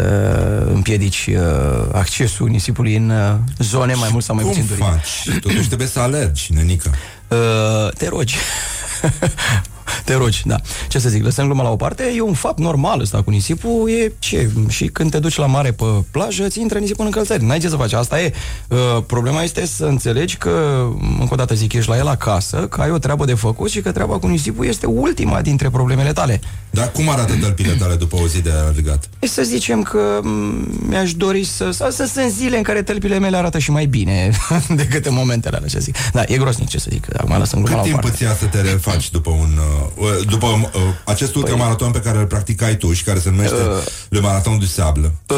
[0.73, 4.87] împiedici uh, accesul nisipului în uh, zone mai mult sau mai Cum puțin dorite.
[4.89, 5.39] faci?
[5.41, 6.91] Totuși trebuie să alergi, nenică.
[7.29, 8.37] Uh, te rogi.
[10.05, 10.57] te rogi, da.
[10.89, 13.91] Ce să zic, lăsăm gluma la o parte, e un fapt normal ăsta cu nisipul,
[13.91, 14.51] e ce?
[14.69, 17.45] Și când te duci la mare pe plajă, ți intră nisipul în încălțări.
[17.45, 18.33] N-ai ce să faci, asta e.
[18.69, 20.87] Uh, problema este să înțelegi că,
[21.21, 23.81] încă o dată zic, ești la el acasă, că ai o treabă de făcut și
[23.81, 26.41] că treaba cu nisipul este ultima dintre problemele tale.
[26.71, 29.09] Dar cum arată tălpile tale după o zi de alergat?
[29.19, 30.29] E să zicem că m,
[30.89, 34.31] mi-aș dori să, să, să sunt zile în care tălpile mele arată și mai bine
[34.83, 35.97] decât în momentele alea, ce zic.
[36.13, 38.11] Da, e grosnic ce să zic, acum lăsăm gluma Cât la o timp parte.
[38.11, 39.76] îți ia să te refaci după un uh,
[40.29, 43.57] după uh, acest ultramaraton pe care îl practicai tu și care se numește
[44.09, 45.13] Le Marathon du Sable?
[45.29, 45.37] Uh,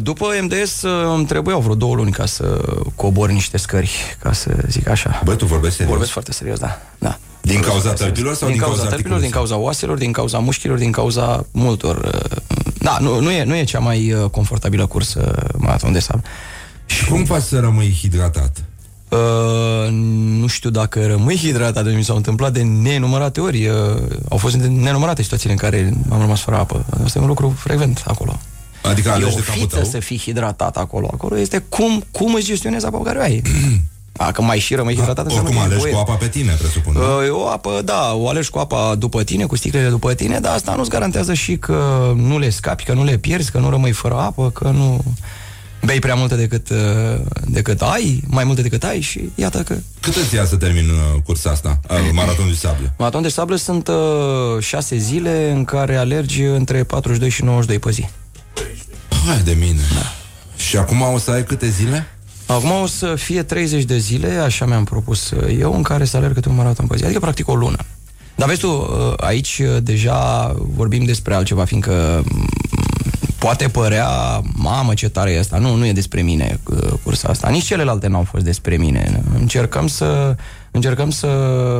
[0.00, 2.60] După MDS uh, îmi trebuiau vreo două luni ca să
[2.94, 5.20] cobor niște scări, ca să zic așa.
[5.24, 5.90] Bă, tu vorbești serios?
[5.90, 6.78] Vorbesc foarte serios, da.
[6.98, 7.18] da.
[7.40, 8.14] Din Vorbesc cauza foarte serios.
[8.16, 9.56] tălpilor sau din din cauza cauza tălpilor, din articulației?
[9.56, 11.96] cauza oaselor, din cauza mușchilor, din cauza multor.
[11.96, 12.36] uh,
[12.78, 16.20] Da, nu, nu, e, nu e cea mai uh, confortabilă cursă maraton de sab.
[16.86, 18.62] Și cum faci să rămâi hidratat?
[19.08, 19.88] Uh,
[20.40, 23.66] nu știu dacă rămâi hidratat, mi s-au întâmplat de nenumărate ori.
[23.66, 23.74] Uh,
[24.28, 26.84] au fost de nenumărate situațiile în care am rămas fără apă.
[27.04, 28.38] Asta e un lucru frecvent acolo.
[28.82, 29.84] Adică E alegi o de capul fiță tău?
[29.84, 31.08] să fii hidratat acolo.
[31.12, 33.42] Acolo este cum, cum îți gestionezi apa pe care o ai.
[34.12, 35.92] Dacă mai și rămâi hidratat, înseamnă Oricum că e alegi voie.
[36.04, 36.92] cu apa pe tine, presupun.
[36.92, 37.00] nu?
[37.00, 40.54] Uh, O apă, da, o alegi cu apa după tine, cu sticlele după tine, dar
[40.54, 43.92] asta nu-ți garantează și că nu le scapi, că nu le pierzi, că nu rămâi
[43.92, 45.04] fără apă, că nu
[45.84, 46.76] bei prea multe decât, uh,
[47.46, 49.76] decât ai, mai multe decât ai și iată că...
[50.00, 51.80] Cât îți ia să termin uh, cursa asta?
[51.90, 52.92] Uh, Maraton du Sable?
[52.98, 53.94] Maraton de sablă sunt uh,
[54.60, 58.08] șase zile în care alergi între 42 și 92 pe zi.
[59.26, 59.80] Hai de mine.
[59.94, 60.12] Da.
[60.56, 62.06] Și acum o să ai câte zile?
[62.46, 66.34] Acum o să fie 30 de zile, așa mi-am propus eu, în care să alerg
[66.34, 67.76] câte un maraton pe zi, adică practic o lună.
[68.34, 72.48] Dar vezi tu, uh, aici uh, deja vorbim despre altceva, fiindcă mm,
[73.38, 75.58] poate părea, mamă ce tare e asta.
[75.58, 77.48] Nu, nu e despre mine uh, cursa asta.
[77.48, 79.22] Nici celelalte n-au fost despre mine.
[79.38, 80.36] Încercăm să,
[80.70, 81.26] încercăm să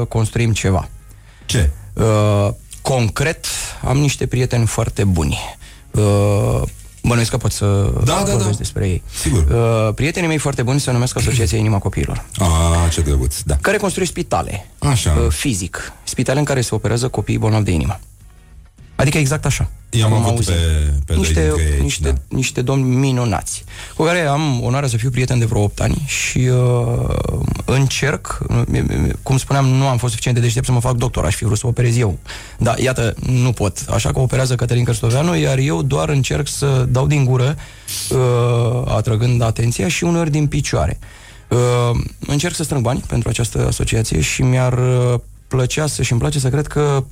[0.08, 0.88] construim ceva.
[1.46, 1.70] Ce?
[1.92, 2.48] Uh,
[2.82, 3.46] concret,
[3.84, 5.38] am niște prieteni foarte buni.
[5.90, 6.62] Uh,
[7.02, 8.56] Bănuiesc că pot să da, da, vorbesc da.
[8.56, 9.02] despre ei.
[9.20, 9.46] Sigur.
[9.50, 12.24] Uh, prietenii mei foarte buni se numesc Asociația Inima Copiilor.
[12.38, 13.56] Ah, ce drăguț, da.
[13.60, 14.66] Care construiesc spitale.
[14.78, 15.12] Așa.
[15.12, 15.92] Uh, fizic.
[16.04, 18.00] Spitale în care se operează copiii bolnavi de inimă.
[18.98, 19.70] Adică exact așa.
[19.90, 20.54] I-am Am avut auzit.
[20.54, 20.60] pe,
[21.04, 22.18] pe doi niște, dintre ei, niște, da.
[22.28, 23.64] niște domni minunați,
[23.96, 27.16] cu care am onoarea să fiu prieten de vreo 8 ani și uh,
[27.64, 31.34] încerc, uh, cum spuneam, nu am fost suficient de deștept să mă fac doctor, aș
[31.34, 32.18] fi vrut să operez eu.
[32.58, 33.84] Dar iată, nu pot.
[33.90, 37.56] Așa că operează Cătălin Cărstoveanu, iar eu doar încerc să dau din gură,
[38.10, 40.98] uh, atrăgând atenția și uneori din picioare.
[41.48, 46.20] Uh, încerc să strâng bani pentru această asociație și mi-ar uh, plăcea să și îmi
[46.20, 47.04] place să cred că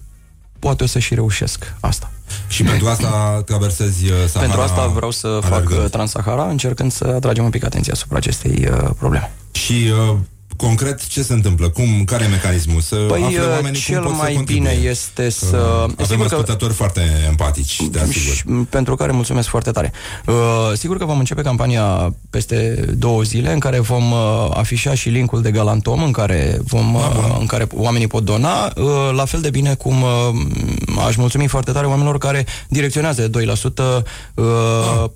[0.66, 2.10] poate o să și reușesc asta.
[2.48, 5.82] Și pentru asta traversezi uh, Sahara Pentru asta vreau să fac alergând.
[5.82, 9.32] uh, Transsahara, încercând să atragem un pic atenția asupra acestei uh, probleme.
[9.52, 10.16] Și uh,
[10.56, 11.68] concret ce se întâmplă?
[11.68, 12.80] Cum, care e mecanismul?
[12.80, 14.70] Să Păi, afle uh, oamenii cel cum pot mai să contribuie?
[14.74, 15.56] bine este să...
[15.56, 18.34] Uh, avem sigur că- ascultători foarte empatici, te asigur.
[18.34, 19.92] Și, m, pentru care mulțumesc foarte tare.
[20.26, 20.34] Uh,
[20.74, 25.42] sigur că vom începe campania peste două zile în care vom uh, afișa și linkul
[25.42, 28.84] de Galantom în care, vom, uh, în care oamenii pot dona, uh,
[29.14, 30.08] la fel de bine cum uh,
[31.06, 34.02] aș mulțumi foarte tare oamenilor care direcționează 2%
[34.34, 34.44] uh,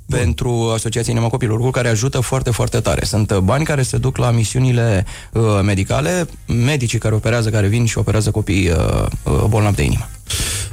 [0.09, 3.05] pentru Asociația Inima Copilor, lucru care ajută foarte, foarte tare.
[3.05, 7.87] Sunt uh, bani care se duc la misiunile uh, medicale, medicii care operează, care vin
[7.87, 8.77] și operează copii uh,
[9.23, 10.09] uh, bolnavi de inimă.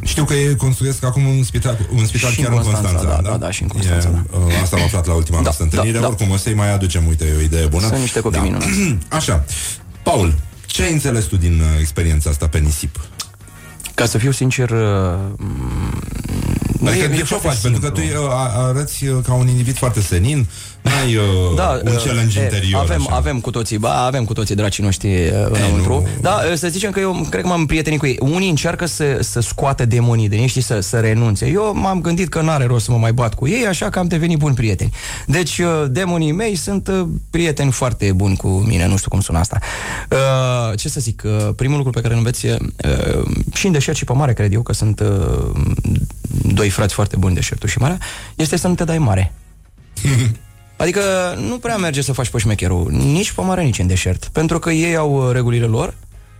[0.04, 3.22] Știu că ei construiesc acum un spital, un spital Și chiar în în Constanța, Constanța,
[3.22, 5.64] da, da, da, și în Constanța, E, uh, Asta am aflat la ultima Da, noastră
[5.64, 5.94] întâlnire.
[5.94, 6.08] da, da.
[6.08, 7.88] Oricum, o să-i mai aducem, uite, e o idee bună.
[7.88, 8.68] Sunt niște copii minunați.
[9.10, 9.44] Așa.
[10.04, 10.34] Paul,
[10.66, 13.00] ce ai înțeles tu din uh, experiența asta pe nisip?
[13.94, 14.80] Ca să fiu sincer, uh,
[15.38, 17.58] m- Adică e- de e ce o foarte faci?
[17.62, 18.24] Pentru că tu simplu.
[18.24, 20.48] uh, a- arăți uh, ca un individ foarte senin,
[20.88, 21.24] n-ai uh,
[21.56, 22.82] da, un uh, challenge e, interior.
[22.82, 23.16] Avem, așa.
[23.16, 25.94] avem cu toții, ba, avem cu toții dracii noștri uh, înăuntru.
[25.94, 26.08] nu.
[26.22, 28.18] Da, uh, să zicem că eu cred că m-am prietenit cu ei.
[28.20, 31.48] Unii încearcă să, să scoată demonii din ei și să, să renunțe.
[31.48, 34.08] Eu m-am gândit că n-are rost să mă mai bat cu ei, așa că am
[34.08, 34.94] devenit buni prieteni.
[35.26, 39.38] Deci, uh, demonii mei sunt uh, prieteni foarte buni cu mine, nu știu cum sună
[39.38, 39.60] asta.
[40.12, 42.58] Uh, ce să zic, uh, primul lucru pe care îl înveți uh,
[43.54, 45.52] și în deșert și pe mare, cred eu, că sunt uh,
[46.54, 47.98] doi frați foarte buni, deșertul și marea,
[48.36, 49.34] este să nu te dai mare.
[50.78, 51.02] Adică
[51.40, 54.30] nu prea merge să faci pe șmecherul, nici pe mare, nici în deșert.
[54.32, 55.94] Pentru că ei au uh, regulile lor,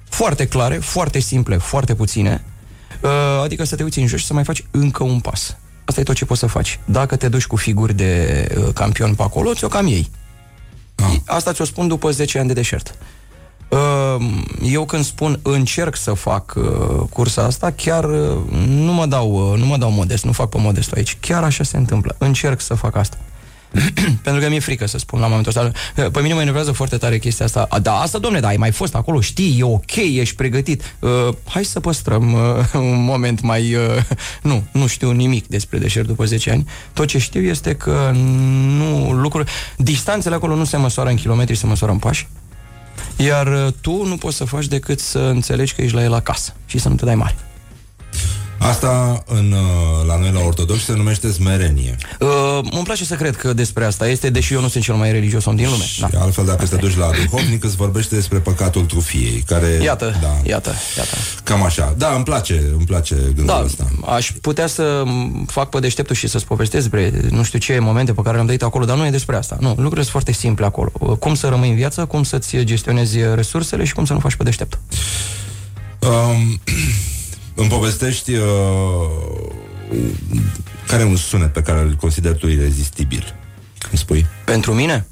[0.10, 2.44] foarte clare, foarte simple, foarte puține.
[3.02, 3.10] Uh,
[3.44, 5.58] Adică să te uiți în jos și să mai faci încă un pas.
[5.86, 6.80] Asta e tot ce poți să faci.
[6.86, 10.10] Dacă te duci cu figuri de uh, campion pe acolo, ți-o cam iei.
[10.96, 11.16] Ah.
[11.26, 12.96] Asta ți-o spun după 10 ani de deșert.
[13.70, 14.26] Uh,
[14.72, 16.64] Eu când spun încerc să fac uh,
[17.10, 18.38] cursa asta, chiar uh,
[18.68, 21.18] nu mă dau, uh, nu mă dau modest, nu fac pe modest aici.
[21.20, 22.16] Chiar așa se întâmplă.
[22.18, 23.18] Încerc să fac asta.
[24.24, 25.72] Pentru că mi-e frică să spun la momentul ăsta.
[26.10, 27.66] Pe mine mă enervează foarte tare chestia asta.
[27.70, 30.96] A, Da, asta, domne, da, ai mai fost acolo, știi, e ok, ești pregătit.
[31.00, 31.10] Uh,
[31.48, 33.76] hai să păstrăm uh, un moment mai...
[33.76, 33.82] Uh,
[34.42, 36.68] nu, nu știu nimic despre deșert după 10 ani.
[36.94, 38.12] Tot ce știu este că
[38.78, 39.52] nu lucruri...
[39.78, 42.28] Distanțele acolo nu se măsoară în kilometri, se măsoară în pași.
[43.16, 46.54] Iar uh, tu nu poți să faci decât să înțelegi că ești la el acasă
[46.66, 47.36] și să nu te dai mare.
[48.58, 51.96] Asta în, uh, la noi la ortodox se numește smerenie.
[52.20, 55.12] Uh, îmi place să cred că despre asta este, deși eu nu sunt cel mai
[55.12, 55.84] religios om din lume.
[55.84, 56.20] Și Da.
[56.22, 59.68] altfel, dacă te duci la duhovnic, îți vorbește despre păcatul trufiei, care...
[59.84, 61.16] Iată, da, iată, iată.
[61.44, 61.94] Cam așa.
[61.98, 63.88] Da, îmi place, îmi place gândul Da, ăsta.
[64.06, 68.14] aș putea să m, fac pe deșteptul și să-ți povestesc despre nu știu ce momente
[68.14, 69.58] pe care le-am trăit acolo, dar nu e despre asta.
[69.60, 70.90] Nu, lucrurile sunt foarte simple acolo.
[71.20, 74.44] Cum să rămâi în viață, cum să-ți gestionezi resursele și cum să nu faci pe
[74.44, 74.80] deștept.
[76.00, 76.60] Um,
[77.58, 78.42] îmi povestești uh,
[80.88, 83.36] care e un sunet pe care îl consider tu irezistibil.
[83.90, 84.26] Îmi spui?
[84.46, 85.08] Pentru mine,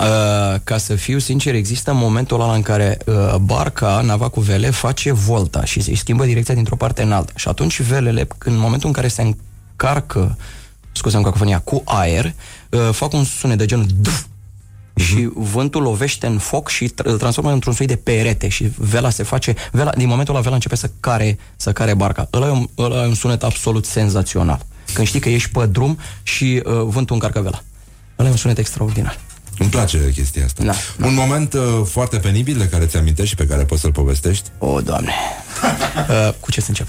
[0.00, 4.70] uh, ca să fiu sincer, există momentul ăla în care uh, barca, nava cu vele,
[4.70, 7.32] face volta și îi schimbă direcția dintr-o parte în alta.
[7.36, 10.38] Și atunci velele, în momentul în care se încarcă,
[10.92, 12.24] scuze-mi cacofonia, cu aer,
[12.70, 13.86] uh, fac un sunet de genul
[14.94, 18.70] duf, și vântul lovește în foc și tr- îl transformă într-un soi de perete și
[18.76, 22.28] vela se face, vela, din momentul ăla vela începe să care, să care barca.
[22.32, 24.66] Ăla e, un, ăla e un sunet absolut senzațional.
[24.92, 27.62] Când știi că ești pe drum și uh, vântul încarcă vela.
[28.18, 29.18] Ăla e un sunet extraordinar.
[29.58, 30.62] Îmi place chestia asta.
[30.64, 30.72] Da.
[31.06, 34.48] Un moment uh, foarte penibil de care ți-amintești și pe care poți să-l povestești?
[34.58, 35.12] O, Doamne!
[36.10, 36.86] uh, cu ce să încep?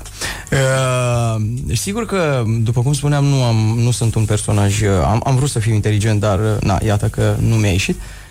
[0.51, 4.81] Uh, sigur că, după cum spuneam, nu, am, nu sunt un personaj...
[4.81, 7.95] Uh, am, am vrut să fiu inteligent, dar, uh, na, iată că nu mi-a ieșit.
[7.95, 8.24] Uh,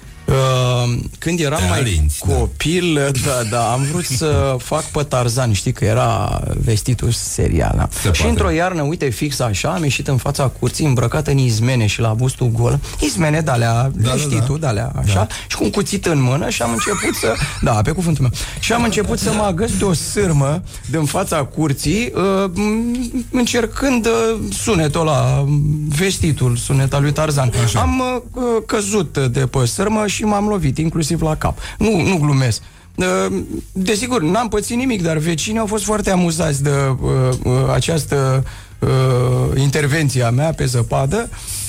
[1.19, 2.35] când eram Te mai alinți, da.
[2.35, 2.95] copil,
[3.27, 3.43] da.
[3.51, 7.75] da, am vrut să fac pe Tarzan, știi că era vestitul serial.
[7.77, 7.89] Da.
[7.91, 8.27] Se Și poate.
[8.29, 12.13] într-o iarnă, uite, fix așa, am ieșit în fața curții îmbrăcat în izmene și la
[12.13, 12.79] bustul gol.
[13.01, 14.45] Izmene de-alea, Da, da, da, știi da.
[14.45, 15.27] tu, de-alea, așa, da.
[15.49, 17.35] și cu un cuțit în mână și am început să...
[17.63, 18.33] Da, pe cuvântul meu.
[18.61, 24.07] Și am început să mă agăs de o sârmă din fața curții, uh, m- încercând
[24.07, 25.45] uh, sunetul ăla,
[25.89, 27.51] vestitul, sunet al lui Tarzan.
[27.65, 27.81] Așa.
[27.81, 28.03] Am
[28.33, 31.59] uh, căzut de pe sârmă și m-am lovit, inclusiv la cap.
[31.79, 32.63] Nu, nu glumesc.
[32.95, 33.43] Uh,
[33.73, 37.11] Desigur, n-am pățit nimic, dar vecinii au fost foarte amuzați de uh,
[37.43, 38.45] uh, această
[38.79, 41.29] uh, intervenție a mea pe zăpadă.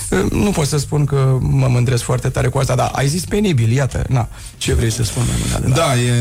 [0.10, 3.26] Uh, Nu pot să spun că mă mândresc foarte tare cu asta, dar ai zis
[3.26, 4.28] penibil, iată, na,
[4.58, 6.12] ce vrei să spun mai mult de la- Da, e,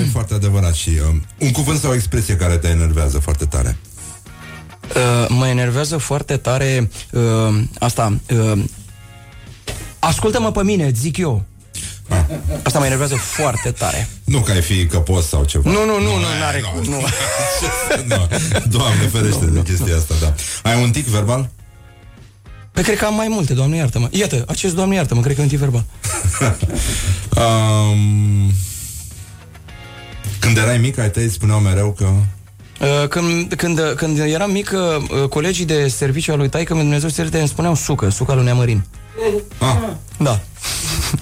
[0.00, 3.76] e foarte adevărat și uh, un cuvânt sau o expresie care te enervează foarte tare.
[4.96, 8.18] Uh, mă enervează foarte tare uh, asta.
[8.52, 8.62] Uh,
[9.98, 11.42] ascultă-mă pe mine, îți zic eu.
[12.62, 14.08] Asta mă enervează foarte tare.
[14.24, 15.70] Nu că ai fi căpos sau ceva.
[15.70, 16.68] Nu, nu, nu, nu, e, n-are nu.
[16.68, 17.00] cum, nu.
[18.16, 18.28] nu.
[18.68, 20.34] Doamne ferește de chestia asta, da.
[20.70, 21.48] Ai un tic verbal?
[22.72, 24.08] Păi cred că am mai multe, doamne iartă-mă.
[24.10, 25.84] Iată, acest doamne iartă-mă, cred că e un tip verbal.
[27.36, 28.52] Um,
[30.38, 32.04] când erai mic, ai tăi spuneau mereu că...
[32.04, 37.28] Uh, Când, când, când eram mic, uh, colegii de serviciu al lui Taică, Dumnezeu să
[37.32, 38.84] îmi spuneau sucă, suca lui Neamărin.
[39.58, 39.76] Ah,
[40.18, 40.40] Da.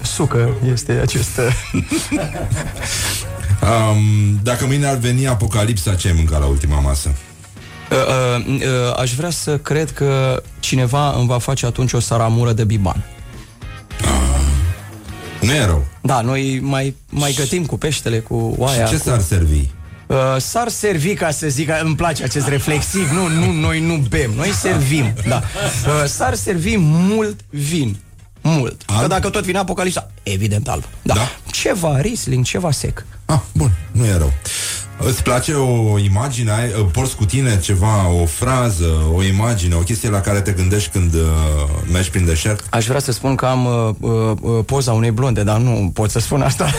[0.03, 1.39] Sucă este acest...
[1.39, 1.83] uh,
[3.71, 7.15] um, dacă mâine ar veni apocalipsa, ce ai mâncat la ultima masă?
[7.91, 12.53] Uh, uh, uh, aș vrea să cred că cineva îmi va face atunci o saramură
[12.53, 13.05] de biban.
[15.41, 15.85] Nu e rău.
[16.01, 18.87] Da, noi mai, mai gătim cu peștele, cu oaia.
[18.87, 19.03] Ce cu...
[19.03, 19.69] s-ar servi?
[20.07, 24.31] Uh, s-ar servi, ca să zic, îmi place acest reflexiv, nu, nu, noi nu bem,
[24.37, 25.43] noi servim, da.
[25.87, 27.97] Uh, s-ar servi mult vin,
[28.43, 28.83] mult.
[28.87, 29.01] Alb?
[29.01, 30.85] Că dacă tot vine apocalipsa, evident alb.
[31.03, 31.15] Da.
[31.15, 31.31] Da?
[31.51, 33.05] Ceva Riesling, ceva sec.
[33.25, 34.33] Ah, bun, nu e rău.
[35.03, 40.09] Îți place o imagine, ai, porți cu tine ceva, o frază, o imagine, o chestie
[40.09, 41.21] la care te gândești când uh,
[41.93, 42.67] mergi prin deșert?
[42.71, 46.11] Aș vrea să spun că am uh, uh, uh, poza unei blonde, dar nu pot
[46.11, 46.65] să spun asta.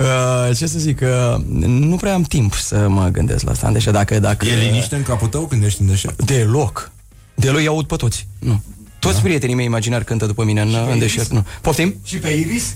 [0.00, 3.70] uh, ce să zic, uh, nu prea am timp să mă gândesc la asta.
[3.70, 4.46] Deci dacă, dacă...
[4.46, 6.22] E liniște în capul tău când ești în deșert?
[6.22, 6.90] Deloc.
[7.34, 8.26] Deloc îi aud pe toți.
[8.38, 8.62] Nu.
[9.06, 9.22] Toți da?
[9.22, 11.28] prietenii mei imaginari cântă după mine în, în deșert.
[11.28, 11.44] Nu.
[11.60, 11.94] Poftim?
[12.04, 12.74] Și pe Iris?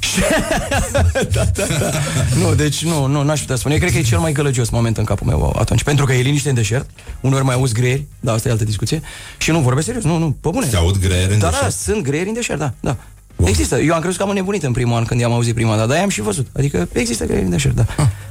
[1.34, 1.90] da, da, da.
[2.38, 3.74] Nu, deci nu, nu, n-aș putea spune.
[3.74, 5.82] Eu cred că e cel mai gălăgios moment în capul meu atunci.
[5.82, 6.90] Pentru că e liniște în deșert,
[7.20, 9.00] uneori mai auzi greieri, da, asta e altă discuție,
[9.38, 10.66] și nu vorbesc serios, nu, nu, pe bune.
[10.66, 11.62] Se aud greieri în da, deșert?
[11.64, 12.96] Da, sunt greieri în deșert, da, da.
[13.44, 13.80] Există.
[13.80, 15.98] Eu am crezut că am înnebunit în primul an când i-am auzit prima dată, dar
[15.98, 16.46] i-am și văzut.
[16.56, 17.84] Adică există greieri în deșert, da.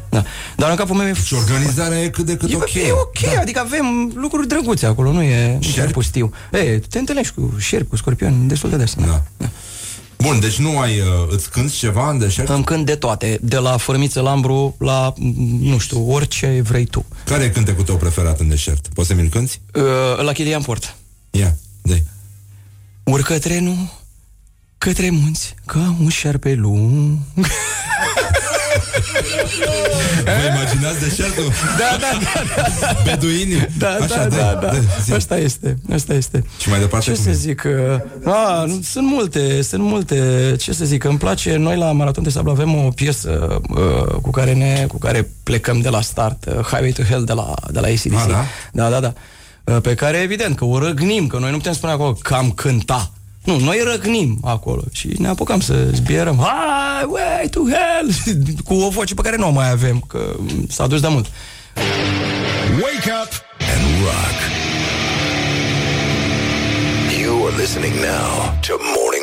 [0.09, 0.23] da.
[0.55, 1.13] Dar în capul meu e...
[1.13, 2.73] Și organizarea e cât de cât E ok.
[2.73, 3.39] e ok, da.
[3.41, 5.79] adică avem lucruri drăguțe acolo, nu e Șerpi?
[5.79, 6.31] chiar pustiu.
[6.51, 8.93] E, te întâlnești cu șerpi, cu scorpioni, destul de des.
[8.95, 9.23] Da.
[10.17, 12.49] Bun, deci nu ai, uh, îți cânti ceva în deșert?
[12.49, 17.05] Îmi cânt de toate, de la fărmiță lambru la, m, nu știu, orice vrei tu.
[17.25, 18.87] Care e cântecul tău preferat în deșert?
[18.93, 19.59] Poți să mi-l cânti?
[19.73, 19.83] Uh,
[20.23, 20.95] la Chilian Port.
[21.31, 21.95] Ia, dă
[23.03, 23.77] Urcă trenul
[24.79, 27.17] către munți ca un șarpe lung.
[30.23, 31.51] Vă imaginați deșertul?
[31.77, 32.95] Da, da, da, da.
[33.05, 33.67] Beduini?
[33.77, 34.67] Da, Așa, da, dă-i, da, da.
[34.71, 35.13] dă-i, zi.
[35.13, 36.43] Asta este, asta este.
[36.59, 37.33] Și mai departe Ce cum să e?
[37.33, 37.63] zic?
[38.23, 40.55] uh, A, nu, sunt multe, sunt multe.
[40.59, 41.03] Ce să zic?
[41.03, 44.97] Îmi place, noi la Maraton de Sablu avem o piesă uh, cu care ne, cu
[44.97, 48.13] care plecăm de la start, uh, Highway to Hell de la, de la ACDC.
[48.13, 48.43] Ah, da?
[48.71, 49.13] Da, da, da.
[49.73, 52.51] Uh, Pe care, evident, că o răgnim, că noi nu putem spune acolo că am
[52.51, 53.11] cânta.
[53.43, 58.11] Nu, noi răgnim acolo și ne apucăm să zbierăm Highway to Hell
[58.67, 60.35] cu o voce pe care nu o mai avem, că
[60.69, 61.25] s-a dus de mult.
[62.71, 63.31] Wake up
[63.73, 64.37] and rock.
[67.21, 68.29] You are listening now
[68.67, 69.18] to Morning